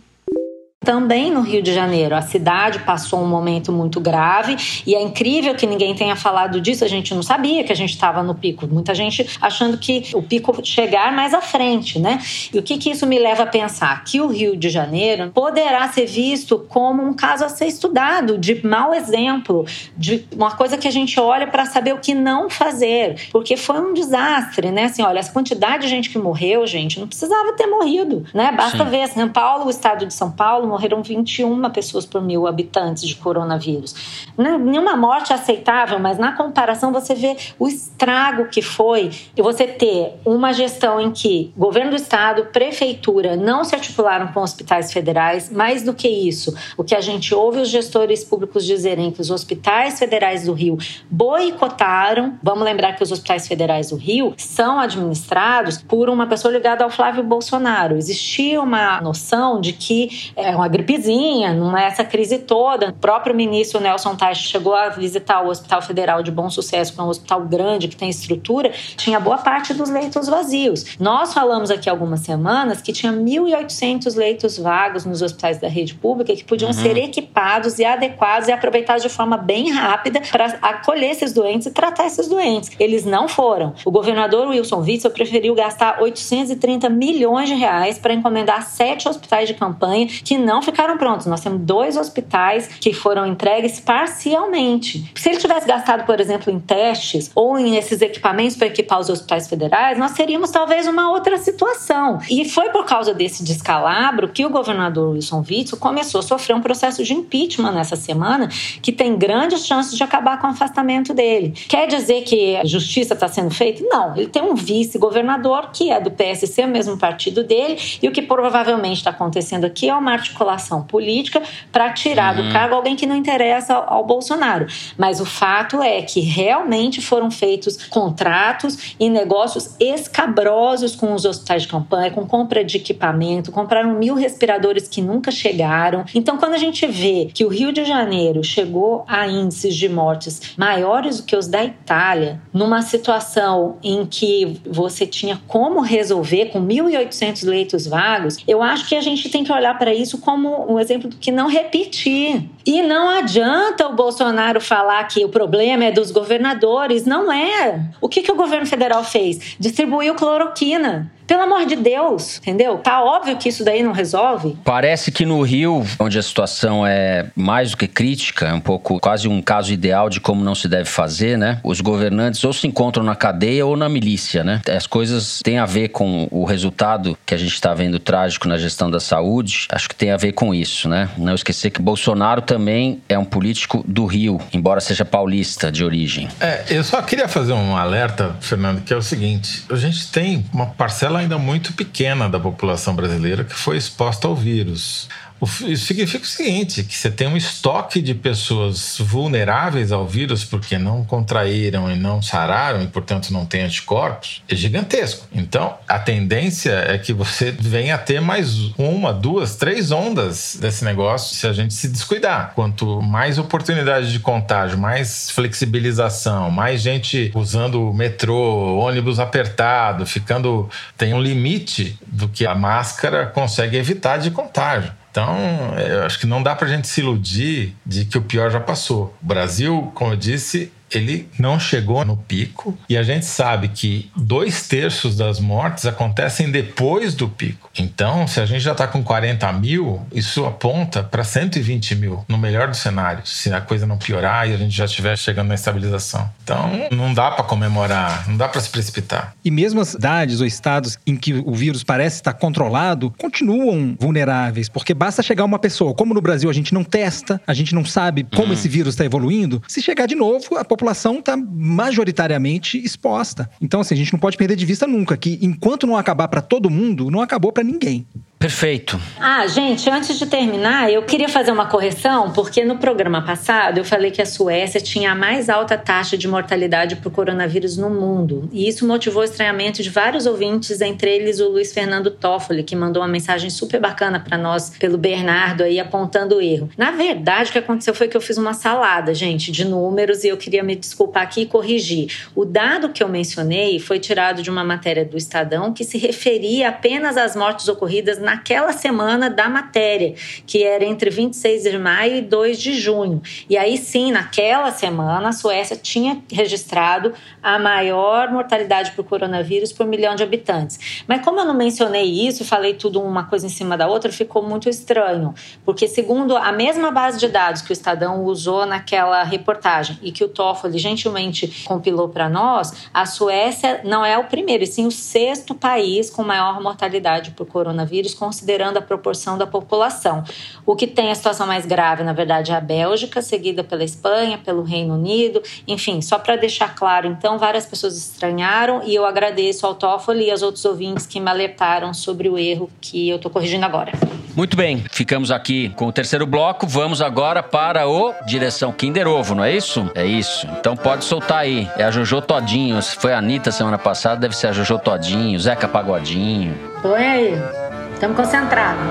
Também 0.84 1.30
no 1.30 1.42
Rio 1.42 1.62
de 1.62 1.72
Janeiro, 1.72 2.14
a 2.14 2.22
cidade 2.22 2.80
passou 2.80 3.20
um 3.20 3.28
momento 3.28 3.70
muito 3.70 4.00
grave 4.00 4.56
e 4.86 4.94
é 4.94 5.02
incrível 5.02 5.54
que 5.54 5.66
ninguém 5.66 5.94
tenha 5.94 6.16
falado 6.16 6.60
disso. 6.60 6.84
A 6.84 6.88
gente 6.88 7.14
não 7.14 7.22
sabia 7.22 7.62
que 7.62 7.72
a 7.72 7.76
gente 7.76 7.90
estava 7.90 8.22
no 8.22 8.34
pico. 8.34 8.66
Muita 8.66 8.94
gente 8.94 9.28
achando 9.40 9.78
que 9.78 10.10
o 10.14 10.22
pico 10.22 10.64
chegar 10.64 11.12
mais 11.12 11.32
à 11.34 11.40
frente, 11.40 11.98
né? 11.98 12.20
E 12.52 12.58
o 12.58 12.62
que, 12.62 12.78
que 12.78 12.90
isso 12.90 13.06
me 13.06 13.18
leva 13.18 13.44
a 13.44 13.46
pensar? 13.46 14.02
Que 14.04 14.20
o 14.20 14.26
Rio 14.26 14.56
de 14.56 14.68
Janeiro 14.68 15.30
poderá 15.30 15.88
ser 15.88 16.06
visto 16.06 16.58
como 16.68 17.02
um 17.02 17.14
caso 17.14 17.44
a 17.44 17.48
ser 17.48 17.66
estudado, 17.66 18.36
de 18.36 18.66
mau 18.66 18.92
exemplo, 18.92 19.64
de 19.96 20.26
uma 20.34 20.50
coisa 20.50 20.76
que 20.76 20.88
a 20.88 20.90
gente 20.90 21.18
olha 21.20 21.46
para 21.46 21.64
saber 21.66 21.94
o 21.94 21.98
que 21.98 22.14
não 22.14 22.50
fazer, 22.50 23.28
porque 23.30 23.56
foi 23.56 23.80
um 23.80 23.94
desastre, 23.94 24.70
né? 24.70 24.84
Assim, 24.84 25.02
olha, 25.02 25.18
essa 25.18 25.32
quantidade 25.32 25.82
de 25.82 25.88
gente 25.88 26.10
que 26.10 26.18
morreu, 26.18 26.66
gente, 26.66 26.98
não 26.98 27.06
precisava 27.06 27.52
ter 27.52 27.66
morrido, 27.66 28.24
né? 28.34 28.52
Basta 28.52 28.84
Sim. 28.84 28.90
ver 28.90 29.08
São 29.08 29.28
Paulo, 29.28 29.66
o 29.66 29.70
estado 29.70 30.06
de 30.06 30.14
São 30.14 30.30
Paulo 30.30 30.71
morreram 30.72 31.02
21 31.02 31.70
pessoas 31.70 32.06
por 32.06 32.22
mil 32.22 32.46
habitantes 32.46 33.06
de 33.06 33.14
coronavírus. 33.16 33.94
Nenhuma 34.38 34.96
morte 34.96 35.30
é 35.30 35.36
aceitável, 35.36 35.98
mas 35.98 36.16
na 36.16 36.32
comparação 36.32 36.90
você 36.90 37.14
vê 37.14 37.36
o 37.58 37.68
estrago 37.68 38.46
que 38.46 38.62
foi 38.62 39.10
você 39.36 39.66
ter 39.66 40.14
uma 40.24 40.52
gestão 40.52 40.98
em 40.98 41.10
que 41.10 41.52
governo 41.56 41.90
do 41.90 41.96
estado, 41.96 42.46
prefeitura 42.46 43.36
não 43.36 43.64
se 43.64 43.74
articularam 43.74 44.28
com 44.28 44.40
hospitais 44.40 44.90
federais. 44.90 45.50
Mais 45.50 45.82
do 45.82 45.92
que 45.92 46.08
isso, 46.08 46.54
o 46.76 46.82
que 46.82 46.94
a 46.94 47.00
gente 47.00 47.34
ouve 47.34 47.60
os 47.60 47.68
gestores 47.68 48.24
públicos 48.24 48.64
dizerem 48.64 49.10
que 49.10 49.20
os 49.20 49.30
hospitais 49.30 49.98
federais 49.98 50.46
do 50.46 50.54
Rio 50.54 50.78
boicotaram. 51.10 52.38
Vamos 52.42 52.64
lembrar 52.64 52.94
que 52.94 53.02
os 53.02 53.12
hospitais 53.12 53.46
federais 53.46 53.90
do 53.90 53.96
Rio 53.96 54.32
são 54.38 54.80
administrados 54.80 55.82
por 55.82 56.08
uma 56.08 56.26
pessoa 56.26 56.52
ligada 56.52 56.82
ao 56.82 56.90
Flávio 56.90 57.22
Bolsonaro. 57.22 57.96
Existia 57.96 58.60
uma 58.62 59.00
noção 59.02 59.60
de 59.60 59.72
que 59.72 60.32
é 60.34 60.52
uma 60.62 60.68
gripezinha, 60.68 61.52
não 61.52 61.76
é 61.76 61.86
essa 61.86 62.04
crise 62.04 62.38
toda. 62.38 62.90
O 62.90 62.92
próprio 62.92 63.34
ministro 63.34 63.80
Nelson 63.80 64.14
Teich 64.14 64.42
chegou 64.42 64.74
a 64.74 64.90
visitar 64.90 65.44
o 65.44 65.48
Hospital 65.48 65.82
Federal 65.82 66.22
de 66.22 66.30
Bom 66.30 66.48
Sucesso, 66.48 66.94
que 66.94 67.00
é 67.00 67.02
um 67.02 67.08
hospital 67.08 67.42
grande, 67.42 67.88
que 67.88 67.96
tem 67.96 68.08
estrutura, 68.08 68.70
tinha 68.96 69.18
boa 69.18 69.38
parte 69.38 69.74
dos 69.74 69.90
leitos 69.90 70.28
vazios. 70.28 70.96
Nós 71.00 71.34
falamos 71.34 71.70
aqui 71.70 71.90
algumas 71.90 72.20
semanas 72.20 72.80
que 72.80 72.92
tinha 72.92 73.12
1.800 73.12 74.16
leitos 74.16 74.56
vagos 74.56 75.04
nos 75.04 75.20
hospitais 75.20 75.58
da 75.58 75.66
rede 75.66 75.94
pública 75.94 76.34
que 76.34 76.44
podiam 76.44 76.70
uhum. 76.70 76.76
ser 76.76 76.96
equipados 76.96 77.78
e 77.78 77.84
adequados 77.84 78.48
e 78.48 78.52
aproveitados 78.52 79.02
de 79.02 79.08
forma 79.08 79.36
bem 79.36 79.70
rápida 79.70 80.22
para 80.30 80.58
acolher 80.62 81.10
esses 81.10 81.32
doentes 81.32 81.66
e 81.66 81.70
tratar 81.70 82.06
esses 82.06 82.28
doentes. 82.28 82.70
Eles 82.78 83.04
não 83.04 83.26
foram. 83.26 83.74
O 83.84 83.90
governador 83.90 84.48
Wilson 84.48 84.80
Witzel 84.80 85.10
preferiu 85.10 85.54
gastar 85.54 86.00
830 86.00 86.88
milhões 86.88 87.48
de 87.48 87.54
reais 87.54 87.98
para 87.98 88.14
encomendar 88.14 88.62
sete 88.62 89.08
hospitais 89.08 89.48
de 89.48 89.54
campanha 89.54 90.06
que 90.06 90.38
não 90.38 90.51
ficaram 90.60 90.98
prontos. 90.98 91.26
Nós 91.26 91.40
temos 91.40 91.60
dois 91.60 91.96
hospitais 91.96 92.66
que 92.66 92.92
foram 92.92 93.26
entregues 93.26 93.80
parcialmente. 93.80 95.10
Se 95.14 95.30
ele 95.30 95.38
tivesse 95.38 95.66
gastado, 95.66 96.04
por 96.04 96.20
exemplo, 96.20 96.52
em 96.52 96.58
testes 96.58 97.30
ou 97.34 97.58
em 97.58 97.76
esses 97.76 98.02
equipamentos 98.02 98.56
para 98.56 98.66
equipar 98.66 99.00
os 99.00 99.08
hospitais 99.08 99.48
federais, 99.48 99.96
nós 99.98 100.12
teríamos 100.12 100.50
talvez 100.50 100.86
uma 100.86 101.10
outra 101.10 101.38
situação. 101.38 102.18
E 102.30 102.48
foi 102.48 102.70
por 102.70 102.84
causa 102.84 103.14
desse 103.14 103.44
descalabro 103.44 104.28
que 104.28 104.44
o 104.44 104.50
governador 104.50 105.10
Wilson 105.14 105.44
Witzel 105.48 105.78
começou 105.78 106.18
a 106.18 106.22
sofrer 106.22 106.54
um 106.54 106.60
processo 106.60 107.02
de 107.04 107.14
impeachment 107.14 107.72
nessa 107.72 107.96
semana, 107.96 108.48
que 108.82 108.92
tem 108.92 109.16
grandes 109.16 109.64
chances 109.66 109.96
de 109.96 110.02
acabar 110.02 110.40
com 110.40 110.48
o 110.48 110.50
afastamento 110.50 111.14
dele. 111.14 111.54
Quer 111.68 111.86
dizer 111.86 112.22
que 112.22 112.56
a 112.56 112.64
justiça 112.64 113.14
está 113.14 113.28
sendo 113.28 113.50
feita? 113.54 113.82
Não. 113.84 114.16
Ele 114.16 114.26
tem 114.26 114.42
um 114.42 114.54
vice-governador 114.54 115.70
que 115.72 115.90
é 115.90 116.00
do 116.00 116.10
PSC, 116.10 116.64
o 116.64 116.68
mesmo 116.68 116.96
partido 116.96 117.44
dele, 117.44 117.78
e 118.02 118.08
o 118.08 118.12
que 118.12 118.22
provavelmente 118.22 118.98
está 118.98 119.10
acontecendo 119.10 119.64
aqui 119.64 119.88
é 119.88 119.94
uma 119.94 120.12
articulação 120.12 120.41
política 120.82 121.42
para 121.70 121.92
tirar 121.92 122.36
uhum. 122.36 122.46
do 122.46 122.52
cargo 122.52 122.74
alguém 122.74 122.96
que 122.96 123.06
não 123.06 123.16
interessa 123.16 123.74
ao, 123.74 123.94
ao 123.94 124.04
Bolsonaro. 124.04 124.66
Mas 124.96 125.20
o 125.20 125.26
fato 125.26 125.82
é 125.82 126.02
que 126.02 126.20
realmente 126.20 127.00
foram 127.00 127.30
feitos 127.30 127.76
contratos 127.86 128.94
e 128.98 129.08
negócios 129.08 129.76
escabrosos 129.78 130.94
com 130.96 131.12
os 131.14 131.24
hospitais 131.24 131.62
de 131.62 131.68
campanha, 131.68 132.10
com 132.10 132.26
compra 132.26 132.64
de 132.64 132.76
equipamento, 132.76 133.52
compraram 133.52 133.94
mil 133.94 134.14
respiradores 134.14 134.88
que 134.88 135.00
nunca 135.00 135.30
chegaram. 135.30 136.04
Então, 136.14 136.36
quando 136.36 136.54
a 136.54 136.58
gente 136.58 136.86
vê 136.86 137.30
que 137.32 137.44
o 137.44 137.48
Rio 137.48 137.72
de 137.72 137.84
Janeiro 137.84 138.42
chegou 138.42 139.04
a 139.06 139.26
índices 139.26 139.74
de 139.74 139.88
mortes 139.88 140.54
maiores 140.56 141.18
do 141.18 141.22
que 141.24 141.36
os 141.36 141.46
da 141.46 141.64
Itália, 141.64 142.40
numa 142.52 142.82
situação 142.82 143.76
em 143.82 144.06
que 144.06 144.60
você 144.66 145.06
tinha 145.06 145.40
como 145.46 145.80
resolver 145.80 146.46
com 146.46 146.60
1.800 146.66 147.46
leitos 147.46 147.86
vagos, 147.86 148.38
eu 148.46 148.62
acho 148.62 148.88
que 148.88 148.94
a 148.94 149.00
gente 149.00 149.28
tem 149.28 149.44
que 149.44 149.52
olhar 149.52 149.78
para 149.78 149.92
isso 149.92 150.18
como 150.18 150.31
um 150.34 150.78
exemplo 150.78 151.08
do 151.08 151.16
que 151.16 151.30
não 151.30 151.48
repetir. 151.48 152.48
E 152.64 152.82
não 152.82 153.08
adianta 153.08 153.86
o 153.86 153.94
Bolsonaro 153.94 154.60
falar 154.60 155.04
que 155.04 155.24
o 155.24 155.28
problema 155.28 155.84
é 155.84 155.92
dos 155.92 156.10
governadores. 156.10 157.04
Não 157.04 157.32
é. 157.32 157.80
O 158.00 158.08
que, 158.08 158.22
que 158.22 158.30
o 158.32 158.36
governo 158.36 158.66
federal 158.66 159.02
fez? 159.04 159.56
Distribuiu 159.58 160.14
cloroquina. 160.14 161.10
Pelo 161.32 161.44
amor 161.44 161.64
de 161.64 161.76
Deus, 161.76 162.36
entendeu? 162.36 162.76
Tá 162.76 163.02
óbvio 163.02 163.38
que 163.38 163.48
isso 163.48 163.64
daí 163.64 163.82
não 163.82 163.92
resolve. 163.92 164.54
Parece 164.62 165.10
que 165.10 165.24
no 165.24 165.40
Rio, 165.40 165.82
onde 165.98 166.18
a 166.18 166.22
situação 166.22 166.86
é 166.86 167.30
mais 167.34 167.70
do 167.70 167.78
que 167.78 167.88
crítica, 167.88 168.48
é 168.48 168.52
um 168.52 168.60
pouco 168.60 169.00
quase 169.00 169.26
um 169.26 169.40
caso 169.40 169.72
ideal 169.72 170.10
de 170.10 170.20
como 170.20 170.44
não 170.44 170.54
se 170.54 170.68
deve 170.68 170.84
fazer, 170.84 171.38
né? 171.38 171.58
Os 171.64 171.80
governantes 171.80 172.44
ou 172.44 172.52
se 172.52 172.66
encontram 172.66 173.02
na 173.02 173.16
cadeia 173.16 173.64
ou 173.64 173.78
na 173.78 173.88
milícia, 173.88 174.44
né? 174.44 174.60
As 174.68 174.86
coisas 174.86 175.40
têm 175.42 175.58
a 175.58 175.64
ver 175.64 175.88
com 175.88 176.28
o 176.30 176.44
resultado 176.44 177.16
que 177.24 177.32
a 177.32 177.38
gente 177.38 177.54
está 177.54 177.72
vendo 177.72 177.98
trágico 177.98 178.46
na 178.46 178.58
gestão 178.58 178.90
da 178.90 179.00
saúde. 179.00 179.68
Acho 179.72 179.88
que 179.88 179.94
tem 179.94 180.10
a 180.10 180.18
ver 180.18 180.32
com 180.32 180.54
isso, 180.54 180.86
né? 180.86 181.08
Não 181.16 181.34
esquecer 181.34 181.70
que 181.70 181.80
Bolsonaro 181.80 182.42
também 182.42 183.00
é 183.08 183.18
um 183.18 183.24
político 183.24 183.82
do 183.88 184.04
Rio, 184.04 184.38
embora 184.52 184.82
seja 184.82 185.02
paulista 185.02 185.72
de 185.72 185.82
origem. 185.82 186.28
É, 186.38 186.64
eu 186.68 186.84
só 186.84 187.00
queria 187.00 187.26
fazer 187.26 187.54
um 187.54 187.74
alerta, 187.74 188.36
Fernando, 188.38 188.82
que 188.82 188.92
é 188.92 188.96
o 188.98 189.02
seguinte: 189.02 189.64
a 189.70 189.76
gente 189.76 190.12
tem 190.12 190.44
uma 190.52 190.66
parcela 190.66 191.21
ainda 191.22 191.38
muito 191.38 191.72
pequena 191.72 192.28
da 192.28 192.38
população 192.38 192.94
brasileira 192.94 193.44
que 193.44 193.54
foi 193.54 193.76
exposta 193.76 194.28
ao 194.28 194.36
vírus. 194.36 195.08
Isso 195.42 195.86
significa 195.86 196.24
o 196.24 196.28
seguinte: 196.28 196.84
que 196.84 196.96
você 196.96 197.10
tem 197.10 197.26
um 197.26 197.36
estoque 197.36 198.00
de 198.00 198.14
pessoas 198.14 198.96
vulneráveis 198.98 199.90
ao 199.90 200.06
vírus 200.06 200.44
porque 200.44 200.78
não 200.78 201.04
contraíram 201.04 201.90
e 201.90 201.96
não 201.96 202.22
sararam 202.22 202.82
e, 202.82 202.86
portanto, 202.86 203.32
não 203.32 203.44
têm 203.44 203.62
anticorpos, 203.62 204.42
é 204.48 204.54
gigantesco. 204.54 205.26
Então, 205.32 205.74
a 205.88 205.98
tendência 205.98 206.72
é 206.86 206.96
que 206.96 207.12
você 207.12 207.50
venha 207.50 207.96
a 207.96 207.98
ter 207.98 208.20
mais 208.20 208.56
uma, 208.78 209.12
duas, 209.12 209.56
três 209.56 209.90
ondas 209.90 210.56
desse 210.60 210.84
negócio 210.84 211.34
se 211.34 211.46
a 211.46 211.52
gente 211.52 211.74
se 211.74 211.88
descuidar. 211.88 212.52
Quanto 212.54 213.02
mais 213.02 213.38
oportunidade 213.38 214.12
de 214.12 214.20
contágio, 214.20 214.78
mais 214.78 215.30
flexibilização, 215.30 216.50
mais 216.50 216.80
gente 216.80 217.32
usando 217.34 217.90
o 217.90 217.94
metrô, 217.94 218.78
ônibus 218.78 219.18
apertado, 219.18 220.06
ficando. 220.06 220.68
tem 220.96 221.12
um 221.14 221.20
limite 221.20 221.98
do 222.06 222.28
que 222.28 222.46
a 222.46 222.54
máscara 222.54 223.26
consegue 223.26 223.76
evitar 223.76 224.18
de 224.18 224.30
contágio. 224.30 224.92
Então, 225.12 225.36
eu 225.78 226.04
acho 226.04 226.18
que 226.18 226.26
não 226.26 226.42
dá 226.42 226.56
para 226.56 226.66
a 226.66 226.70
gente 226.70 226.88
se 226.88 227.02
iludir 227.02 227.76
de 227.84 228.06
que 228.06 228.16
o 228.16 228.22
pior 228.22 228.50
já 228.50 228.58
passou. 228.58 229.14
O 229.22 229.26
Brasil, 229.26 229.92
como 229.94 230.14
eu 230.14 230.16
disse, 230.16 230.72
ele 230.94 231.28
não 231.38 231.58
chegou 231.58 232.04
no 232.04 232.16
pico 232.16 232.76
e 232.88 232.96
a 232.96 233.02
gente 233.02 233.26
sabe 233.26 233.68
que 233.68 234.10
dois 234.16 234.66
terços 234.68 235.16
das 235.16 235.40
mortes 235.40 235.86
acontecem 235.86 236.50
depois 236.50 237.14
do 237.14 237.28
pico. 237.28 237.70
Então, 237.78 238.26
se 238.26 238.40
a 238.40 238.46
gente 238.46 238.60
já 238.60 238.72
está 238.72 238.86
com 238.86 239.02
40 239.02 239.52
mil, 239.54 240.04
isso 240.12 240.44
aponta 240.44 241.02
para 241.02 241.24
120 241.24 241.94
mil, 241.96 242.24
no 242.28 242.38
melhor 242.38 242.68
dos 242.68 242.78
cenários, 242.78 243.30
se 243.30 243.52
a 243.52 243.60
coisa 243.60 243.86
não 243.86 243.98
piorar 243.98 244.48
e 244.48 244.54
a 244.54 244.56
gente 244.56 244.74
já 244.76 244.84
estiver 244.84 245.16
chegando 245.16 245.48
na 245.48 245.54
estabilização. 245.54 246.28
Então, 246.42 246.70
não 246.90 247.12
dá 247.12 247.30
para 247.30 247.44
comemorar, 247.44 248.28
não 248.28 248.36
dá 248.36 248.48
para 248.48 248.60
se 248.60 248.68
precipitar. 248.68 249.34
E 249.44 249.50
mesmo 249.50 249.80
as 249.80 249.88
cidades 249.88 250.40
ou 250.40 250.46
estados 250.46 250.98
em 251.06 251.16
que 251.16 251.34
o 251.34 251.54
vírus 251.54 251.82
parece 251.82 252.16
estar 252.16 252.34
controlado, 252.34 253.12
continuam 253.18 253.96
vulneráveis, 253.98 254.68
porque 254.68 254.94
basta 254.94 255.22
chegar 255.22 255.44
uma 255.44 255.58
pessoa, 255.58 255.94
como 255.94 256.14
no 256.14 256.20
Brasil 256.20 256.50
a 256.50 256.52
gente 256.52 256.74
não 256.74 256.84
testa, 256.84 257.40
a 257.46 257.54
gente 257.54 257.74
não 257.74 257.84
sabe 257.84 258.26
como 258.34 258.48
uhum. 258.48 258.52
esse 258.52 258.68
vírus 258.68 258.94
está 258.94 259.04
evoluindo, 259.04 259.62
se 259.66 259.80
chegar 259.80 260.06
de 260.06 260.14
novo, 260.14 260.56
a 260.56 260.64
população 260.64 260.81
população 260.82 261.20
está 261.20 261.36
majoritariamente 261.36 262.76
exposta. 262.76 263.48
Então, 263.60 263.80
assim, 263.80 263.94
a 263.94 263.96
gente 263.96 264.12
não 264.12 264.18
pode 264.18 264.36
perder 264.36 264.56
de 264.56 264.66
vista 264.66 264.84
nunca 264.84 265.16
que 265.16 265.38
enquanto 265.40 265.86
não 265.86 265.96
acabar 265.96 266.26
para 266.26 266.42
todo 266.42 266.68
mundo, 266.68 267.08
não 267.08 267.20
acabou 267.20 267.52
para 267.52 267.62
ninguém. 267.62 268.04
Perfeito. 268.42 269.00
Ah, 269.20 269.46
gente, 269.46 269.88
antes 269.88 270.18
de 270.18 270.26
terminar, 270.26 270.92
eu 270.92 271.04
queria 271.04 271.28
fazer 271.28 271.52
uma 271.52 271.66
correção, 271.66 272.32
porque 272.32 272.64
no 272.64 272.76
programa 272.76 273.22
passado 273.22 273.78
eu 273.78 273.84
falei 273.84 274.10
que 274.10 274.20
a 274.20 274.26
Suécia 274.26 274.80
tinha 274.80 275.12
a 275.12 275.14
mais 275.14 275.48
alta 275.48 275.78
taxa 275.78 276.18
de 276.18 276.26
mortalidade 276.26 276.96
por 276.96 277.12
coronavírus 277.12 277.76
no 277.76 277.88
mundo. 277.88 278.50
E 278.52 278.66
isso 278.66 278.84
motivou 278.84 279.22
o 279.22 279.24
estranhamento 279.24 279.80
de 279.80 279.88
vários 279.88 280.26
ouvintes, 280.26 280.80
entre 280.80 281.08
eles 281.14 281.38
o 281.38 281.50
Luiz 281.50 281.72
Fernando 281.72 282.10
Toffoli, 282.10 282.64
que 282.64 282.74
mandou 282.74 283.00
uma 283.00 283.08
mensagem 283.08 283.48
super 283.48 283.80
bacana 283.80 284.18
para 284.18 284.36
nós 284.36 284.70
pelo 284.70 284.98
Bernardo 284.98 285.62
aí 285.62 285.78
apontando 285.78 286.38
o 286.38 286.40
erro. 286.40 286.68
Na 286.76 286.90
verdade, 286.90 287.50
o 287.50 287.52
que 287.52 287.60
aconteceu 287.60 287.94
foi 287.94 288.08
que 288.08 288.16
eu 288.16 288.20
fiz 288.20 288.38
uma 288.38 288.54
salada, 288.54 289.14
gente, 289.14 289.52
de 289.52 289.64
números 289.64 290.24
e 290.24 290.28
eu 290.28 290.36
queria 290.36 290.64
me 290.64 290.74
desculpar 290.74 291.22
aqui 291.22 291.42
e 291.42 291.46
corrigir. 291.46 292.26
O 292.34 292.44
dado 292.44 292.88
que 292.88 293.04
eu 293.04 293.08
mencionei 293.08 293.78
foi 293.78 294.00
tirado 294.00 294.42
de 294.42 294.50
uma 294.50 294.64
matéria 294.64 295.04
do 295.04 295.16
Estadão 295.16 295.72
que 295.72 295.84
se 295.84 295.96
referia 295.96 296.70
apenas 296.70 297.16
às 297.16 297.36
mortes 297.36 297.68
ocorridas 297.68 298.18
na 298.18 298.31
naquela 298.32 298.72
semana 298.72 299.28
da 299.28 299.46
matéria, 299.46 300.14
que 300.46 300.64
era 300.64 300.84
entre 300.84 301.10
26 301.10 301.64
de 301.64 301.76
maio 301.76 302.16
e 302.16 302.22
2 302.22 302.58
de 302.58 302.72
junho. 302.72 303.20
E 303.48 303.58
aí 303.58 303.76
sim, 303.76 304.10
naquela 304.10 304.70
semana, 304.70 305.28
a 305.28 305.32
Suécia 305.32 305.76
tinha 305.76 306.22
registrado 306.32 307.12
a 307.42 307.58
maior 307.58 308.30
mortalidade 308.30 308.92
por 308.92 309.04
coronavírus 309.04 309.70
por 309.70 309.84
milhão 309.84 310.14
de 310.14 310.22
habitantes. 310.22 311.04
Mas 311.06 311.22
como 311.22 311.40
eu 311.40 311.44
não 311.44 311.52
mencionei 311.52 312.26
isso, 312.26 312.42
falei 312.42 312.72
tudo 312.72 313.02
uma 313.02 313.24
coisa 313.24 313.44
em 313.44 313.50
cima 313.50 313.76
da 313.76 313.86
outra, 313.86 314.10
ficou 314.10 314.42
muito 314.42 314.66
estranho, 314.66 315.34
porque 315.62 315.86
segundo 315.86 316.34
a 316.34 316.52
mesma 316.52 316.90
base 316.90 317.18
de 317.18 317.28
dados 317.28 317.60
que 317.60 317.70
o 317.70 317.74
Estadão 317.74 318.24
usou 318.24 318.64
naquela 318.64 319.22
reportagem 319.24 319.98
e 320.00 320.10
que 320.10 320.24
o 320.24 320.28
Toffoli 320.28 320.78
gentilmente 320.78 321.64
compilou 321.66 322.08
para 322.08 322.30
nós, 322.30 322.88
a 322.94 323.04
Suécia 323.04 323.82
não 323.84 324.02
é 324.02 324.16
o 324.16 324.24
primeiro, 324.24 324.64
e 324.64 324.66
sim 324.66 324.86
o 324.86 324.90
sexto 324.90 325.54
país 325.54 326.08
com 326.08 326.22
maior 326.22 326.62
mortalidade 326.62 327.32
por 327.32 327.46
coronavírus 327.46 328.14
considerando 328.22 328.76
a 328.76 328.80
proporção 328.80 329.36
da 329.36 329.48
população. 329.48 330.22
O 330.64 330.76
que 330.76 330.86
tem 330.86 331.10
a 331.10 331.14
situação 331.16 331.44
mais 331.44 331.66
grave, 331.66 332.04
na 332.04 332.12
verdade, 332.12 332.52
é 332.52 332.54
a 332.54 332.60
Bélgica, 332.60 333.20
seguida 333.20 333.64
pela 333.64 333.82
Espanha, 333.82 334.38
pelo 334.38 334.62
Reino 334.62 334.94
Unido. 334.94 335.42
Enfim, 335.66 336.00
só 336.00 336.20
para 336.20 336.36
deixar 336.36 336.72
claro, 336.76 337.08
então, 337.08 337.36
várias 337.36 337.66
pessoas 337.66 337.96
estranharam 337.96 338.80
e 338.84 338.94
eu 338.94 339.04
agradeço 339.04 339.66
ao 339.66 339.74
Toffoli 339.74 340.26
e 340.26 340.30
aos 340.30 340.40
outros 340.40 340.64
ouvintes 340.64 341.04
que 341.04 341.18
me 341.18 341.28
alertaram 341.28 341.92
sobre 341.92 342.28
o 342.28 342.38
erro 342.38 342.70
que 342.80 343.08
eu 343.08 343.16
estou 343.16 343.28
corrigindo 343.28 343.66
agora. 343.66 343.90
Muito 344.36 344.56
bem, 344.56 344.84
ficamos 344.90 345.32
aqui 345.32 345.70
com 345.70 345.88
o 345.88 345.92
terceiro 345.92 346.24
bloco. 346.24 346.64
Vamos 346.64 347.02
agora 347.02 347.42
para 347.42 347.88
o 347.88 348.14
Direção 348.24 348.70
Kinder 348.72 349.08
Ovo, 349.08 349.34
não 349.34 349.42
é 349.42 349.54
isso? 349.54 349.90
É 349.96 350.06
isso. 350.06 350.46
Então 350.60 350.76
pode 350.76 351.04
soltar 351.04 351.40
aí. 351.40 351.68
É 351.76 351.82
a 351.82 351.90
Jojo 351.90 352.22
Todinho. 352.22 352.80
Se 352.80 352.94
foi 352.94 353.12
a 353.12 353.18
Anitta 353.18 353.50
semana 353.50 353.78
passada, 353.78 354.20
deve 354.20 354.36
ser 354.36 354.46
a 354.46 354.52
Jojo 354.52 354.78
Todinho, 354.78 355.38
Zeca 355.40 355.66
Pagodinho. 355.66 356.56
Põe 356.80 357.04
aí. 357.04 357.61
Estamos 358.02 358.16
concentrados. 358.16 358.82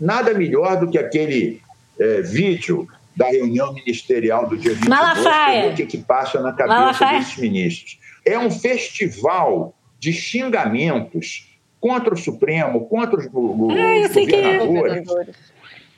Nada 0.00 0.34
melhor 0.34 0.80
do 0.80 0.90
que 0.90 0.98
aquele 0.98 1.62
é, 1.96 2.20
vídeo 2.20 2.88
da 3.14 3.28
reunião 3.28 3.72
ministerial 3.72 4.48
do 4.48 4.56
dia 4.56 4.72
22 4.72 4.88
Malafaia. 4.88 5.70
o 5.70 5.74
que, 5.76 5.86
que 5.86 5.98
passa 5.98 6.40
na 6.40 6.52
cabeça 6.52 6.80
Malafaia. 6.80 7.18
desses 7.20 7.36
ministros. 7.36 8.00
É 8.26 8.36
um 8.36 8.50
festival 8.50 9.72
de 10.00 10.12
xingamentos 10.12 11.56
contra 11.80 12.12
o 12.12 12.16
Supremo, 12.16 12.88
contra 12.88 13.20
os, 13.20 13.26
os 13.26 13.30
ah, 13.30 13.36
governadores, 14.66 15.08
é. 15.08 15.32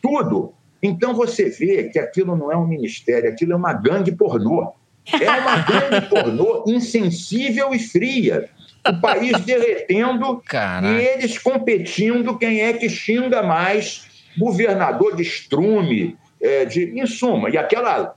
tudo. 0.03 0.53
Então 0.82 1.14
você 1.14 1.49
vê 1.49 1.84
que 1.84 1.99
aquilo 1.99 2.36
não 2.36 2.53
é 2.53 2.57
um 2.59 2.66
ministério, 2.66 3.30
aquilo 3.30 3.55
é 3.55 3.57
uma 3.57 3.72
gangue 3.72 4.12
pornô. 4.12 4.74
É 5.11 5.30
uma 5.30 5.57
gangue 5.64 6.07
pornô 6.11 6.64
insensível 6.66 7.72
e 7.72 7.78
fria 7.78 8.51
o 8.87 9.01
país 9.01 9.39
derretendo 9.41 10.43
Caraca. 10.47 10.89
e 10.89 11.05
eles 11.07 11.39
competindo 11.39 12.39
quem 12.39 12.62
é 12.62 12.72
que 12.72 12.89
xinga 12.89 13.43
mais 13.43 14.07
governador 14.39 15.16
de 15.16 15.22
estrume, 15.22 16.16
é, 16.41 16.64
de, 16.64 16.99
em 16.99 17.07
suma. 17.07 17.51
E 17.51 17.59
aquela 17.59 18.14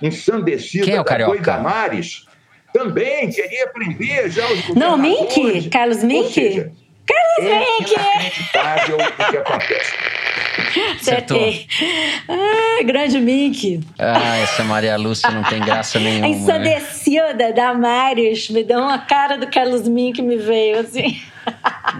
ensandecida 0.00 0.84
quem 0.84 0.94
é 0.96 1.00
o 1.00 1.04
Carioca? 1.04 1.38
da 1.38 1.56
Damares 1.56 2.26
também 2.72 3.30
queria 3.30 3.68
prender 3.68 4.30
já 4.30 4.46
os 4.50 4.74
Não, 4.74 4.96
Mink? 4.96 5.68
Carlos 5.68 6.02
Mink? 6.02 6.34
Carlos 7.06 7.38
é 7.38 7.58
Mink! 7.58 7.94
É 7.94 8.12
inacreditável 8.14 8.96
o 8.96 9.30
que 9.30 9.36
acontece. 9.36 9.92
Acertei. 11.00 11.66
Ah, 12.28 12.82
grande 12.84 13.18
Mink. 13.18 13.80
Ah, 13.98 14.36
essa 14.36 14.64
Maria 14.64 14.96
Lúcia 14.96 15.30
não 15.30 15.42
tem 15.44 15.60
graça 15.60 15.98
nenhuma. 16.00 16.26
A 16.26 16.30
ensandecida 16.30 17.34
né? 17.34 17.52
da 17.52 17.74
Marius 17.74 18.48
me 18.50 18.62
deu 18.64 18.80
uma 18.80 18.98
cara 18.98 19.36
do 19.36 19.46
Carlos 19.46 19.88
Mink 19.88 20.20
me 20.20 20.36
veio 20.36 20.80
assim. 20.80 21.20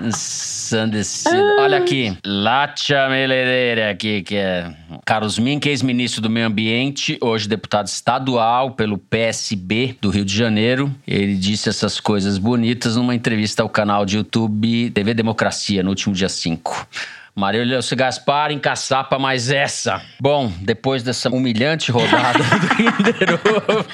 Ensandecida. 0.05 1.57
Olha 1.59 1.79
aqui. 1.79 2.17
Látia 2.25 3.09
Meledeira 3.09 3.91
aqui, 3.91 4.23
que 4.23 4.37
é 4.37 4.73
Carlos 5.05 5.39
Mink, 5.39 5.69
ex-ministro 5.69 6.23
do 6.23 6.31
Meio 6.31 6.47
Ambiente, 6.47 7.19
hoje 7.21 7.49
deputado 7.49 7.87
estadual 7.87 8.73
pelo 8.73 8.99
PSB 8.99 9.97
do 10.01 10.11
Rio 10.11 10.25
de 10.25 10.37
Janeiro. 10.37 10.95
Ele 11.07 11.35
disse 11.35 11.69
essas 11.69 11.99
coisas 11.99 12.39
bonitas 12.39 12.97
numa 12.97 13.15
entrevista 13.15 13.63
ao 13.63 13.69
canal 13.69 14.07
de 14.07 14.17
YouTube 14.17 14.91
TV 14.91 15.15
Democracia 15.15 15.83
no 15.83 15.91
último 15.91 16.15
dia 16.15 16.29
5. 16.29 16.87
Marília 17.35 17.81
Gaspar 17.97 18.51
em 18.51 18.59
caçapa 18.59 19.19
mais 19.19 19.51
essa. 19.51 20.03
Bom, 20.21 20.53
depois 20.61 21.03
dessa 21.03 21.31
humilhante 21.31 21.91
rodada 21.91 22.39
do 22.39 22.69
Kinder 22.77 23.41
Ovo. 23.69 23.87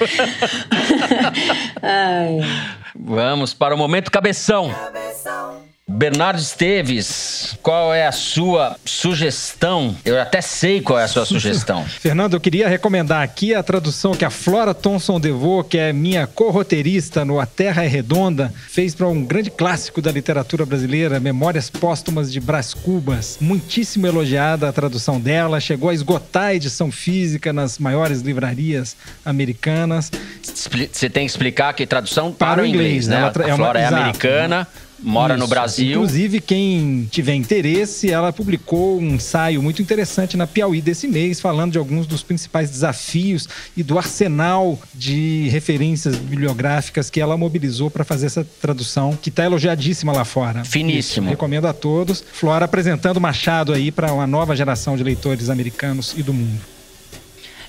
Vamos 2.95 3.53
para 3.53 3.73
o 3.73 3.77
momento 3.77 4.11
cabeção. 4.11 4.69
Cabeção. 4.73 5.68
Bernardo 5.89 6.39
Esteves, 6.39 7.57
qual 7.63 7.91
é 7.91 8.05
a 8.05 8.11
sua 8.11 8.77
sugestão? 8.85 9.97
Eu 10.05 10.21
até 10.21 10.39
sei 10.39 10.81
qual 10.81 10.99
é 10.99 11.05
a 11.05 11.07
sua 11.07 11.25
sugestão. 11.25 11.83
Fernando, 11.83 12.35
eu 12.35 12.39
queria 12.39 12.69
recomendar 12.69 13.23
aqui 13.23 13.55
a 13.55 13.63
tradução 13.63 14.13
que 14.13 14.23
a 14.23 14.29
Flora 14.29 14.75
Thomson 14.75 15.19
DeVoe, 15.19 15.63
que 15.63 15.79
é 15.79 15.91
minha 15.91 16.27
corroteirista 16.27 17.25
no 17.25 17.39
A 17.39 17.47
Terra 17.47 17.83
é 17.83 17.87
Redonda, 17.87 18.53
fez 18.67 18.93
para 18.93 19.07
um 19.07 19.25
grande 19.25 19.49
clássico 19.49 19.99
da 19.99 20.11
literatura 20.11 20.63
brasileira, 20.63 21.19
Memórias 21.19 21.71
Póstumas 21.71 22.31
de 22.31 22.39
Brás 22.39 22.71
Cubas. 22.75 23.39
Muitíssimo 23.41 24.05
elogiada 24.05 24.69
a 24.69 24.71
tradução 24.71 25.19
dela, 25.19 25.59
chegou 25.59 25.89
a 25.89 25.93
esgotar 25.93 26.43
a 26.43 26.53
edição 26.53 26.91
física 26.91 27.51
nas 27.51 27.79
maiores 27.79 28.21
livrarias 28.21 28.95
americanas. 29.25 30.11
Você 30.43 31.09
tem 31.09 31.25
que 31.25 31.31
explicar 31.31 31.73
que 31.73 31.87
tradução 31.87 32.31
para, 32.31 32.57
para 32.57 32.61
o 32.61 32.65
inglês, 32.65 33.07
inglês 33.07 33.07
né? 33.07 33.23
A 33.25 33.55
Flora 33.55 33.79
é, 33.79 33.89
uma, 33.89 33.97
é 33.97 34.01
americana 34.01 34.67
mora 35.01 35.33
Isso. 35.33 35.43
no 35.43 35.47
Brasil. 35.47 35.91
Inclusive, 35.91 36.39
quem 36.41 37.07
tiver 37.11 37.35
interesse, 37.35 38.11
ela 38.11 38.31
publicou 38.31 38.99
um 38.99 39.15
ensaio 39.15 39.61
muito 39.61 39.81
interessante 39.81 40.37
na 40.37 40.47
Piauí 40.47 40.81
desse 40.81 41.07
mês, 41.07 41.39
falando 41.39 41.73
de 41.73 41.77
alguns 41.77 42.05
dos 42.07 42.23
principais 42.23 42.69
desafios 42.69 43.47
e 43.75 43.83
do 43.83 43.97
arsenal 43.97 44.79
de 44.93 45.47
referências 45.49 46.15
bibliográficas 46.15 47.09
que 47.09 47.21
ela 47.21 47.37
mobilizou 47.37 47.89
para 47.89 48.03
fazer 48.03 48.27
essa 48.27 48.45
tradução, 48.61 49.17
que 49.21 49.29
está 49.29 49.45
elogiadíssima 49.45 50.11
lá 50.11 50.25
fora. 50.25 50.63
Finíssimo. 50.63 51.25
Isso, 51.25 51.29
recomendo 51.29 51.67
a 51.67 51.73
todos. 51.73 52.23
Flora 52.33 52.65
apresentando 52.65 53.19
Machado 53.19 53.73
aí 53.73 53.91
para 53.91 54.13
uma 54.13 54.27
nova 54.27 54.55
geração 54.55 54.95
de 54.95 55.03
leitores 55.03 55.49
americanos 55.49 56.13
e 56.17 56.23
do 56.23 56.33
mundo 56.33 56.78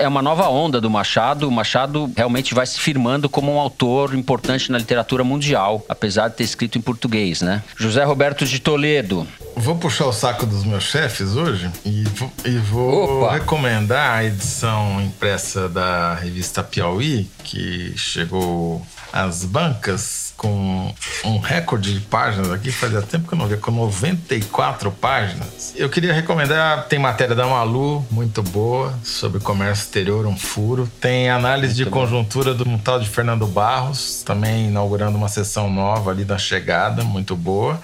é 0.01 0.09
uma 0.09 0.23
nova 0.23 0.49
onda 0.49 0.81
do 0.81 0.89
Machado. 0.89 1.47
O 1.47 1.53
Machado 1.53 2.11
realmente 2.17 2.55
vai 2.55 2.67
se 2.67 2.81
firmando 2.81 3.29
como 3.29 3.53
um 3.53 3.59
autor 3.59 4.15
importante 4.15 4.73
na 4.73 4.79
literatura 4.79 5.23
mundial, 5.23 5.85
apesar 5.89 6.29
de 6.29 6.37
ter 6.37 6.45
escrito 6.45 6.79
em 6.79 6.81
português, 6.81 7.43
né? 7.43 7.63
José 7.77 8.03
Roberto 8.03 8.47
de 8.47 8.59
Toledo. 8.59 9.27
Vou 9.57 9.77
puxar 9.77 10.07
o 10.07 10.13
saco 10.13 10.47
dos 10.47 10.65
meus 10.65 10.85
chefes 10.85 11.37
hoje 11.37 11.71
e 11.85 12.05
vou, 12.15 12.33
e 12.45 12.59
vou 12.59 13.29
recomendar 13.29 14.19
a 14.19 14.25
edição 14.25 15.01
impressa 15.03 15.69
da 15.69 16.15
revista 16.15 16.63
Piauí, 16.63 17.29
que 17.45 17.93
chegou 17.97 18.81
às 19.13 19.45
bancas 19.45 20.30
com 20.41 20.91
um 21.23 21.39
recorde 21.39 21.93
de 21.93 22.01
páginas 22.01 22.51
aqui, 22.51 22.73
fazia 22.73 23.03
tempo 23.03 23.29
que 23.29 23.35
eu 23.35 23.39
não 23.39 23.47
via, 23.47 23.59
com 23.59 23.71
94 23.71 24.91
páginas. 24.91 25.75
Eu 25.77 25.91
queria 25.91 26.15
recomendar, 26.15 26.87
tem 26.89 26.99
matéria 26.99 27.35
da 27.35 27.47
Malu, 27.47 28.07
muito 28.11 28.43
boa, 28.43 28.99
sobre 29.05 29.39
comércio 29.39 29.83
exterior, 29.83 30.25
um 30.25 30.39
furo. 30.39 30.91
Tem 30.99 31.29
análise 31.29 31.75
muito 31.75 31.85
de 31.85 31.85
bom. 31.85 31.91
conjuntura 31.91 32.55
do 32.55 32.67
um 32.67 32.79
tal 32.79 32.99
de 32.99 33.07
Fernando 33.07 33.47
Barros, 33.47 34.23
também 34.25 34.69
inaugurando 34.69 35.19
uma 35.19 35.29
sessão 35.29 35.69
nova 35.69 36.11
ali 36.11 36.25
da 36.25 36.39
chegada, 36.39 37.05
muito 37.05 37.37
boa. 37.37 37.79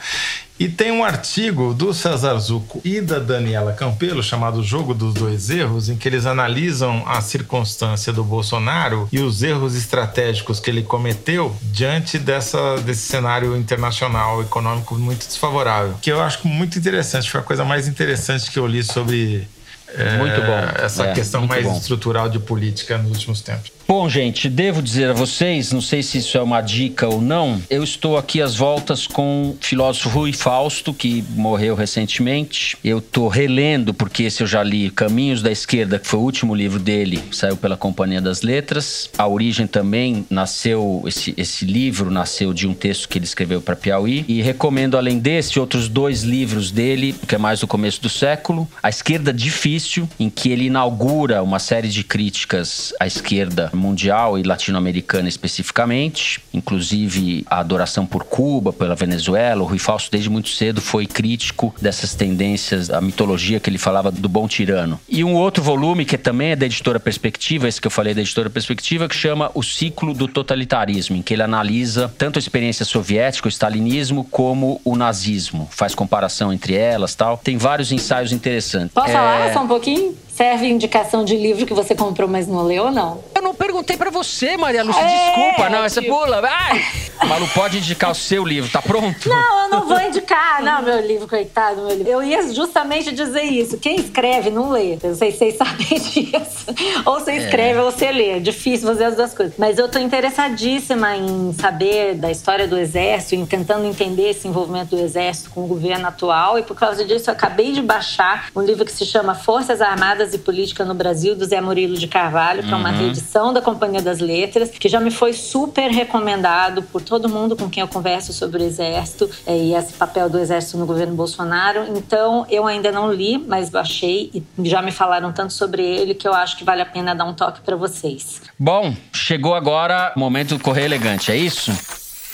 E 0.59 0.69
tem 0.69 0.91
um 0.91 1.05
artigo 1.05 1.75
do 1.75 1.93
César 1.93 2.39
Zucco 2.39 2.81
e 2.83 3.03
da 3.03 3.19
Daniela 3.19 3.75
Campelo 3.75 4.23
chamado 4.23 4.65
Jogo 4.65 4.95
dos 4.95 5.13
Dois 5.13 5.51
Erros, 5.51 5.91
em 5.91 5.97
que 5.97 6.09
eles 6.09 6.25
analisam 6.25 7.03
a 7.07 7.21
circunstância 7.21 8.11
do 8.11 8.25
Bolsonaro 8.25 9.07
e 9.13 9.21
os 9.21 9.43
erros 9.43 9.77
estratégicos 9.77 10.59
que 10.59 10.71
ele 10.71 10.83
cometeu 10.83 11.55
diante 11.61 12.19
dessa, 12.19 12.46
desse 12.85 13.03
cenário 13.03 13.57
internacional 13.57 14.41
econômico 14.43 14.95
muito 14.97 15.27
desfavorável. 15.27 15.95
Que 16.01 16.11
eu 16.13 16.21
acho 16.23 16.47
muito 16.47 16.79
interessante, 16.79 17.31
foi 17.31 17.41
a 17.41 17.43
coisa 17.45 17.65
mais 17.65 17.89
interessante 17.89 18.51
que 18.51 18.59
eu 18.59 18.67
li 18.67 18.83
sobre 18.85 19.49
é, 19.89 20.19
Muito 20.19 20.41
bom. 20.43 20.85
essa 20.85 21.05
É, 21.07 21.13
questão 21.15 21.41
muito 21.41 21.51
mais 21.51 21.65
bom. 21.65 21.77
estrutural 21.79 22.29
de 22.29 22.39
política 22.39 22.99
nos 22.99 23.13
últimos 23.13 23.41
tempos. 23.41 23.71
Bom, 23.89 24.09
gente, 24.09 24.49
devo 24.49 24.83
dizer 24.83 25.11
a 25.11 25.13
vocês, 25.13 25.71
não 25.71 25.81
sei 25.81 26.03
se 26.03 26.19
isso 26.19 26.37
é 26.37 26.43
uma 26.43 26.61
dica 26.61 27.07
ou 27.07 27.23
não, 27.23 27.63
eu 27.71 27.85
estou 27.85 28.19
aqui 28.19 28.43
às 28.43 28.57
voltas 28.57 29.07
com 29.07 29.51
o 29.51 29.59
filósofo 29.61 30.09
Rui 30.09 30.33
Fausto, 30.33 30.93
que 30.93 31.23
morreu 31.37 31.77
recentemente. 31.77 32.77
Eu 32.83 32.99
estou 32.99 33.29
relendo, 33.29 33.95
porque 33.95 34.25
esse 34.25 34.43
eu 34.43 34.47
já 34.47 34.61
li, 34.61 34.91
Caminhos 34.91 35.41
da 35.41 35.53
Esquerda, 35.53 36.01
que 36.01 36.09
foi 36.09 36.19
o 36.19 36.23
último 36.25 36.53
livro 36.53 36.81
dele, 36.81 37.23
saiu 37.31 37.57
pela 37.57 37.77
Companhia 37.77 38.21
das 38.21 38.43
Letras. 38.43 39.09
A 39.17 39.29
origem 39.29 39.69
também 39.69 40.27
nasceu, 40.29 41.05
esse, 41.07 41.33
esse 41.37 41.65
livro 41.65 42.11
nasceu 42.11 42.53
de 42.53 42.67
um 42.67 42.75
texto 42.75 43.09
que 43.09 43.19
ele 43.19 43.25
escreveu 43.25 43.61
para 43.61 43.77
Piauí. 43.77 44.25
E 44.27 44.43
recomendo, 44.43 44.97
além 44.97 45.21
desse, 45.21 45.61
outros 45.61 45.89
dois 45.89 46.25
livros 46.25 46.73
dele, 46.73 47.15
que 47.29 47.37
é 47.37 47.39
mais 47.39 47.61
do 47.61 47.69
começo 47.69 48.03
do 48.03 48.09
século. 48.09 48.69
A 48.83 48.89
Esquerda 48.89 49.33
Difícil, 49.33 50.09
em 50.19 50.29
que 50.29 50.51
ele 50.51 50.65
inaugura 50.65 51.41
uma 51.41 51.61
série 51.61 51.89
de 51.89 52.03
críticas 52.03 52.93
à 52.99 53.07
esquerda 53.07 53.71
mundial 53.77 54.39
e 54.39 54.43
latino-americana 54.43 55.29
especificamente, 55.29 56.41
inclusive 56.53 57.45
a 57.49 57.59
adoração 57.61 58.07
por 58.07 58.25
Cuba, 58.25 58.73
pela 58.73 58.95
Venezuela. 58.95 59.63
O 59.63 59.67
Rui 59.67 59.79
Fausto, 59.79 60.11
desde 60.11 60.29
muito 60.31 60.49
cedo, 60.49 60.81
foi 60.81 61.07
crítico 61.07 61.75
dessas 61.81 62.15
tendências, 62.15 62.91
a 62.91 63.01
mitologia 63.01 63.61
que 63.61 63.69
ele 63.71 63.79
falava 63.79 64.11
do 64.11 64.29
bom 64.29 64.47
tirano. 64.49 64.99
E 65.09 65.23
um 65.25 65.35
outro 65.35 65.63
volume, 65.63 66.05
que 66.05 66.17
também 66.19 66.51
é 66.53 66.57
da 66.57 66.67
editora 66.67 66.99
Perspectiva, 67.01 67.69
esse 67.69 67.81
que 67.81 67.87
eu 67.87 67.91
falei 67.91 68.15
da 68.15 68.21
editora 68.21 68.51
Perspectiva, 68.51 69.09
que 69.09 69.15
chama 69.15 69.51
O 69.55 69.63
Ciclo 69.63 70.13
do 70.15 70.27
Totalitarismo, 70.29 71.17
em 71.17 71.23
que 71.23 71.35
ele 71.35 71.43
analisa 71.43 72.13
tanto 72.17 72.39
a 72.39 72.41
experiência 72.41 72.85
soviética, 72.85 73.49
o 73.49 73.51
stalinismo, 73.51 74.25
como 74.25 74.81
o 74.85 74.97
nazismo. 74.97 75.69
Faz 75.71 75.95
comparação 75.95 76.53
entre 76.53 76.75
elas 76.75 77.15
tal. 77.15 77.37
Tem 77.39 77.57
vários 77.57 77.93
ensaios 77.93 78.33
interessantes. 78.33 78.93
Posso 78.95 79.09
É, 79.09 79.13
falar 79.13 79.53
só 79.53 79.63
um 79.63 79.69
pouquinho? 79.69 80.15
Serve 80.29 80.67
indicação 80.67 81.25
de 81.25 81.35
livro 81.35 81.65
que 81.65 81.73
você 81.73 81.95
comprou, 81.95 82.29
mas 82.29 82.47
não 82.47 82.63
leu 82.63 82.85
ou 82.85 82.91
não? 82.91 83.21
Perguntei 83.57 83.97
pra 83.97 84.11
você, 84.11 84.57
Maria 84.57 84.83
Lúcia. 84.85 85.01
É, 85.01 85.27
Desculpa, 85.27 85.69
não, 85.71 85.85
essa 85.85 86.01
tipo- 86.01 86.15
pula. 86.15 86.41
Ai! 86.45 86.85
Malu, 87.25 87.49
pode 87.49 87.79
indicar 87.79 88.11
o 88.11 88.15
seu 88.15 88.45
livro, 88.45 88.71
tá 88.71 88.83
pronto? 88.83 89.29
Não, 89.29 89.65
eu 89.65 89.71
não 89.71 89.87
vou 89.87 90.01
indicar, 90.01 90.63
não, 90.65 90.83
meu 90.83 91.01
livro, 91.01 91.27
coitado, 91.27 91.83
meu 91.83 91.97
livro. 91.97 92.09
Eu 92.09 92.23
ia 92.23 92.53
justamente 92.53 93.13
dizer 93.13 93.43
isso. 93.43 93.79
Quem 93.79 93.97
escreve 93.97 94.51
não 94.51 94.71
lê. 94.71 94.95
Eu 94.95 95.11
não 95.11 95.15
sei 95.15 95.33
se 95.33 95.39
vocês 95.39 95.57
sabem 95.59 95.87
disso. 95.87 96.67
Ou 97.05 97.19
você 97.21 97.33
escreve 97.37 97.81
ou 97.81 97.91
você 97.91 98.13
lê. 98.13 98.31
É 98.31 98.39
difícil 98.39 98.87
fazer 98.87 99.05
as 99.05 99.17
duas 99.17 99.33
coisas. 99.33 99.55
Mas 99.57 99.79
eu 99.79 99.89
tô 99.89 99.99
interessadíssima 99.99 101.17
em 101.17 101.53
saber 101.53 102.15
da 102.15 102.31
história 102.31 102.69
do 102.69 102.77
Exército, 102.77 103.35
em 103.35 103.47
tentando 103.47 103.87
entender 103.87 104.31
esse 104.31 104.47
envolvimento 104.47 104.95
do 104.97 105.03
Exército 105.03 105.51
com 105.51 105.65
o 105.65 105.67
governo 105.67 106.07
atual. 106.07 106.59
E 106.59 106.63
por 106.63 106.77
causa 106.77 107.05
disso, 107.05 107.31
eu 107.31 107.35
acabei 107.35 107.73
de 107.73 107.83
baixar 107.83 108.51
um 108.55 108.63
livro 108.63 108.85
que 108.85 108.93
se 108.93 109.07
chama 109.07 109.35
Forças 109.35 109.81
Armadas 109.81 110.35
e 110.35 110.39
Política 110.39 110.85
no 110.85 110.95
Brasil, 110.95 111.35
do 111.35 111.45
Zé 111.45 111.61
Murilo 111.61 111.97
de 111.97 112.07
Carvalho, 112.07 112.63
que 112.63 112.73
é 112.73 112.77
uma 112.77 112.91
reedição 112.91 113.53
da 113.53 113.61
Companhia 113.61 114.03
das 114.03 114.21
Letras, 114.21 114.71
que 114.71 114.89
já 114.89 115.01
me 115.01 115.11
foi 115.11 115.33
super 115.33 115.91
recomendado 115.91 116.83
por 116.83 117.03
todo 117.07 117.29
mundo 117.29 117.57
com 117.57 117.71
quem 117.71 117.81
eu 117.81 117.89
converso 117.89 118.33
sobre 118.33 118.63
o 118.63 118.67
Exército 118.67 119.31
eh, 119.47 119.57
e 119.57 119.75
esse 119.75 119.95
papel 119.95 120.29
do 120.29 120.39
Exército 120.39 120.77
no 120.77 120.85
governo 120.85 121.15
Bolsonaro. 121.15 121.87
Então, 121.97 122.45
eu 122.51 122.67
ainda 122.67 122.93
não 122.93 123.11
li, 123.11 123.39
mas 123.39 123.71
baixei 123.71 124.31
e 124.35 124.43
já 124.69 124.83
me 124.83 124.91
falaram 124.91 125.33
tanto 125.33 125.53
sobre 125.53 125.83
ele 125.83 126.15
que 126.15 126.27
eu 126.27 126.35
acho 126.35 126.59
que 126.59 126.65
vale 126.65 126.83
a 126.83 126.87
pena 126.87 127.15
dar 127.15 127.25
um 127.25 127.33
toque 127.33 127.61
para 127.61 127.77
vocês. 127.77 128.43
Bom, 128.59 128.95
chegou 129.13 129.55
agora 129.55 130.13
o 130.17 130.19
momento 130.19 130.57
do 130.57 130.63
Correio 130.63 130.87
Elegante, 130.87 131.31
é 131.31 131.37
isso? 131.37 131.73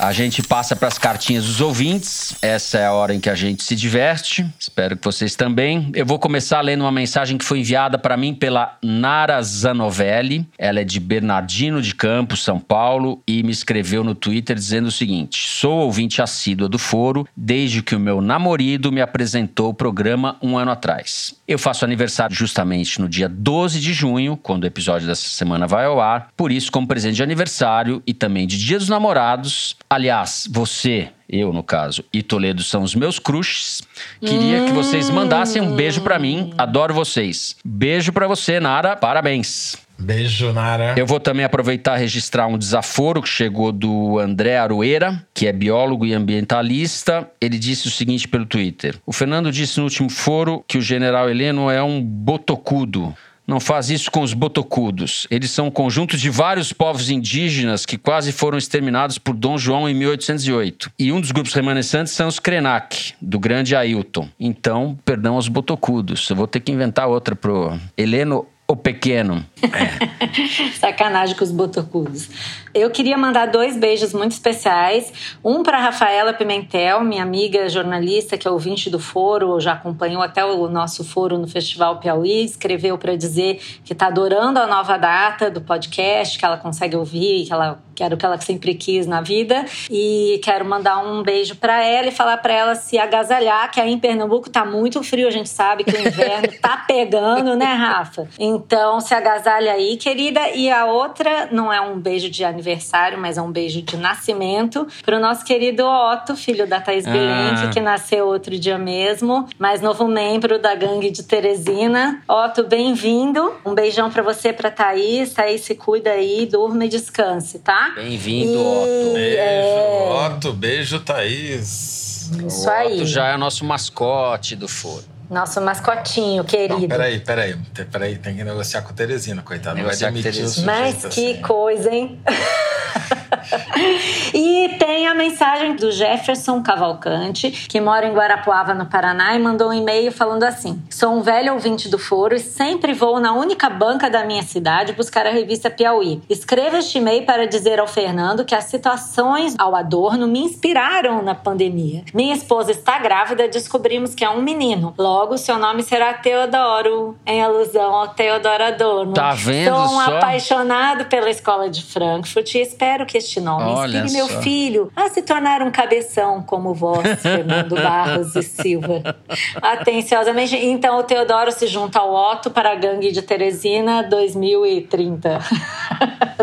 A 0.03 0.11
gente 0.11 0.43
passa 0.43 0.75
para 0.75 0.89
as 0.89 0.99
cartinhas 0.99 1.47
dos 1.47 1.61
ouvintes. 1.61 2.35
Essa 2.43 2.79
é 2.79 2.87
a 2.87 2.93
hora 2.93 3.15
em 3.15 3.21
que 3.21 3.31
a 3.31 3.37
gente 3.37 3.63
se 3.63 3.77
diverte. 3.77 4.45
Espero 4.59 4.97
que 4.97 5.05
vocês 5.05 5.37
também. 5.37 5.93
Eu 5.95 6.05
vou 6.05 6.19
começar 6.19 6.61
lendo 6.61 6.81
uma 6.81 6.91
mensagem 6.91 7.39
que 7.39 7.45
foi 7.45 7.61
enviada 7.61 7.97
para 7.97 8.17
mim 8.17 8.35
pela 8.35 8.77
Nara 8.83 9.41
Zanovelli. 9.41 10.45
Ela 10.59 10.81
é 10.81 10.85
de 10.85 10.99
Bernardino 10.99 11.81
de 11.81 11.95
Campos, 11.95 12.43
São 12.43 12.59
Paulo, 12.59 13.23
e 13.29 13.45
me 13.45 13.53
escreveu 13.53 14.03
no 14.03 14.13
Twitter 14.13 14.57
dizendo 14.57 14.89
o 14.89 14.91
seguinte: 14.91 15.39
Sou 15.49 15.85
ouvinte 15.85 16.21
assídua 16.21 16.69
do 16.69 16.81
Foro 16.81 17.25
desde 17.37 17.81
que 17.81 17.95
o 17.95 18.01
meu 18.01 18.21
namorado 18.21 18.91
me 18.91 19.01
apresentou 19.01 19.71
o 19.71 19.75
programa 19.75 20.37
um 20.43 20.59
ano 20.59 20.73
atrás. 20.73 21.37
Eu 21.47 21.61
faço 21.61 21.85
aniversário 21.85 22.35
justamente 22.35 23.01
no 23.01 23.09
dia 23.09 23.29
12 23.29 23.79
de 23.79 23.93
junho, 23.93 24.37
quando 24.37 24.65
o 24.65 24.67
episódio 24.67 25.07
dessa 25.07 25.29
semana 25.29 25.69
vai 25.69 25.85
ao 25.85 26.01
ar. 26.01 26.29
Por 26.37 26.51
isso, 26.51 26.73
como 26.73 26.89
presente 26.89 27.15
de 27.15 27.23
aniversário 27.23 28.03
e 28.05 28.13
também 28.13 28.49
de 28.49 28.59
Dia 28.59 28.79
dos 28.79 28.89
Namorados, 28.89 29.77
aliás, 29.93 30.49
você, 30.51 31.11
eu 31.29 31.53
no 31.53 31.63
caso, 31.63 32.05
e 32.13 32.23
Toledo 32.23 32.63
são 32.63 32.83
os 32.83 32.95
meus 32.95 33.19
crushes. 33.19 33.83
Queria 34.21 34.65
que 34.65 34.73
vocês 34.73 35.11
mandassem 35.11 35.61
um 35.61 35.77
beijo 35.77 36.01
pra 36.01 36.19
mim. 36.19 36.53
Adoro 36.57 36.95
vocês. 36.95 37.57
Beijo 37.65 38.13
pra 38.13 38.27
você, 38.27 38.59
Nara. 38.59 38.97
Parabéns. 38.97 39.77
Beijo, 39.99 40.53
Nara. 40.53 40.95
Eu 40.97 41.07
vou 41.07 41.21
também 41.21 41.45
aproveitar 41.45 41.97
e 41.97 42.01
registrar 42.01 42.47
um 42.49 42.59
desaforo 42.59 43.23
que 43.23 43.29
chegou 43.29 43.71
do 43.71 44.19
André 44.19 44.59
Aroeira, 44.59 45.25
que 45.33 45.47
é 45.47 45.53
biólogo 45.53 46.05
e 46.05 46.13
ambientalista. 46.13 47.31
Ele 47.41 47.59
disse 47.59 47.87
o 47.87 47.91
seguinte 47.91 48.27
pelo 48.27 48.45
Twitter: 48.45 48.97
O 49.07 49.13
Fernando 49.13 49.53
disse 49.53 49.79
no 49.79 49.85
último 49.85 50.11
foro 50.11 50.65
que 50.67 50.79
o 50.79 50.83
general 50.83 51.31
Heleno 51.31 51.71
é 51.71 51.83
um 51.83 52.03
botocudo. 52.03 53.15
Não 53.47 53.59
faz 53.59 53.91
isso 53.91 54.11
com 54.11 54.23
os 54.23 54.33
botocudos. 54.33 55.27
Eles 55.31 55.51
são 55.51 55.67
um 55.67 55.71
conjunto 55.71 56.17
de 56.17 56.31
vários 56.31 56.73
povos 56.73 57.11
indígenas 57.11 57.85
que 57.85 57.99
quase 57.99 58.33
foram 58.33 58.57
exterminados 58.57 59.19
por 59.19 59.35
Dom 59.35 59.59
João 59.59 59.89
em 59.89 59.95
1808. 59.95 60.93
E 60.99 61.13
um 61.13 61.21
dos 61.21 61.33
grupos 61.33 61.53
remanescentes 61.53 62.13
são 62.13 62.29
os 62.29 62.39
Krenak, 62.39 63.15
do 63.21 63.39
grande 63.39 63.75
Ailton. 63.75 64.29
Então, 64.39 64.99
perdão 65.05 65.35
aos 65.35 65.49
botocudos. 65.49 66.29
Eu 66.31 66.37
vou 66.37 66.47
ter 66.47 66.61
que 66.61 66.73
inventar 66.73 67.09
outra 67.09 67.35
pro 67.35 67.79
Heleno 67.97 68.47
o 68.73 68.77
Pequeno. 68.77 69.45
Sacanagem 70.81 71.37
com 71.37 71.45
os 71.45 71.51
botocudos. 71.51 72.31
Eu 72.73 72.91
queria 72.91 73.19
mandar 73.19 73.47
dois 73.47 73.77
beijos 73.77 74.15
muito 74.15 74.33
especiais. 74.33 75.13
Um 75.45 75.63
para 75.63 75.79
Rafaela 75.79 76.33
Pimentel, 76.33 77.05
minha 77.05 77.23
amiga 77.23 77.69
jornalista, 77.69 78.39
que 78.39 78.49
é 78.49 78.51
ouvinte 78.51 78.89
do 78.89 78.99
foro, 78.99 79.61
já 79.61 79.75
acompanhou 79.75 80.23
até 80.23 80.43
o 80.43 80.67
nosso 80.69 81.05
foro 81.05 81.37
no 81.37 81.47
Festival 81.47 82.01
Piauí, 82.01 82.45
escreveu 82.45 82.97
para 82.97 83.15
dizer 83.15 83.61
que 83.85 83.93
está 83.93 84.07
adorando 84.07 84.59
a 84.59 84.67
nova 84.67 84.97
data 84.97 85.51
do 85.51 85.61
podcast, 85.61 86.39
que 86.39 86.45
ela 86.45 86.57
consegue 86.57 86.97
ouvir, 86.97 87.45
que 87.45 87.53
ela 87.53 87.79
que 87.95 88.03
era 88.03 88.15
o 88.15 88.19
que 88.19 88.25
ela 88.25 88.41
sempre 88.41 88.75
quis 88.75 89.07
na 89.07 89.21
vida. 89.21 89.67
E 89.91 90.41
quero 90.43 90.65
mandar 90.65 90.99
um 90.99 91.23
beijo 91.23 91.57
para 91.57 91.85
ela 91.85 92.09
e 92.09 92.11
falar 92.11 92.39
para 92.39 92.55
ela 92.55 92.75
se 92.75 92.99
agasalhar, 92.99 93.71
que 93.71 93.81
aí 93.81 93.93
em 93.93 93.99
Pernambuco 93.99 94.49
tá 94.49 94.65
muito 94.65 95.03
frio, 95.03 95.29
a 95.29 95.31
gente 95.31 95.49
sabe 95.49 95.85
que 95.85 95.95
o 95.95 96.01
inverno 96.01 96.49
tá 96.61 96.79
pegando, 96.89 97.55
né, 97.55 97.67
Rafa? 97.67 98.29
Então 98.39 98.62
se 99.01 99.15
agasalha 99.15 99.73
aí, 99.73 99.97
querida. 99.97 100.51
E 100.51 100.71
a 100.71 100.87
outra 100.87 101.49
não 101.53 101.73
é 101.73 101.81
um 101.81 101.99
beijo 101.99 102.29
de 102.31 102.45
aniversário, 102.45 103.19
mas 103.19 103.37
é 103.39 103.43
um 103.43 103.51
beijo 103.51 103.83
de 103.83 103.97
nascimento 103.97 104.87
pro 105.05 105.19
nosso 105.21 105.45
querido 105.45 105.85
Otto, 105.87 106.37
filho 106.37 106.67
da 106.67 106.81
Thaís 106.81 107.07
Ah. 107.07 107.11
Bilenque, 107.11 107.73
que 107.75 107.81
nasceu 107.81 108.27
outro 108.27 108.59
dia 108.59 108.79
mesmo, 108.79 109.47
mais 109.59 109.81
novo 109.81 110.07
membro 110.07 110.59
da 110.59 110.75
gangue 110.75 111.11
de 111.11 111.23
Teresina. 111.23 112.23
Otto, 112.29 112.65
bem-vindo. 112.65 113.53
Um 113.65 113.75
beijão 113.75 114.11
para 114.11 114.23
você, 114.23 114.53
pra 114.53 114.71
Thaís. 114.71 115.33
Thaís, 115.33 115.63
se 115.63 115.75
cuida 115.75 116.11
aí, 116.11 116.47
durma 116.47 116.85
e 116.85 116.89
descanse, 116.89 117.59
tá? 117.59 117.93
Bem-vindo, 117.95 118.53
E- 118.53 118.57
Otto. 118.57 119.13
Beijo, 119.15 119.39
É. 119.39 120.27
Otto. 120.27 120.53
Beijo, 120.53 121.01
Thaís. 121.01 122.31
Isso 122.47 122.67
o 122.67 122.71
aí. 122.71 122.95
Otto 122.97 123.07
já 123.07 123.29
é 123.29 123.35
o 123.35 123.39
nosso 123.39 123.65
mascote 123.65 124.55
do 124.57 124.69
foro. 124.69 125.05
Nosso 125.33 125.63
mascotinho, 125.63 126.45
querido. 126.45 126.79
Não, 126.79 126.89
peraí, 126.89 127.19
peraí. 127.21 127.57
Peraí, 127.91 128.19
tem 128.19 128.37
que 128.37 128.45
negociar 128.45 128.83
com 128.83 128.91
o 128.91 128.93
Teresina, 128.93 129.41
coitado. 129.41 129.77
Não 129.77 129.85
vai 129.85 129.93
Negociar 129.97 130.09
com 130.09 130.15
demitir 130.21 130.31
o 130.31 130.35
Teresina. 130.45 130.75
sujeito 130.77 131.03
Mas 131.05 131.15
que 131.15 131.31
assim. 131.33 131.41
coisa, 131.41 131.91
hein? 131.91 132.21
e 134.35 134.77
tem 134.79 135.07
a 135.07 135.15
mensagem 135.15 135.77
do 135.77 135.91
Jefferson 135.91 136.63
Cavalcante, 136.63 137.51
que 137.51 137.81
mora 137.81 138.07
em 138.07 138.13
Guarapuava, 138.13 138.75
no 138.75 138.87
Paraná, 138.87 139.35
e 139.35 139.39
mandou 139.39 139.71
um 139.71 139.73
e-mail 139.73 140.13
falando 140.13 140.45
assim: 140.45 140.83
Sou 140.91 141.13
um 141.13 141.23
velho 141.23 141.55
ouvinte 141.55 141.89
do 141.89 141.99
foro 141.99 142.35
e 142.35 142.41
sempre 142.41 142.93
vou 142.93 143.21
na 143.21 143.33
única 143.33 143.69
banca 143.69 144.11
da 144.11 144.25
minha 144.25 144.43
cidade 144.43 144.93
buscar 144.93 145.27
a 145.27 145.31
revista 145.31 145.71
Piauí. 145.71 146.23
Escreva 146.29 146.79
este 146.79 146.99
e-mail 146.99 147.25
para 147.25 147.47
dizer 147.47 147.81
ao 147.81 147.87
Fernando 147.87 148.45
que 148.45 148.55
as 148.55 148.65
situações 148.65 149.55
ao 149.59 149.75
adorno 149.75 150.27
me 150.27 150.41
inspiraram 150.41 151.23
na 151.23 151.35
pandemia. 151.35 152.05
Minha 152.13 152.35
esposa 152.35 152.71
está 152.71 152.99
grávida, 152.99 153.49
descobrimos 153.49 154.15
que 154.15 154.25
é 154.25 154.31
um 154.31 154.43
menino. 154.43 154.95
Logo, 154.99 155.39
seu 155.39 155.59
nome 155.59 155.83
será 155.83 156.15
Teodoro, 156.15 157.17
em 157.27 157.43
alusão 157.43 157.95
ao 157.95 158.09
Teodoro 158.09 158.65
Adorno. 158.65 159.15
Tá 159.15 159.33
vendo 159.33 159.75
Sou 159.75 159.85
um 159.85 160.05
só? 160.05 160.17
apaixonado 160.17 161.07
pela 161.07 161.31
escola 161.31 161.71
de 161.71 161.83
Frankfurt 161.83 162.55
e 162.55 162.59
espero 162.59 163.07
que 163.07 163.21
este 163.23 163.41
nome 163.41 163.65
Olha 163.65 164.01
inspire 164.01 164.13
meu 164.13 164.29
só. 164.29 164.43
filho 164.43 164.93
a 164.95 165.09
se 165.09 165.23
tornar 165.23 165.63
um 165.63 165.71
cabeção 165.71 166.43
como 166.43 166.75
vós, 166.75 167.07
Fernando 167.21 167.75
Barros 167.77 168.35
e 168.37 168.43
Silva. 168.43 169.17
Atenciosamente. 169.61 170.57
Então, 170.57 170.99
o 170.99 171.03
Teodoro 171.03 171.53
se 171.53 171.67
junta 171.67 171.99
ao 171.99 172.13
Otto 172.15 172.51
para 172.51 172.73
a 172.73 172.75
gangue 172.75 173.13
de 173.13 173.23
Teresina 173.23 174.03
2030. 174.03 175.39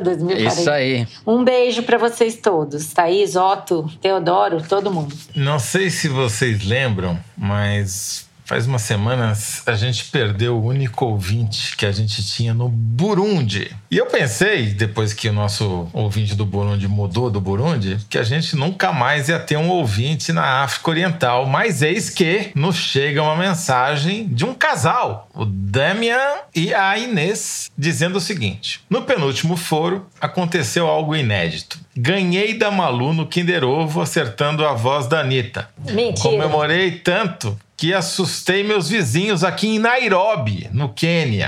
2040. 0.01 0.41
Isso 0.59 0.69
aí. 0.69 1.07
Um 1.25 1.43
beijo 1.43 1.83
para 1.83 1.97
vocês 1.97 2.37
todos. 2.37 2.93
Thaís, 2.93 3.35
Otto, 3.35 3.89
Teodoro, 4.01 4.61
todo 4.67 4.91
mundo. 4.91 5.15
Não 5.35 5.59
sei 5.59 5.89
se 5.89 6.07
vocês 6.07 6.63
lembram, 6.65 7.19
mas 7.37 8.28
Faz 8.49 8.65
umas 8.65 8.81
semanas 8.81 9.61
a 9.67 9.75
gente 9.75 10.05
perdeu 10.05 10.57
o 10.57 10.65
único 10.65 11.05
ouvinte 11.05 11.77
que 11.77 11.85
a 11.85 11.91
gente 11.91 12.25
tinha 12.25 12.51
no 12.51 12.67
Burundi. 12.67 13.69
E 13.91 13.95
eu 13.95 14.07
pensei, 14.07 14.73
depois 14.73 15.13
que 15.13 15.29
o 15.29 15.33
nosso 15.33 15.87
ouvinte 15.93 16.33
do 16.33 16.47
Burundi 16.47 16.87
mudou 16.87 17.29
do 17.29 17.39
Burundi, 17.39 17.99
que 18.09 18.17
a 18.17 18.23
gente 18.23 18.55
nunca 18.55 18.91
mais 18.91 19.29
ia 19.29 19.37
ter 19.37 19.55
um 19.55 19.69
ouvinte 19.69 20.33
na 20.33 20.63
África 20.63 20.89
Oriental. 20.89 21.45
Mas 21.45 21.83
eis 21.83 22.09
que 22.09 22.49
nos 22.55 22.75
chega 22.75 23.21
uma 23.21 23.35
mensagem 23.35 24.27
de 24.27 24.43
um 24.43 24.55
casal, 24.55 25.29
o 25.35 25.45
Damian 25.45 26.39
e 26.55 26.73
a 26.73 26.97
Inês, 26.97 27.69
dizendo 27.77 28.15
o 28.15 28.21
seguinte: 28.21 28.81
No 28.89 29.03
penúltimo 29.03 29.55
foro 29.55 30.07
aconteceu 30.19 30.87
algo 30.87 31.15
inédito. 31.15 31.77
Ganhei 31.95 32.57
da 32.57 32.71
Malu 32.71 33.13
no 33.13 33.27
Kinder 33.27 33.63
Ovo 33.63 34.01
acertando 34.01 34.65
a 34.65 34.73
voz 34.73 35.05
da 35.05 35.19
Anitta. 35.19 35.69
Mentira. 35.85 36.31
Comemorei 36.31 36.93
tanto 36.93 37.55
que 37.79 37.93
assustei 37.93 38.61
meus 38.61 38.89
vizinhos 38.89 39.41
aqui 39.41 39.65
em 39.65 39.79
Nairobi, 39.79 40.69
no 40.73 40.89
Quênia. 40.89 41.47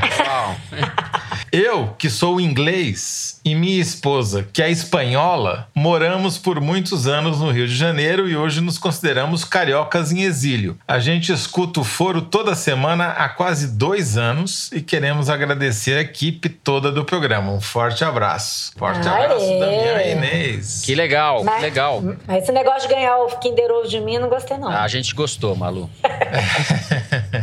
Eu, 1.52 1.94
que 1.98 2.10
sou 2.10 2.40
inglês, 2.40 3.41
e 3.44 3.56
minha 3.56 3.82
esposa, 3.82 4.48
que 4.54 4.62
é 4.62 4.70
espanhola, 4.70 5.68
moramos 5.74 6.38
por 6.38 6.60
muitos 6.62 7.08
anos 7.08 7.39
no 7.39 7.52
Rio 7.52 7.68
de 7.68 7.76
Janeiro 7.76 8.30
e 8.30 8.36
hoje 8.38 8.62
nos 8.62 8.78
consideramos 8.78 9.44
cariocas 9.44 10.12
em 10.12 10.22
exílio. 10.22 10.78
A 10.88 11.00
gente 11.00 11.32
escuta 11.32 11.80
o 11.80 11.84
foro 11.84 12.22
toda 12.22 12.54
semana 12.56 13.08
há 13.10 13.28
quase 13.30 13.68
dois 13.76 14.18
anos 14.18 14.72
e 14.72 14.82
queremos 14.82 15.30
agradecer 15.30 15.98
a 15.98 16.02
equipe 16.02 16.50
toda 16.50 16.92
do 16.92 17.04
programa. 17.04 17.52
Um 17.52 17.62
forte 17.62 18.04
abraço. 18.04 18.72
Forte 18.78 19.08
Aê. 19.08 19.26
abraço 19.26 19.60
da 19.60 19.68
minha 19.68 20.12
Inês. 20.12 20.82
Que 20.86 20.94
legal, 20.96 21.44
Mas- 21.44 21.56
que 21.56 21.62
legal. 21.62 22.04
Mas 22.28 22.44
esse 22.44 22.52
negócio 22.52 22.88
de 22.88 22.94
ganhar 22.94 23.18
o 23.18 23.28
Kinder 23.39 23.72
Ovo 23.72 23.88
de 23.88 24.00
mim, 24.00 24.18
não 24.20 24.30
gostei, 24.30 24.58
não. 24.58 24.70
A 24.70 24.88
gente 24.88 25.14
gostou, 25.16 25.56
Malu. 25.56 25.89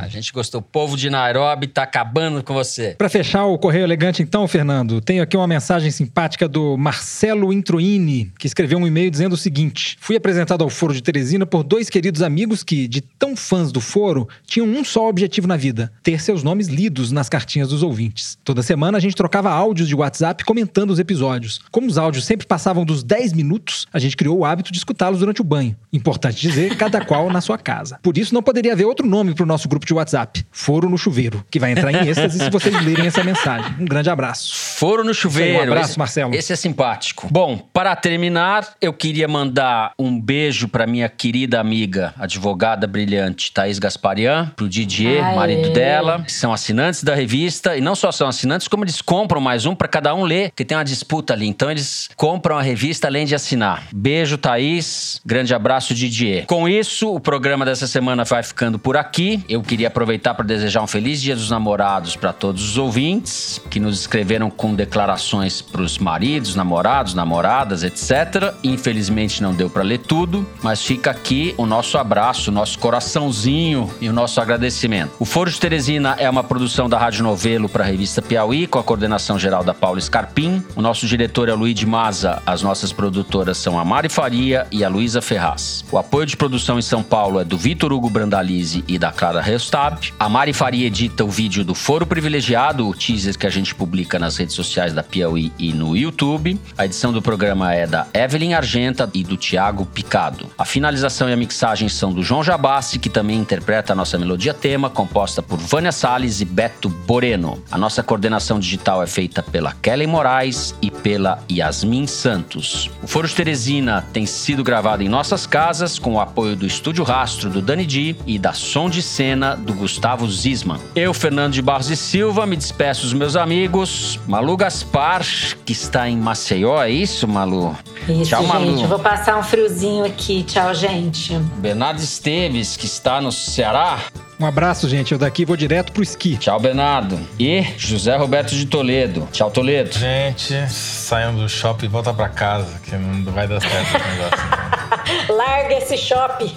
A 0.09 0.11
gente 0.11 0.33
gostou. 0.33 0.61
O 0.61 0.63
povo 0.63 0.97
de 0.97 1.11
Nairobi 1.11 1.67
tá 1.67 1.83
acabando 1.83 2.43
com 2.43 2.55
você. 2.55 2.95
Para 2.97 3.11
fechar 3.11 3.45
o 3.45 3.59
Correio 3.59 3.85
Elegante, 3.85 4.23
então, 4.23 4.49
Fernando, 4.49 5.03
tenho 5.03 5.23
aqui 5.23 5.37
uma 5.37 5.47
mensagem 5.47 5.91
simpática 5.91 6.49
do 6.49 6.79
Marcelo 6.79 7.53
Introini, 7.53 8.33
que 8.39 8.47
escreveu 8.47 8.79
um 8.79 8.87
e-mail 8.87 9.11
dizendo 9.11 9.35
o 9.35 9.37
seguinte: 9.37 9.99
Fui 10.01 10.17
apresentado 10.17 10.65
ao 10.65 10.71
Foro 10.71 10.95
de 10.95 11.03
Teresina 11.03 11.45
por 11.45 11.63
dois 11.63 11.91
queridos 11.91 12.23
amigos 12.23 12.65
que, 12.65 12.89
de 12.89 13.03
tão 13.03 13.37
fãs 13.37 13.71
do 13.71 13.83
Foro, 13.83 14.27
tinham 14.47 14.67
um 14.67 14.83
só 14.83 15.07
objetivo 15.07 15.47
na 15.47 15.59
vida: 15.59 15.93
ter 16.03 16.19
seus 16.23 16.43
nomes 16.43 16.69
lidos 16.69 17.13
nas 17.13 17.29
cartinhas 17.29 17.69
dos 17.69 17.83
ouvintes. 17.83 18.39
Toda 18.43 18.63
semana 18.63 18.97
a 18.97 19.01
gente 19.01 19.15
trocava 19.15 19.51
áudios 19.51 19.89
de 19.89 19.95
WhatsApp 19.95 20.43
comentando 20.43 20.91
os 20.91 20.99
episódios. 20.99 21.61
Como 21.71 21.87
os 21.87 21.99
áudios 21.99 22.25
sempre 22.25 22.47
passavam 22.47 22.83
dos 22.83 23.03
10 23.03 23.35
minutos, 23.35 23.87
a 23.93 23.99
gente 23.99 24.17
criou 24.17 24.39
o 24.39 24.45
hábito 24.47 24.73
de 24.73 24.79
escutá-los 24.79 25.21
durante 25.21 25.43
o 25.43 25.45
banho. 25.45 25.77
Importante 25.93 26.41
dizer, 26.41 26.79
cada 26.79 27.05
qual 27.05 27.29
na 27.29 27.43
sua 27.43 27.59
casa. 27.59 27.99
Por 28.03 28.17
isso, 28.17 28.33
não 28.33 28.43
poderia 28.43 28.73
haver 28.73 28.87
outro 28.87 29.07
nome 29.07 29.35
para 29.35 29.45
o 29.45 29.47
nosso 29.47 29.69
grupo 29.69 29.85
de 29.85 29.98
WhatsApp: 29.99 30.45
Foro 30.51 30.89
no 30.89 30.99
Chuveiro, 30.99 31.45
que 31.51 31.59
vai 31.59 31.73
entrar 31.73 31.93
em 31.93 32.07
êxtase 32.09 32.39
se 32.39 32.51
vocês 32.51 32.75
lerem 32.85 33.07
essa 33.07 33.23
mensagem. 33.23 33.75
Um 33.79 33.85
grande 33.85 34.11
abraço. 34.11 34.55
Foro 34.79 35.03
no 35.03 35.13
chuveiro. 35.13 35.59
Um 35.59 35.63
abraço, 35.63 35.91
esse, 35.91 35.99
Marcelo. 35.99 36.35
Esse 36.35 36.53
é 36.53 36.57
simpático. 36.57 37.29
Bom, 37.31 37.59
para 37.73 37.95
terminar, 37.97 38.77
eu 38.81 38.93
queria 38.93 39.27
mandar 39.27 39.93
um 39.99 40.21
beijo 40.21 40.69
para 40.69 40.87
minha 40.87 41.09
querida 41.09 41.61
amiga, 41.61 42.15
advogada 42.19 42.87
brilhante 42.87 43.53
Thaís 43.53 43.79
Gasparian, 43.79 44.53
pro 44.55 44.69
Didier, 44.69 45.25
Aê. 45.25 45.35
marido 45.35 45.71
dela, 45.71 46.23
que 46.23 46.33
são 46.33 46.53
assinantes 46.53 47.03
da 47.03 47.15
revista 47.15 47.77
e 47.77 47.81
não 47.81 47.95
só 47.95 48.13
são 48.13 48.29
assinantes, 48.29 48.69
como 48.69 48.85
eles 48.85 49.03
compram 49.03 49.41
mais 49.41 49.67
um 49.67 49.75
para 49.75 49.89
cada 49.89 50.15
um 50.15 50.23
ler, 50.23 50.51
porque 50.51 50.65
tem 50.65 50.77
uma 50.77 50.85
disputa 50.85 51.33
ali. 51.33 51.49
Então 51.49 51.71
eles 51.71 52.09
compram 52.17 52.57
a 52.57 52.63
revista 52.63 53.09
além 53.09 53.27
de 53.27 53.35
assinar. 53.35 53.89
Beijo, 53.93 54.39
Thaís. 54.39 55.21
Grande 55.25 55.55
abraço, 55.55 55.95
Didier. 55.95 56.47
Com 56.47 56.69
isso, 56.69 57.13
o 57.13 57.19
programa 57.19 57.65
dessa 57.65 57.87
semana 57.87 58.25
vai 58.25 58.43
ficando 58.43 58.79
por 58.79 58.97
aqui. 58.97 59.43
Eu 59.49 59.63
queria 59.63 59.88
aproveitar 59.89 60.35
para 60.35 60.45
desejar 60.45 60.83
um 60.83 60.87
feliz 60.87 61.21
Dia 61.21 61.35
dos 61.35 61.51
Namorados 61.51 62.17
para 62.17 62.33
todos 62.33 62.63
os 62.63 62.79
ouvintes 62.79 63.61
que 63.69 63.81
nos 63.81 64.01
escreveram 64.01 64.51
com 64.51 64.75
declarações 64.75 65.61
para 65.61 65.83
os 65.83 65.99
maridos, 65.99 66.55
namorados, 66.55 67.15
namoradas, 67.15 67.83
etc. 67.83 68.55
Infelizmente 68.63 69.43
não 69.43 69.55
deu 69.55 69.69
para 69.69 69.83
ler 69.83 69.99
tudo, 69.99 70.47
mas 70.63 70.83
fica 70.83 71.11
aqui 71.11 71.55
o 71.59 71.67
nosso 71.67 71.99
abraço, 71.99 72.51
o 72.51 72.55
nosso 72.55 72.79
coraçãozinho 72.79 73.91
e 74.01 74.09
o 74.09 74.13
nosso 74.13 74.41
agradecimento. 74.41 75.13
O 75.19 75.25
Foro 75.25 75.51
de 75.51 75.59
Teresina 75.59 76.15
é 76.19 76.29
uma 76.29 76.45
produção 76.45 76.89
da 76.89 76.99
Rádio 76.99 77.23
Novelo 77.23 77.69
para 77.69 77.85
a 77.85 77.87
revista 77.87 78.23
Piauí, 78.23 78.67
com 78.67 78.79
a 78.79 78.85
coordenação 78.85 79.39
geral 79.39 79.65
da 79.65 79.75
Paula 79.75 80.01
Scarpim. 80.01 80.63
O 80.77 80.83
nosso 80.83 81.07
diretor 81.07 81.49
é 81.49 81.53
o 81.53 81.57
Luiz 81.57 81.83
Maza, 81.85 82.43
as 82.47 82.63
nossas 82.63 82.93
produtoras 82.93 83.59
são 83.59 83.79
a 83.79 83.85
Mari 83.85 84.09
Faria 84.09 84.67
e 84.71 84.85
a 84.85 84.89
Luísa 84.89 85.21
Ferraz. 85.21 85.85
O 85.91 85.99
apoio 85.99 86.27
de 86.27 86.37
produção 86.37 86.79
em 86.79 86.83
São 86.83 87.03
Paulo 87.03 87.41
é 87.41 87.45
do 87.45 87.57
Vitor 87.57 87.93
Hugo 87.93 88.11
Brandalize 88.11 88.85
e 88.87 88.99
da 88.99 89.11
Clara 89.11 89.41
Restab. 89.79 90.13
A 90.19 90.29
Mari 90.29 90.53
Faria 90.53 90.87
edita 90.87 91.25
o 91.25 91.29
vídeo 91.29 91.65
do 91.65 91.75
Foro 91.75 92.05
Privilegiado, 92.05 92.89
o 92.89 92.95
teaser 92.95 93.39
que 93.39 93.47
a 93.47 93.51
gente 93.51 93.75
publica 93.75 94.19
nas 94.19 94.37
redes 94.37 94.55
sociais 94.55 94.93
da 94.93 95.03
Piauí 95.03 95.53
e 95.59 95.73
no 95.73 95.97
YouTube. 95.97 96.59
A 96.77 96.85
edição 96.85 97.13
do 97.13 97.23
programa 97.23 97.73
é 97.73 97.87
da 97.87 98.07
Evelyn 98.13 98.55
Argenta 98.55 99.09
e 99.15 99.23
do 99.23 99.37
Tiago 99.37 99.87
Picado. 99.87 100.47
A 100.59 100.65
finalização 100.65 101.29
e 101.29 101.33
a 101.33 101.37
mixagem 101.37 101.89
são 101.89 102.13
do 102.13 102.23
João 102.23 102.43
Jabassi, 102.43 102.99
que 102.99 103.09
também 103.09 103.39
interpreta 103.39 103.93
a 103.93 103.97
nossa 103.97 104.19
melodia 104.19 104.53
tema, 104.53 104.91
composta 104.91 105.43
por 105.43 105.59
Vânia 105.59 105.93
Salles 105.93 106.41
e 106.41 106.45
Beto 106.45 106.89
Boreno. 106.89 107.63
A 107.71 107.79
nossa 107.79 108.03
coordenação 108.03 108.59
digital 108.59 109.03
é 109.03 109.07
feita 109.07 109.43
pela 109.43 109.73
Kelly 109.73 110.07
Moraes 110.07 110.75
e 110.83 110.91
pela 110.91 111.43
Yasmin 111.51 112.07
Santos. 112.07 112.91
O 113.03 113.07
Foro 113.07 113.29
de 113.29 113.35
Teresina 113.35 114.05
tem 114.13 114.27
sido 114.27 114.65
gravado 114.65 115.03
em 115.03 115.09
nossas 115.09 115.47
casas 115.47 115.99
com 115.99 116.15
o 116.15 116.21
apoio 116.21 116.57
do 116.57 116.67
Estúdio 116.67 117.05
Rastro 117.05 117.49
do 117.49 117.63
Dani 117.63 117.87
Di 117.87 118.17
e 118.27 118.39
da 118.39 118.53
Som 118.53 118.91
de 118.91 119.03
Cena 119.03 119.57
do 119.69 119.75
Gustavo 119.75 120.29
Zisman. 120.31 120.81
Eu, 120.97 121.13
Fernando 121.13 121.53
de 121.53 121.61
Barros 121.61 121.91
e 121.91 121.97
Silva, 121.97 122.47
me 122.47 122.57
despeço 122.57 123.03
dos 123.03 123.13
meus 123.13 123.37
amigos. 123.37 124.19
Malu 124.27 124.57
Gaspar, 124.57 125.23
que 125.65 125.73
está 125.73 126.09
em 126.09 126.17
Maceió, 126.17 126.83
é 126.83 126.91
isso, 126.91 127.29
Malu? 127.29 127.77
Isso, 128.09 128.31
Tchau, 128.31 128.43
gente. 128.43 128.53
Malu. 128.53 128.87
Vou 128.87 128.99
passar 128.99 129.39
um 129.39 129.43
friozinho 129.43 130.07
aqui. 130.07 130.43
Tchau, 130.43 130.75
gente. 130.75 131.35
Bernardo 131.59 132.01
Esteves, 132.01 132.77
que 132.77 132.87
está 132.87 133.21
no 133.21 133.31
Ceará. 133.31 133.99
Um 134.41 134.47
abraço, 134.47 134.89
gente. 134.89 135.13
Eu 135.13 135.19
daqui 135.19 135.45
vou 135.45 135.57
direto 135.57 135.93
pro 135.93 136.03
esqui. 136.03 136.37
Tchau, 136.37 136.61
Bernardo. 136.61 137.19
E 137.39 137.63
José 137.77 138.17
Roberto 138.17 138.55
de 138.55 138.67
Toledo. 138.67 139.29
Tchau, 139.33 139.51
Toledo. 139.51 139.99
Gente, 139.99 140.55
saiam 140.71 141.35
do 141.35 141.49
shopping 141.49 141.87
e 141.87 141.89
volta 141.89 142.15
pra 142.15 142.29
casa, 142.29 142.79
que 142.85 142.95
não 142.95 143.33
vai 143.33 143.49
dar 143.49 143.61
certo 143.61 143.97
esse 143.97 144.09
negócio. 144.09 145.29
Larga 145.37 145.75
esse 145.75 145.97
shopping. 145.97 146.55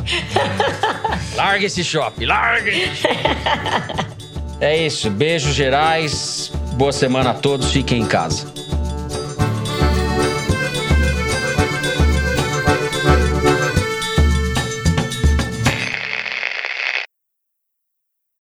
Larga 1.36 1.66
esse 1.66 1.84
shopping, 1.84 2.26
larga 2.26 2.70
esse 2.70 2.96
shopping. 2.96 4.12
É 4.60 4.78
isso. 4.78 5.10
Beijos 5.10 5.56
gerais. 5.56 6.52
Boa 6.74 6.92
semana 6.92 7.32
a 7.32 7.34
todos. 7.34 7.72
Fiquem 7.72 8.02
em 8.02 8.06
casa. 8.06 8.46